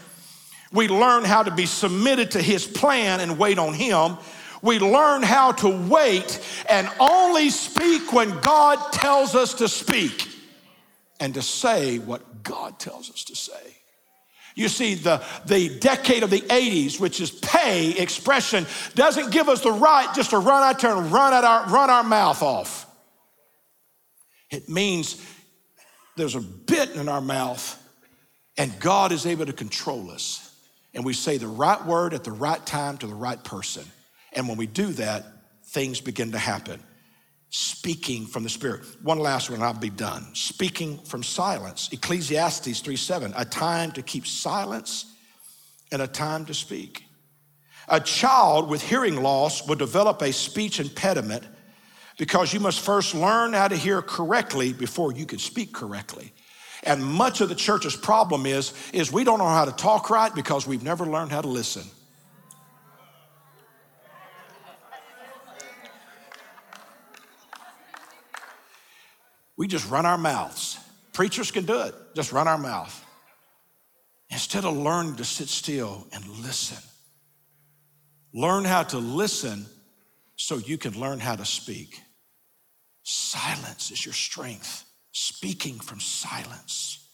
We 0.71 0.87
learn 0.87 1.25
how 1.25 1.43
to 1.43 1.51
be 1.51 1.65
submitted 1.65 2.31
to 2.31 2.41
his 2.41 2.65
plan 2.65 3.19
and 3.19 3.37
wait 3.37 3.59
on 3.59 3.73
him. 3.73 4.17
We 4.61 4.79
learn 4.79 5.23
how 5.23 5.51
to 5.53 5.69
wait 5.69 6.39
and 6.69 6.89
only 6.99 7.49
speak 7.49 8.11
when 8.13 8.39
God 8.41 8.91
tells 8.91 9.35
us 9.35 9.55
to 9.55 9.67
speak 9.67 10.27
and 11.19 11.33
to 11.33 11.41
say 11.41 11.99
what 11.99 12.43
God 12.43 12.79
tells 12.79 13.09
us 13.09 13.23
to 13.25 13.35
say. 13.35 13.77
You 14.55 14.69
see, 14.69 14.95
the, 14.95 15.23
the 15.45 15.77
decade 15.77 16.23
of 16.23 16.31
the 16.31 16.41
80s, 16.41 16.99
which 16.99 17.21
is 17.21 17.29
pay 17.29 17.91
expression, 17.91 18.65
doesn't 18.95 19.31
give 19.31 19.49
us 19.49 19.61
the 19.61 19.71
right 19.71 20.11
just 20.15 20.31
to 20.31 20.39
run 20.39 20.63
out 20.63 20.79
there 20.79 20.97
and 20.97 21.11
run, 21.11 21.31
out 21.31 21.43
our, 21.43 21.67
run 21.67 21.91
our 21.91 22.03
mouth 22.03 22.41
off. 22.41 22.87
It 24.49 24.67
means 24.67 25.21
there's 26.15 26.33
a 26.33 26.41
bit 26.41 26.95
in 26.95 27.07
our 27.07 27.21
mouth, 27.21 27.79
and 28.57 28.77
God 28.79 29.11
is 29.11 29.27
able 29.27 29.45
to 29.45 29.53
control 29.53 30.09
us. 30.09 30.43
And 30.95 31.05
we 31.05 31.13
say 31.13 31.37
the 31.37 31.47
right 31.47 31.85
word 31.85 32.15
at 32.15 32.23
the 32.23 32.31
right 32.31 32.65
time 32.65 32.97
to 32.97 33.07
the 33.07 33.13
right 33.13 33.41
person. 33.43 33.85
And 34.33 34.47
when 34.47 34.57
we 34.57 34.67
do 34.67 34.87
that, 34.93 35.25
things 35.65 36.01
begin 36.01 36.31
to 36.31 36.37
happen. 36.37 36.81
Speaking 37.49 38.25
from 38.25 38.43
the 38.43 38.49
Spirit. 38.49 38.83
One 39.01 39.19
last 39.19 39.49
one, 39.49 39.61
I'll 39.61 39.73
be 39.73 39.89
done. 39.89 40.35
Speaking 40.35 40.97
from 40.99 41.23
silence. 41.23 41.89
Ecclesiastes 41.91 42.81
3 42.81 42.95
7, 42.95 43.33
a 43.35 43.45
time 43.45 43.91
to 43.93 44.01
keep 44.01 44.27
silence 44.27 45.13
and 45.91 46.01
a 46.01 46.07
time 46.07 46.45
to 46.45 46.53
speak. 46.53 47.05
A 47.87 48.01
child 48.01 48.69
with 48.69 48.81
hearing 48.81 49.23
loss 49.23 49.65
will 49.65 49.77
develop 49.77 50.21
a 50.21 50.33
speech 50.33 50.81
impediment 50.81 51.43
because 52.17 52.53
you 52.53 52.59
must 52.59 52.81
first 52.81 53.15
learn 53.15 53.53
how 53.53 53.67
to 53.67 53.75
hear 53.75 54.01
correctly 54.01 54.73
before 54.73 55.13
you 55.13 55.25
can 55.25 55.39
speak 55.39 55.71
correctly. 55.71 56.33
And 56.83 57.03
much 57.03 57.41
of 57.41 57.49
the 57.49 57.55
church's 57.55 57.95
problem 57.95 58.45
is, 58.45 58.73
is 58.91 59.11
we 59.11 59.23
don't 59.23 59.39
know 59.39 59.47
how 59.47 59.65
to 59.65 59.71
talk 59.71 60.09
right 60.09 60.33
because 60.33 60.67
we've 60.67 60.83
never 60.83 61.05
learned 61.05 61.31
how 61.31 61.41
to 61.41 61.47
listen. 61.47 61.83
We 69.57 69.67
just 69.67 69.89
run 69.89 70.05
our 70.05 70.17
mouths. 70.17 70.79
Preachers 71.13 71.51
can 71.51 71.65
do 71.65 71.81
it, 71.81 71.95
just 72.15 72.31
run 72.31 72.47
our 72.47 72.57
mouth. 72.57 73.03
Instead 74.29 74.65
of 74.65 74.77
learning 74.77 75.15
to 75.15 75.25
sit 75.25 75.49
still 75.49 76.05
and 76.13 76.25
listen. 76.43 76.77
Learn 78.33 78.65
how 78.65 78.83
to 78.83 78.97
listen 78.97 79.65
so 80.35 80.57
you 80.57 80.77
can 80.77 80.99
learn 80.99 81.19
how 81.19 81.35
to 81.35 81.45
speak. 81.45 81.99
Silence 83.03 83.89
is 83.89 84.05
your 84.05 84.13
strength, 84.13 84.83
speaking 85.11 85.79
from 85.79 85.99
silence. 85.99 87.09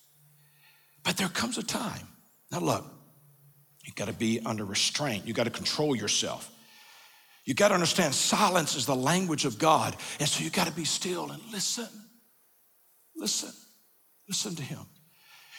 But 1.03 1.17
there 1.17 1.29
comes 1.29 1.57
a 1.57 1.63
time. 1.63 2.07
Now, 2.51 2.59
look, 2.59 2.85
you 3.85 3.93
got 3.93 4.07
to 4.07 4.13
be 4.13 4.41
under 4.45 4.65
restraint, 4.65 5.25
you 5.27 5.33
got 5.33 5.43
to 5.45 5.49
control 5.49 5.95
yourself. 5.95 6.49
You 7.45 7.53
got 7.53 7.69
to 7.69 7.73
understand 7.73 8.15
silence 8.15 8.75
is 8.75 8.85
the 8.85 8.95
language 8.95 9.43
of 9.43 9.59
God. 9.59 9.97
And 10.19 10.29
so 10.29 10.43
you 10.43 10.49
got 10.49 10.67
to 10.67 10.73
be 10.73 10.85
still 10.85 11.29
and 11.29 11.41
listen. 11.51 11.87
Listen. 13.15 13.51
Listen 14.27 14.55
to 14.55 14.63
Him. 14.63 14.79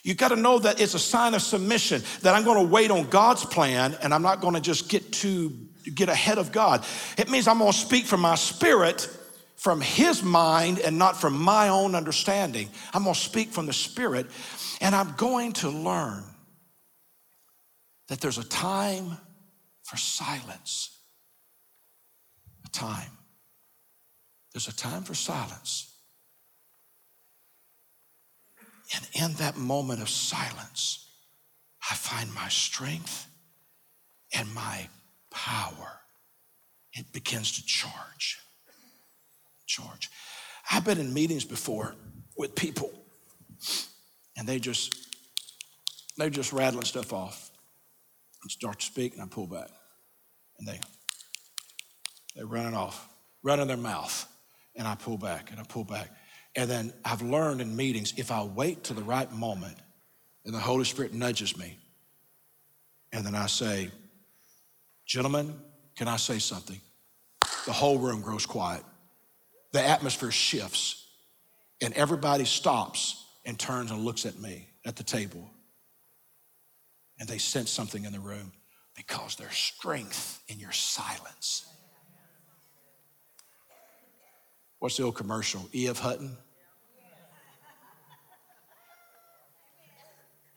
You 0.02 0.14
got 0.14 0.28
to 0.28 0.36
know 0.36 0.58
that 0.58 0.80
it's 0.80 0.94
a 0.94 0.98
sign 0.98 1.34
of 1.34 1.42
submission 1.42 2.02
that 2.22 2.34
I'm 2.34 2.44
going 2.44 2.64
to 2.64 2.70
wait 2.70 2.90
on 2.90 3.08
God's 3.08 3.44
plan 3.44 3.96
and 4.02 4.12
I'm 4.12 4.22
not 4.22 4.40
going 4.40 4.54
to 4.54 4.60
just 4.60 4.90
get 4.90 5.12
to 5.12 5.50
get 5.94 6.08
ahead 6.08 6.38
of 6.38 6.52
God. 6.52 6.84
It 7.16 7.30
means 7.30 7.48
I'm 7.48 7.58
going 7.58 7.72
to 7.72 7.78
speak 7.78 8.04
from 8.04 8.20
my 8.20 8.34
spirit 8.34 9.08
from 9.64 9.80
his 9.80 10.22
mind 10.22 10.78
and 10.78 10.98
not 10.98 11.18
from 11.18 11.34
my 11.40 11.68
own 11.68 11.94
understanding. 11.94 12.68
I'm 12.92 13.04
going 13.04 13.14
to 13.14 13.20
speak 13.20 13.48
from 13.48 13.64
the 13.64 13.72
Spirit, 13.72 14.26
and 14.82 14.94
I'm 14.94 15.14
going 15.16 15.54
to 15.54 15.70
learn 15.70 16.22
that 18.08 18.20
there's 18.20 18.36
a 18.36 18.44
time 18.44 19.16
for 19.84 19.96
silence. 19.96 20.98
A 22.66 22.68
time. 22.68 23.10
There's 24.52 24.68
a 24.68 24.76
time 24.76 25.02
for 25.02 25.14
silence. 25.14 25.93
And 28.94 29.08
in 29.14 29.32
that 29.34 29.56
moment 29.56 30.00
of 30.02 30.08
silence, 30.08 31.08
I 31.90 31.94
find 31.94 32.32
my 32.32 32.48
strength 32.48 33.28
and 34.36 34.52
my 34.54 34.88
power. 35.30 36.00
It 36.92 37.12
begins 37.12 37.52
to 37.52 37.64
charge. 37.64 38.38
Charge. 39.66 40.10
I've 40.70 40.84
been 40.84 40.98
in 40.98 41.12
meetings 41.12 41.44
before 41.44 41.94
with 42.36 42.54
people, 42.54 42.92
and 44.36 44.46
they 44.46 44.58
just 44.58 44.94
they're 46.16 46.30
just 46.30 46.52
rattling 46.52 46.84
stuff 46.84 47.12
off 47.12 47.50
and 48.42 48.50
start 48.50 48.80
to 48.80 48.86
speak, 48.86 49.14
and 49.14 49.22
I 49.22 49.26
pull 49.26 49.46
back, 49.46 49.68
and 50.58 50.68
they 50.68 50.80
they're 52.36 52.46
running 52.46 52.74
off, 52.74 53.08
running 53.42 53.66
their 53.66 53.76
mouth, 53.76 54.26
and 54.76 54.86
I 54.86 54.94
pull 54.94 55.18
back 55.18 55.50
and 55.50 55.60
I 55.60 55.64
pull 55.64 55.84
back, 55.84 56.10
and 56.56 56.70
then 56.70 56.92
I've 57.04 57.22
learned 57.22 57.60
in 57.60 57.74
meetings 57.74 58.14
if 58.16 58.30
I 58.30 58.42
wait 58.44 58.84
to 58.84 58.94
the 58.94 59.02
right 59.02 59.30
moment, 59.32 59.76
and 60.44 60.54
the 60.54 60.60
Holy 60.60 60.84
Spirit 60.84 61.12
nudges 61.12 61.56
me, 61.56 61.78
and 63.12 63.24
then 63.24 63.34
I 63.34 63.46
say, 63.46 63.90
"Gentlemen, 65.06 65.60
can 65.96 66.08
I 66.08 66.16
say 66.16 66.38
something?" 66.38 66.80
The 67.66 67.72
whole 67.72 67.98
room 67.98 68.20
grows 68.20 68.46
quiet 68.46 68.84
the 69.74 69.84
atmosphere 69.84 70.30
shifts 70.30 71.04
and 71.82 71.92
everybody 71.94 72.44
stops 72.44 73.24
and 73.44 73.58
turns 73.58 73.90
and 73.90 74.04
looks 74.04 74.24
at 74.24 74.38
me 74.38 74.68
at 74.86 74.94
the 74.94 75.02
table. 75.02 75.50
And 77.18 77.28
they 77.28 77.38
sense 77.38 77.72
something 77.72 78.04
in 78.04 78.12
the 78.12 78.20
room 78.20 78.52
because 78.96 79.34
there's 79.34 79.56
strength 79.56 80.40
in 80.46 80.60
your 80.60 80.70
silence. 80.70 81.66
What's 84.78 84.96
the 84.96 85.02
old 85.02 85.16
commercial? 85.16 85.68
E.F. 85.74 85.98
Hutton? 85.98 86.36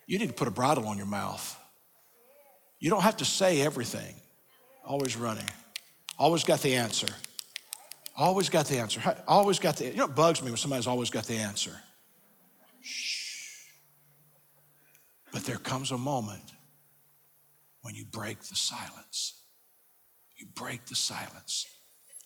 You 0.08 0.18
need 0.18 0.30
to 0.30 0.34
put 0.34 0.47
a 0.47 0.51
bridle 0.51 0.88
on 0.88 0.97
your 0.97 1.05
mouth. 1.05 1.55
You 2.80 2.89
don't 2.89 3.01
have 3.01 3.18
to 3.18 3.26
say 3.26 3.62
everything. 3.62 4.16
Always 4.86 5.18
running. 5.18 5.49
Always 6.18 6.43
got 6.43 6.62
the 6.62 6.76
answer. 6.76 7.08
Always 8.16 8.49
got 8.49 8.66
the 8.68 8.80
answer. 8.80 9.01
Always 9.28 9.60
got 9.60 9.76
the, 9.78 9.86
you 9.86 9.97
know, 9.97 10.05
it 10.05 10.16
bugs 10.16 10.41
me 10.41 10.49
when 10.49 10.58
somebody's 10.58 10.88
always 10.88 11.10
got 11.10 11.26
the 11.26 11.36
answer. 11.36 11.74
Shh. 12.82 13.66
But 15.32 15.43
there 15.43 15.58
comes 15.58 15.91
a 15.91 15.97
moment 15.97 16.41
when 17.82 17.93
you 17.93 18.05
break 18.05 18.39
the 18.39 18.55
silence. 18.55 19.41
You 20.38 20.47
break 20.55 20.86
the 20.86 20.95
silence. 20.95 21.68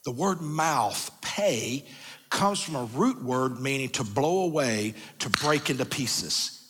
The 0.05 0.11
word 0.11 0.39
mouth, 0.41 1.11
pay, 1.21 1.85
comes 2.29 2.61
from 2.61 2.75
a 2.75 2.85
root 2.85 3.23
word 3.23 3.59
meaning 3.59 3.89
to 3.89 4.03
blow 4.03 4.43
away, 4.43 4.93
to 5.19 5.29
break 5.29 5.69
into 5.69 5.85
pieces. 5.85 6.60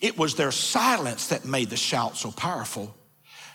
It 0.00 0.16
was 0.16 0.34
their 0.34 0.52
silence 0.52 1.28
that 1.28 1.44
made 1.44 1.70
the 1.70 1.76
shout 1.76 2.16
so 2.16 2.30
powerful. 2.30 2.94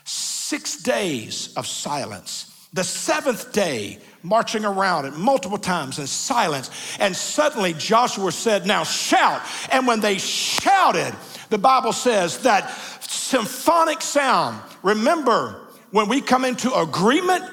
Six 0.04 0.82
days 0.82 1.54
of 1.56 1.66
silence. 1.66 2.50
The 2.72 2.84
seventh 2.84 3.52
day, 3.52 3.98
marching 4.22 4.64
around 4.64 5.06
it 5.06 5.14
multiple 5.14 5.58
times 5.58 5.98
in 5.98 6.06
silence. 6.06 6.70
And 6.98 7.14
suddenly 7.14 7.72
Joshua 7.72 8.32
said, 8.32 8.66
Now 8.66 8.84
shout. 8.84 9.42
And 9.70 9.86
when 9.86 10.00
they 10.00 10.18
shouted, 10.18 11.14
the 11.50 11.58
Bible 11.58 11.92
says 11.92 12.38
that 12.38 12.70
symphonic 13.00 14.02
sound. 14.02 14.60
Remember, 14.82 15.60
when 15.92 16.08
we 16.08 16.20
come 16.20 16.44
into 16.44 16.74
agreement, 16.74 17.44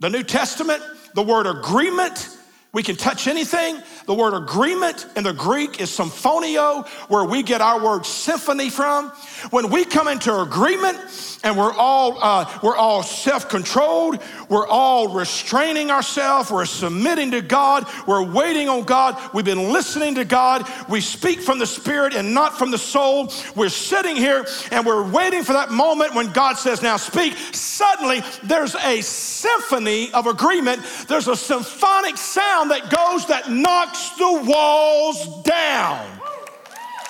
the 0.00 0.08
New 0.08 0.22
Testament, 0.22 0.82
the 1.14 1.22
word 1.22 1.46
agreement, 1.46 2.35
we 2.76 2.82
can 2.82 2.94
touch 2.94 3.26
anything. 3.26 3.82
The 4.04 4.12
word 4.12 4.34
agreement 4.34 5.06
in 5.16 5.24
the 5.24 5.32
Greek 5.32 5.80
is 5.80 5.88
symphonio, 5.88 6.86
where 7.08 7.24
we 7.24 7.42
get 7.42 7.62
our 7.62 7.82
word 7.82 8.04
symphony 8.04 8.68
from. 8.68 9.08
When 9.48 9.70
we 9.70 9.86
come 9.86 10.08
into 10.08 10.42
agreement 10.42 10.98
and 11.42 11.56
we're 11.56 11.72
all 11.72 12.22
uh, 12.22 12.58
we're 12.62 12.76
all 12.76 13.02
self-controlled, 13.02 14.22
we're 14.50 14.66
all 14.66 15.08
restraining 15.08 15.90
ourselves, 15.90 16.50
we're 16.50 16.66
submitting 16.66 17.30
to 17.30 17.40
God, 17.40 17.86
we're 18.06 18.30
waiting 18.30 18.68
on 18.68 18.84
God, 18.84 19.18
we've 19.32 19.46
been 19.46 19.72
listening 19.72 20.14
to 20.16 20.26
God, 20.26 20.68
we 20.86 21.00
speak 21.00 21.40
from 21.40 21.58
the 21.58 21.66
spirit 21.66 22.14
and 22.14 22.34
not 22.34 22.58
from 22.58 22.70
the 22.70 22.78
soul. 22.78 23.32
We're 23.54 23.70
sitting 23.70 24.16
here 24.16 24.44
and 24.70 24.84
we're 24.84 25.10
waiting 25.10 25.44
for 25.44 25.54
that 25.54 25.70
moment 25.70 26.14
when 26.14 26.30
God 26.30 26.58
says, 26.58 26.82
"Now 26.82 26.98
speak." 26.98 27.34
Suddenly, 27.52 28.22
there's 28.42 28.74
a 28.74 29.00
symphony 29.00 30.12
of 30.12 30.26
agreement. 30.26 30.82
There's 31.08 31.28
a 31.28 31.36
symphonic 31.36 32.18
sound 32.18 32.65
that 32.68 32.90
goes 32.90 33.26
that 33.26 33.50
knocks 33.50 34.10
the 34.10 34.42
walls 34.46 35.42
down. 35.42 36.06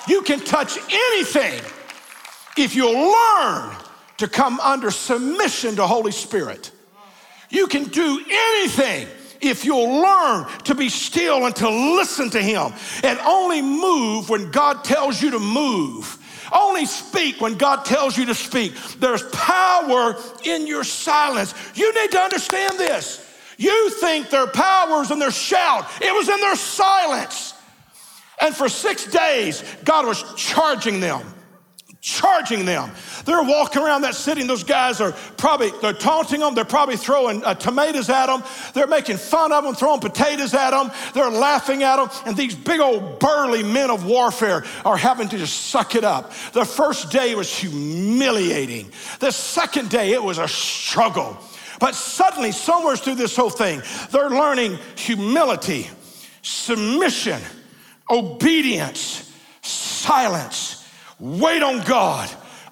You 0.07 0.21
can 0.21 0.39
touch 0.39 0.77
anything 0.77 1.61
if 2.57 2.75
you'll 2.75 3.11
learn 3.11 3.75
to 4.17 4.27
come 4.27 4.59
under 4.59 4.89
submission 4.89 5.75
to 5.75 5.85
Holy 5.85 6.11
Spirit. 6.11 6.71
You 7.49 7.67
can 7.67 7.85
do 7.85 8.23
anything 8.29 9.07
if 9.41 9.63
you'll 9.63 10.01
learn 10.01 10.47
to 10.63 10.75
be 10.75 10.89
still 10.89 11.45
and 11.45 11.55
to 11.57 11.69
listen 11.69 12.29
to 12.31 12.41
Him 12.41 12.73
and 13.03 13.19
only 13.19 13.61
move 13.61 14.29
when 14.29 14.51
God 14.51 14.83
tells 14.83 15.21
you 15.21 15.31
to 15.31 15.39
move. 15.39 16.17
Only 16.51 16.85
speak 16.85 17.41
when 17.41 17.55
God 17.55 17.83
tells 17.83 18.17
you 18.17 18.25
to 18.27 18.35
speak. 18.35 18.73
There's 18.99 19.23
power 19.23 20.15
in 20.45 20.65
your 20.65 20.83
silence. 20.83 21.53
You 21.75 21.93
need 21.93 22.11
to 22.11 22.19
understand 22.19 22.79
this. 22.79 23.26
You 23.57 23.89
think 23.89 24.29
their 24.29 24.47
power 24.47 25.01
is 25.01 25.11
in 25.11 25.19
their 25.19 25.31
shout, 25.31 25.85
it 26.01 26.13
was 26.13 26.29
in 26.29 26.39
their 26.39 26.55
silence. 26.55 27.53
And 28.39 28.55
for 28.55 28.69
six 28.69 29.05
days, 29.05 29.63
God 29.83 30.05
was 30.05 30.23
charging 30.35 30.99
them 30.99 31.25
charging 32.07 32.65
them. 32.65 32.89
They're 33.25 33.43
walking 33.43 33.81
around 33.81 34.01
that 34.01 34.15
city, 34.15 34.41
and 34.41 34.49
those 34.49 34.63
guys 34.63 35.01
are 35.01 35.11
probably 35.35 35.71
they're 35.81 35.93
taunting 35.93 36.39
them. 36.39 36.55
They're 36.55 36.63
probably 36.63 36.95
throwing 36.95 37.43
uh, 37.43 37.55
tomatoes 37.55 38.09
at 38.09 38.27
them. 38.27 38.43
They're 38.73 38.87
making 38.87 39.17
fun 39.17 39.51
of 39.51 39.63
them, 39.63 39.75
throwing 39.75 39.99
potatoes 39.99 40.53
at 40.53 40.71
them. 40.71 40.91
They're 41.13 41.29
laughing 41.29 41.83
at 41.83 41.97
them, 41.97 42.09
and 42.25 42.37
these 42.37 42.55
big 42.55 42.79
old 42.79 43.19
burly 43.19 43.63
men 43.63 43.89
of 43.89 44.05
warfare 44.05 44.63
are 44.85 44.97
having 44.97 45.27
to 45.29 45.37
just 45.37 45.67
suck 45.67 45.95
it 45.95 46.03
up. 46.03 46.31
The 46.53 46.65
first 46.65 47.11
day 47.11 47.35
was 47.35 47.53
humiliating. 47.53 48.91
The 49.19 49.31
second 49.31 49.89
day 49.89 50.11
it 50.11 50.23
was 50.23 50.37
a 50.37 50.47
struggle. 50.47 51.37
But 51.79 51.95
suddenly, 51.95 52.51
somewhere 52.51 52.95
through 52.95 53.15
this 53.15 53.35
whole 53.35 53.49
thing, 53.49 53.81
they're 54.11 54.29
learning 54.29 54.79
humility, 54.95 55.89
submission, 56.41 57.41
obedience, 58.09 59.31
silence 59.61 60.77
wait 61.19 61.63
on 61.63 61.83
God. 61.83 62.29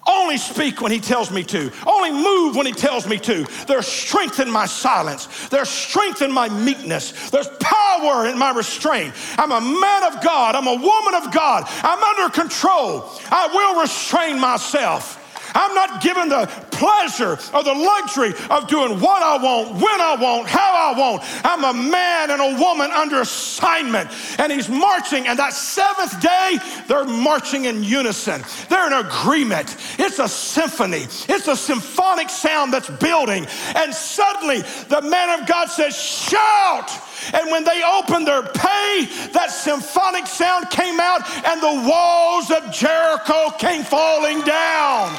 Only 0.08 0.36
speak 0.36 0.80
when 0.80 0.92
he 0.92 1.00
tells 1.00 1.32
me 1.32 1.42
to. 1.44 1.72
Only 1.84 2.12
move 2.12 2.54
when 2.54 2.64
he 2.64 2.72
tells 2.72 3.08
me 3.08 3.18
to. 3.18 3.44
There's 3.66 3.88
strength 3.88 4.38
in 4.38 4.48
my 4.48 4.66
silence. 4.66 5.48
There's 5.48 5.68
strength 5.68 6.22
in 6.22 6.30
my 6.30 6.48
meekness. 6.48 7.30
There's 7.30 7.48
power 7.58 8.26
in 8.26 8.38
my 8.38 8.52
restraint. 8.52 9.12
I'm 9.36 9.50
a 9.50 9.60
man 9.60 10.04
of 10.04 10.22
God. 10.22 10.54
I'm 10.54 10.68
a 10.68 10.74
woman 10.74 11.14
of 11.14 11.32
God. 11.34 11.64
I'm 11.82 12.00
under 12.00 12.32
control. 12.32 13.10
I 13.32 13.48
will 13.52 13.80
restrain 13.80 14.38
myself. 14.38 15.22
I'm 15.56 15.74
not 15.74 16.02
given 16.02 16.28
the 16.28 16.46
pleasure 16.70 17.38
or 17.54 17.64
the 17.64 17.72
luxury 17.72 18.34
of 18.50 18.68
doing 18.68 19.00
what 19.00 19.22
I 19.22 19.42
want, 19.42 19.74
when 19.76 20.00
I 20.00 20.16
want, 20.20 20.48
how 20.48 20.92
I 20.94 20.98
want. 20.98 21.22
I'm 21.44 21.64
a 21.64 21.72
man 21.72 22.30
and 22.30 22.42
a 22.42 22.60
woman 22.60 22.90
under 22.90 23.22
assignment. 23.22 24.10
And 24.38 24.52
he's 24.52 24.68
marching, 24.68 25.26
and 25.26 25.38
that 25.38 25.54
seventh 25.54 26.20
day, 26.20 26.58
they're 26.86 27.06
marching 27.06 27.64
in 27.64 27.82
unison. 27.82 28.42
They're 28.68 28.86
in 28.86 29.06
agreement. 29.06 29.76
It's 29.98 30.18
a 30.18 30.28
symphony, 30.28 31.04
it's 31.28 31.48
a 31.48 31.56
symphonic 31.56 32.28
sound 32.28 32.74
that's 32.74 32.90
building. 32.90 33.46
And 33.74 33.94
suddenly, 33.94 34.60
the 34.88 35.00
man 35.00 35.40
of 35.40 35.48
God 35.48 35.70
says, 35.70 35.96
Shout! 35.96 36.90
And 37.32 37.50
when 37.50 37.64
they 37.64 37.82
opened 37.82 38.26
their 38.26 38.42
pay, 38.42 39.08
that 39.32 39.50
symphonic 39.50 40.26
sound 40.26 40.70
came 40.70 41.00
out, 41.00 41.22
and 41.46 41.60
the 41.60 41.88
walls 41.88 42.50
of 42.50 42.72
Jericho 42.72 43.50
came 43.58 43.84
falling 43.84 44.42
down. 44.42 45.10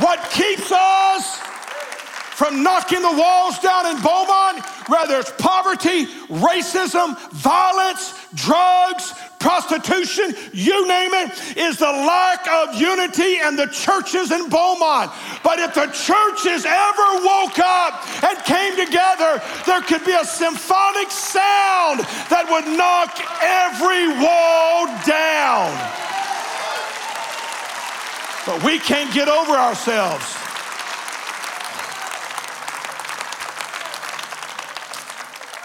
What 0.00 0.18
keeps 0.30 0.72
us 0.72 1.38
from 2.34 2.64
knocking 2.64 3.00
the 3.00 3.12
walls 3.12 3.58
down 3.60 3.86
in 3.86 4.02
Beaumont, 4.02 4.64
whether 4.88 5.20
it's 5.20 5.30
poverty, 5.38 6.06
racism, 6.26 7.16
violence, 7.30 8.26
drugs, 8.34 9.14
prostitution, 9.44 10.34
you 10.54 10.88
name 10.88 11.12
it, 11.12 11.58
is 11.58 11.76
the 11.76 11.84
lack 11.84 12.48
of 12.48 12.80
unity 12.80 13.36
and 13.44 13.58
the 13.58 13.66
churches 13.66 14.32
in 14.32 14.48
Beaumont. 14.48 15.12
But 15.44 15.58
if 15.58 15.74
the 15.74 15.84
churches 15.92 16.64
ever 16.64 17.08
woke 17.20 17.58
up 17.60 18.00
and 18.24 18.38
came 18.48 18.72
together, 18.72 19.42
there 19.66 19.82
could 19.82 20.02
be 20.06 20.16
a 20.16 20.24
symphonic 20.24 21.10
sound 21.10 22.00
that 22.32 22.48
would 22.48 22.64
knock 22.72 23.20
every 23.44 24.08
wall 24.16 24.88
down. 25.04 25.68
But 28.46 28.64
we 28.64 28.78
can't 28.78 29.12
get 29.12 29.28
over 29.28 29.52
ourselves. 29.52 30.24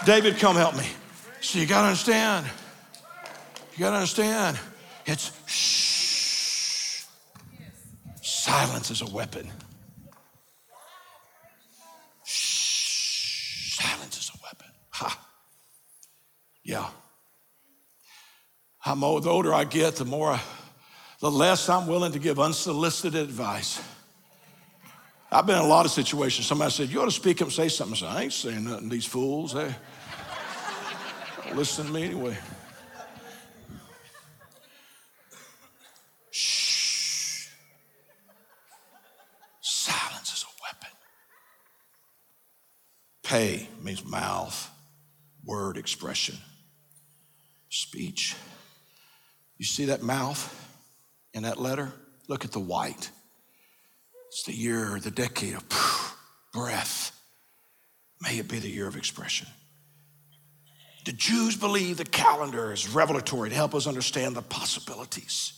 David, 0.04 0.38
come 0.38 0.56
help 0.56 0.76
me. 0.76 0.88
So 1.40 1.58
you 1.58 1.66
got 1.66 1.80
to 1.80 1.88
understand. 1.88 2.44
You 3.80 3.86
got 3.86 3.92
to 3.92 3.96
understand. 3.96 4.58
It's 5.06 5.32
shh. 5.46 7.06
Silence 8.20 8.90
is 8.90 9.00
a 9.00 9.06
weapon. 9.06 9.50
Shh. 12.22 13.78
Silence 13.80 14.18
is 14.18 14.32
a 14.34 14.38
weapon. 14.42 14.66
Ha. 14.90 15.26
Yeah. 16.62 16.90
I'm 18.84 19.02
old, 19.02 19.22
the 19.22 19.30
older 19.30 19.54
I 19.54 19.64
get, 19.64 19.96
the 19.96 20.04
more 20.04 20.38
the 21.20 21.30
less 21.30 21.66
I'm 21.70 21.86
willing 21.86 22.12
to 22.12 22.18
give 22.18 22.38
unsolicited 22.38 23.22
advice. 23.22 23.80
I've 25.32 25.46
been 25.46 25.56
in 25.56 25.64
a 25.64 25.66
lot 25.66 25.86
of 25.86 25.90
situations. 25.90 26.46
Somebody 26.46 26.70
said, 26.70 26.90
You 26.90 27.00
ought 27.00 27.06
to 27.06 27.10
speak 27.10 27.40
up 27.40 27.46
and 27.46 27.52
say 27.54 27.68
something. 27.68 27.94
I 27.94 27.98
said, 27.98 28.08
I 28.08 28.22
ain't 28.24 28.32
saying 28.34 28.62
nothing, 28.62 28.90
these 28.90 29.06
fools. 29.06 29.56
Eh? 29.56 29.72
They 31.46 31.54
listen 31.54 31.86
to 31.86 31.92
me 31.94 32.02
anyway. 32.02 32.36
Shh. 36.30 37.48
Silence 39.60 40.32
is 40.32 40.44
a 40.44 40.52
weapon. 40.62 40.90
Pay 43.30 43.68
means 43.80 44.04
mouth, 44.04 44.70
word, 45.44 45.76
expression, 45.76 46.36
speech. 47.68 48.34
You 49.56 49.64
see 49.64 49.86
that 49.86 50.02
mouth? 50.02 50.56
in 51.34 51.44
that 51.44 51.60
letter? 51.60 51.92
Look 52.28 52.44
at 52.44 52.52
the 52.52 52.60
white. 52.60 53.10
It's 54.28 54.44
the 54.44 54.52
year, 54.52 54.98
the 55.00 55.10
decade 55.10 55.54
of 55.54 55.64
breath. 56.52 57.16
May 58.20 58.38
it 58.38 58.48
be 58.48 58.58
the 58.58 58.68
year 58.68 58.86
of 58.86 58.96
expression. 58.96 59.48
The 61.06 61.12
Jews 61.12 61.56
believe 61.56 61.96
the 61.96 62.04
calendar 62.04 62.72
is 62.72 62.88
revelatory 62.88 63.48
to 63.48 63.56
help 63.56 63.74
us 63.74 63.86
understand 63.86 64.36
the 64.36 64.42
possibilities. 64.42 65.54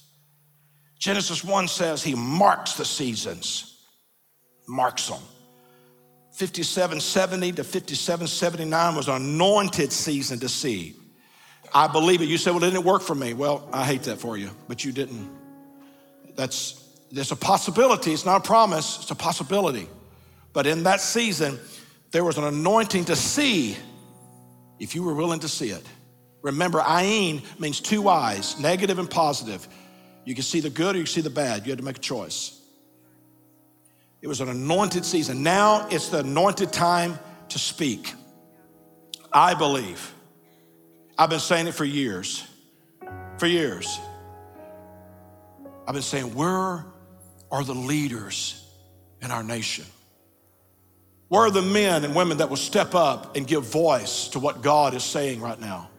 Genesis 0.98 1.42
1 1.42 1.66
says 1.66 2.02
he 2.02 2.14
marks 2.14 2.74
the 2.74 2.84
seasons, 2.84 3.76
marks 4.68 5.08
them. 5.08 5.20
5770 6.32 7.52
to 7.52 7.64
5779 7.64 8.94
was 8.96 9.08
an 9.08 9.16
anointed 9.16 9.92
season 9.92 10.38
to 10.40 10.48
see. 10.48 10.96
I 11.74 11.86
believe 11.86 12.20
it. 12.20 12.26
You 12.26 12.38
said, 12.38 12.50
well, 12.50 12.64
it 12.64 12.70
didn't 12.70 12.84
work 12.84 13.02
for 13.02 13.14
me. 13.14 13.34
Well, 13.34 13.68
I 13.72 13.84
hate 13.84 14.02
that 14.02 14.18
for 14.18 14.36
you, 14.36 14.50
but 14.68 14.84
you 14.84 14.92
didn't 14.92 15.30
that's 16.36 16.78
there's 17.10 17.32
a 17.32 17.36
possibility, 17.36 18.12
it's 18.12 18.24
not 18.24 18.38
a 18.38 18.44
promise, 18.46 19.00
it's 19.02 19.10
a 19.10 19.14
possibility. 19.14 19.86
But 20.54 20.66
in 20.66 20.84
that 20.84 21.00
season, 21.00 21.58
there 22.10 22.24
was 22.24 22.38
an 22.38 22.44
anointing 22.44 23.06
to 23.06 23.16
see 23.16 23.76
if 24.78 24.94
you 24.94 25.02
were 25.02 25.14
willing 25.14 25.40
to 25.40 25.48
see 25.48 25.70
it. 25.70 25.84
Remember, 26.40 26.80
ayin 26.80 27.42
means 27.60 27.80
two 27.80 28.08
eyes, 28.08 28.58
negative 28.58 28.98
and 28.98 29.10
positive. 29.10 29.68
You 30.24 30.34
can 30.34 30.42
see 30.42 30.60
the 30.60 30.70
good 30.70 30.94
or 30.94 30.98
you 30.98 31.04
can 31.04 31.12
see 31.12 31.20
the 31.20 31.30
bad. 31.30 31.66
You 31.66 31.72
had 31.72 31.78
to 31.78 31.84
make 31.84 31.98
a 31.98 32.00
choice. 32.00 32.61
It 34.22 34.28
was 34.28 34.40
an 34.40 34.48
anointed 34.48 35.04
season. 35.04 35.42
Now 35.42 35.88
it's 35.90 36.08
the 36.08 36.20
anointed 36.20 36.72
time 36.72 37.18
to 37.48 37.58
speak. 37.58 38.14
I 39.32 39.54
believe. 39.54 40.14
I've 41.18 41.30
been 41.30 41.40
saying 41.40 41.66
it 41.66 41.74
for 41.74 41.84
years. 41.84 42.46
For 43.38 43.46
years. 43.46 43.98
I've 45.86 45.94
been 45.94 46.02
saying, 46.02 46.34
where 46.34 46.84
are 47.50 47.64
the 47.64 47.74
leaders 47.74 48.64
in 49.20 49.32
our 49.32 49.42
nation? 49.42 49.84
Where 51.28 51.42
are 51.42 51.50
the 51.50 51.62
men 51.62 52.04
and 52.04 52.14
women 52.14 52.36
that 52.38 52.48
will 52.48 52.56
step 52.56 52.94
up 52.94 53.36
and 53.36 53.46
give 53.46 53.64
voice 53.64 54.28
to 54.28 54.38
what 54.38 54.62
God 54.62 54.94
is 54.94 55.02
saying 55.02 55.40
right 55.40 55.58
now? 55.58 55.90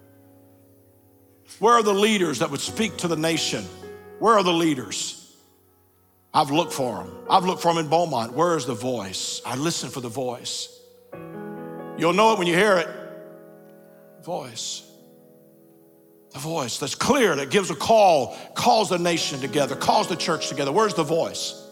Where 1.60 1.74
are 1.74 1.84
the 1.84 1.94
leaders 1.94 2.40
that 2.40 2.50
would 2.50 2.62
speak 2.62 2.98
to 2.98 3.08
the 3.08 3.18
nation? 3.18 3.66
Where 4.20 4.36
are 4.36 4.44
the 4.44 4.54
leaders? 4.54 5.23
I've 6.34 6.50
looked 6.50 6.74
for 6.74 6.98
them. 6.98 7.16
I've 7.30 7.46
looked 7.46 7.62
for 7.62 7.74
them 7.74 7.84
in 7.84 7.90
Beaumont. 7.90 8.34
Where 8.34 8.58
is 8.58 8.66
the 8.66 8.74
voice? 8.74 9.42
I 9.46 9.56
listen 9.56 9.90
for 9.90 10.02
the 10.02 10.10
voice. 10.10 10.70
You'll 11.98 12.14
know 12.14 12.34
it 12.34 12.40
when 12.40 12.48
you 12.48 12.56
hear 12.56 12.78
it. 12.78 12.88
Voice 14.24 14.84
the 16.34 16.40
voice 16.40 16.80
that's 16.80 16.96
clear, 16.96 17.36
that 17.36 17.52
gives 17.52 17.70
a 17.70 17.76
call, 17.76 18.36
calls 18.56 18.90
the 18.90 18.98
nation 18.98 19.40
together, 19.40 19.76
calls 19.76 20.08
the 20.08 20.16
church 20.16 20.50
together. 20.50 20.72
Where's 20.72 20.96
the 20.96 21.04
voice? 21.04 21.64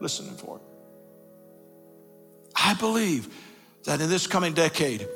Listening 0.00 0.34
for 0.34 0.56
it. 0.56 0.62
I 2.56 2.74
believe 2.74 3.28
that 3.84 4.00
in 4.00 4.10
this 4.10 4.26
coming 4.26 4.52
decade, 4.52 5.08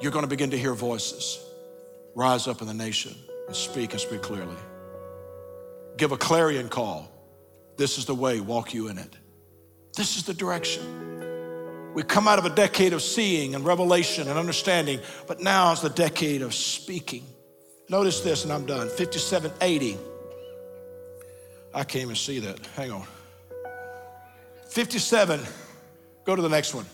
you're 0.00 0.10
going 0.10 0.24
to 0.24 0.28
begin 0.28 0.50
to 0.50 0.58
hear 0.58 0.74
voices 0.74 1.40
rise 2.16 2.48
up 2.48 2.60
in 2.60 2.66
the 2.66 2.74
nation. 2.74 3.14
and 3.46 3.54
speak 3.54 3.92
and 3.92 4.00
speak 4.00 4.22
clearly. 4.22 4.56
Give 5.96 6.10
a 6.10 6.16
clarion 6.16 6.68
call. 6.68 7.10
This 7.76 7.98
is 7.98 8.06
the 8.06 8.14
way, 8.14 8.40
walk 8.40 8.74
you 8.74 8.88
in 8.88 8.98
it. 8.98 9.16
This 9.96 10.16
is 10.16 10.24
the 10.24 10.34
direction. 10.34 10.82
We 11.94 12.02
come 12.02 12.26
out 12.26 12.38
of 12.38 12.44
a 12.44 12.50
decade 12.50 12.92
of 12.92 13.02
seeing 13.02 13.54
and 13.54 13.64
revelation 13.64 14.28
and 14.28 14.38
understanding, 14.38 15.00
but 15.26 15.40
now 15.40 15.72
is 15.72 15.80
the 15.80 15.90
decade 15.90 16.42
of 16.42 16.52
speaking. 16.54 17.24
Notice 17.88 18.20
this, 18.20 18.44
and 18.44 18.52
I'm 18.52 18.66
done. 18.66 18.88
5780. 18.88 19.96
I 21.72 21.84
can't 21.84 22.02
even 22.02 22.16
see 22.16 22.40
that. 22.40 22.64
Hang 22.74 22.90
on. 22.90 23.06
57. 24.68 25.40
Go 26.24 26.34
to 26.34 26.42
the 26.42 26.48
next 26.48 26.74
one. 26.74 26.86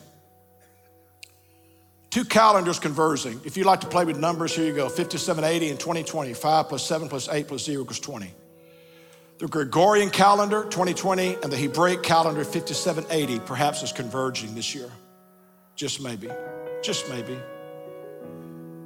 Two 2.10 2.24
calendars 2.24 2.78
conversing. 2.78 3.40
If 3.44 3.56
you 3.56 3.64
like 3.64 3.80
to 3.82 3.86
play 3.86 4.04
with 4.04 4.18
numbers, 4.18 4.54
here 4.54 4.66
you 4.66 4.74
go 4.74 4.88
5780 4.88 5.70
and 5.70 5.78
2020. 5.78 6.34
5 6.34 6.68
plus 6.68 6.84
7 6.84 7.08
plus 7.08 7.28
8 7.28 7.46
plus 7.46 7.64
0 7.64 7.82
equals 7.82 8.00
20. 8.00 8.34
The 9.40 9.48
Gregorian 9.48 10.10
calendar, 10.10 10.64
2020, 10.64 11.38
and 11.42 11.50
the 11.50 11.56
Hebraic 11.56 12.02
calendar, 12.02 12.44
5780, 12.44 13.40
perhaps 13.46 13.82
is 13.82 13.90
converging 13.90 14.54
this 14.54 14.74
year. 14.74 14.90
Just 15.74 16.02
maybe. 16.02 16.28
Just 16.82 17.08
maybe. 17.08 17.38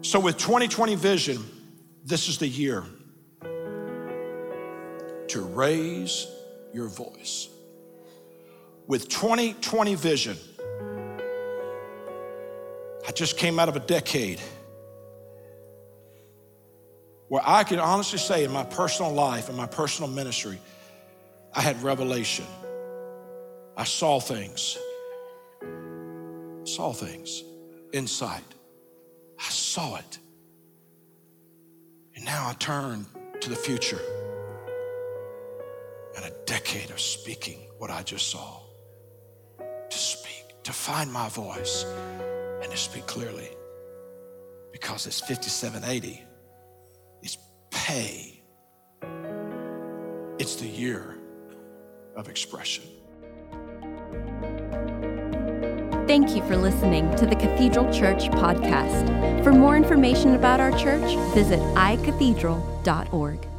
So, 0.02 0.20
with 0.20 0.38
2020 0.38 0.94
vision, 0.94 1.44
this 2.04 2.28
is 2.28 2.38
the 2.38 2.46
year 2.46 2.84
to 5.26 5.40
raise 5.40 6.28
your 6.72 6.86
voice. 6.86 7.48
With 8.86 9.08
2020 9.08 9.96
vision, 9.96 10.36
I 13.08 13.10
just 13.10 13.38
came 13.38 13.58
out 13.58 13.68
of 13.68 13.74
a 13.74 13.80
decade 13.80 14.40
where 17.28 17.42
I 17.44 17.64
can 17.64 17.78
honestly 17.78 18.18
say 18.18 18.44
in 18.44 18.52
my 18.52 18.64
personal 18.64 19.12
life, 19.12 19.48
in 19.48 19.56
my 19.56 19.66
personal 19.66 20.10
ministry, 20.10 20.58
I 21.54 21.60
had 21.60 21.82
revelation. 21.82 22.44
I 23.76 23.84
saw 23.84 24.20
things, 24.20 24.78
saw 26.64 26.92
things, 26.92 27.42
insight. 27.92 28.44
I 29.38 29.48
saw 29.50 29.96
it. 29.96 30.18
And 32.14 32.24
now 32.24 32.48
I 32.48 32.54
turn 32.54 33.06
to 33.40 33.50
the 33.50 33.56
future 33.56 34.00
and 36.16 36.24
a 36.24 36.30
decade 36.46 36.90
of 36.90 37.00
speaking 37.00 37.58
what 37.78 37.90
I 37.90 38.02
just 38.02 38.30
saw. 38.30 38.60
To 39.58 39.98
speak, 39.98 40.62
to 40.64 40.72
find 40.72 41.12
my 41.12 41.28
voice 41.28 41.84
and 42.62 42.70
to 42.70 42.76
speak 42.76 43.06
clearly. 43.06 43.48
Because 44.72 45.06
it's 45.06 45.20
5780. 45.20 46.22
Pay. 47.74 48.40
It's 50.38 50.56
the 50.56 50.66
year 50.66 51.18
of 52.16 52.28
expression. 52.28 52.84
Thank 56.06 56.36
you 56.36 56.42
for 56.46 56.56
listening 56.56 57.14
to 57.16 57.26
the 57.26 57.34
Cathedral 57.34 57.92
Church 57.92 58.28
podcast. 58.30 59.42
For 59.42 59.52
more 59.52 59.76
information 59.76 60.34
about 60.34 60.60
our 60.60 60.70
church, 60.78 61.16
visit 61.34 61.58
icathedral.org. 61.74 63.53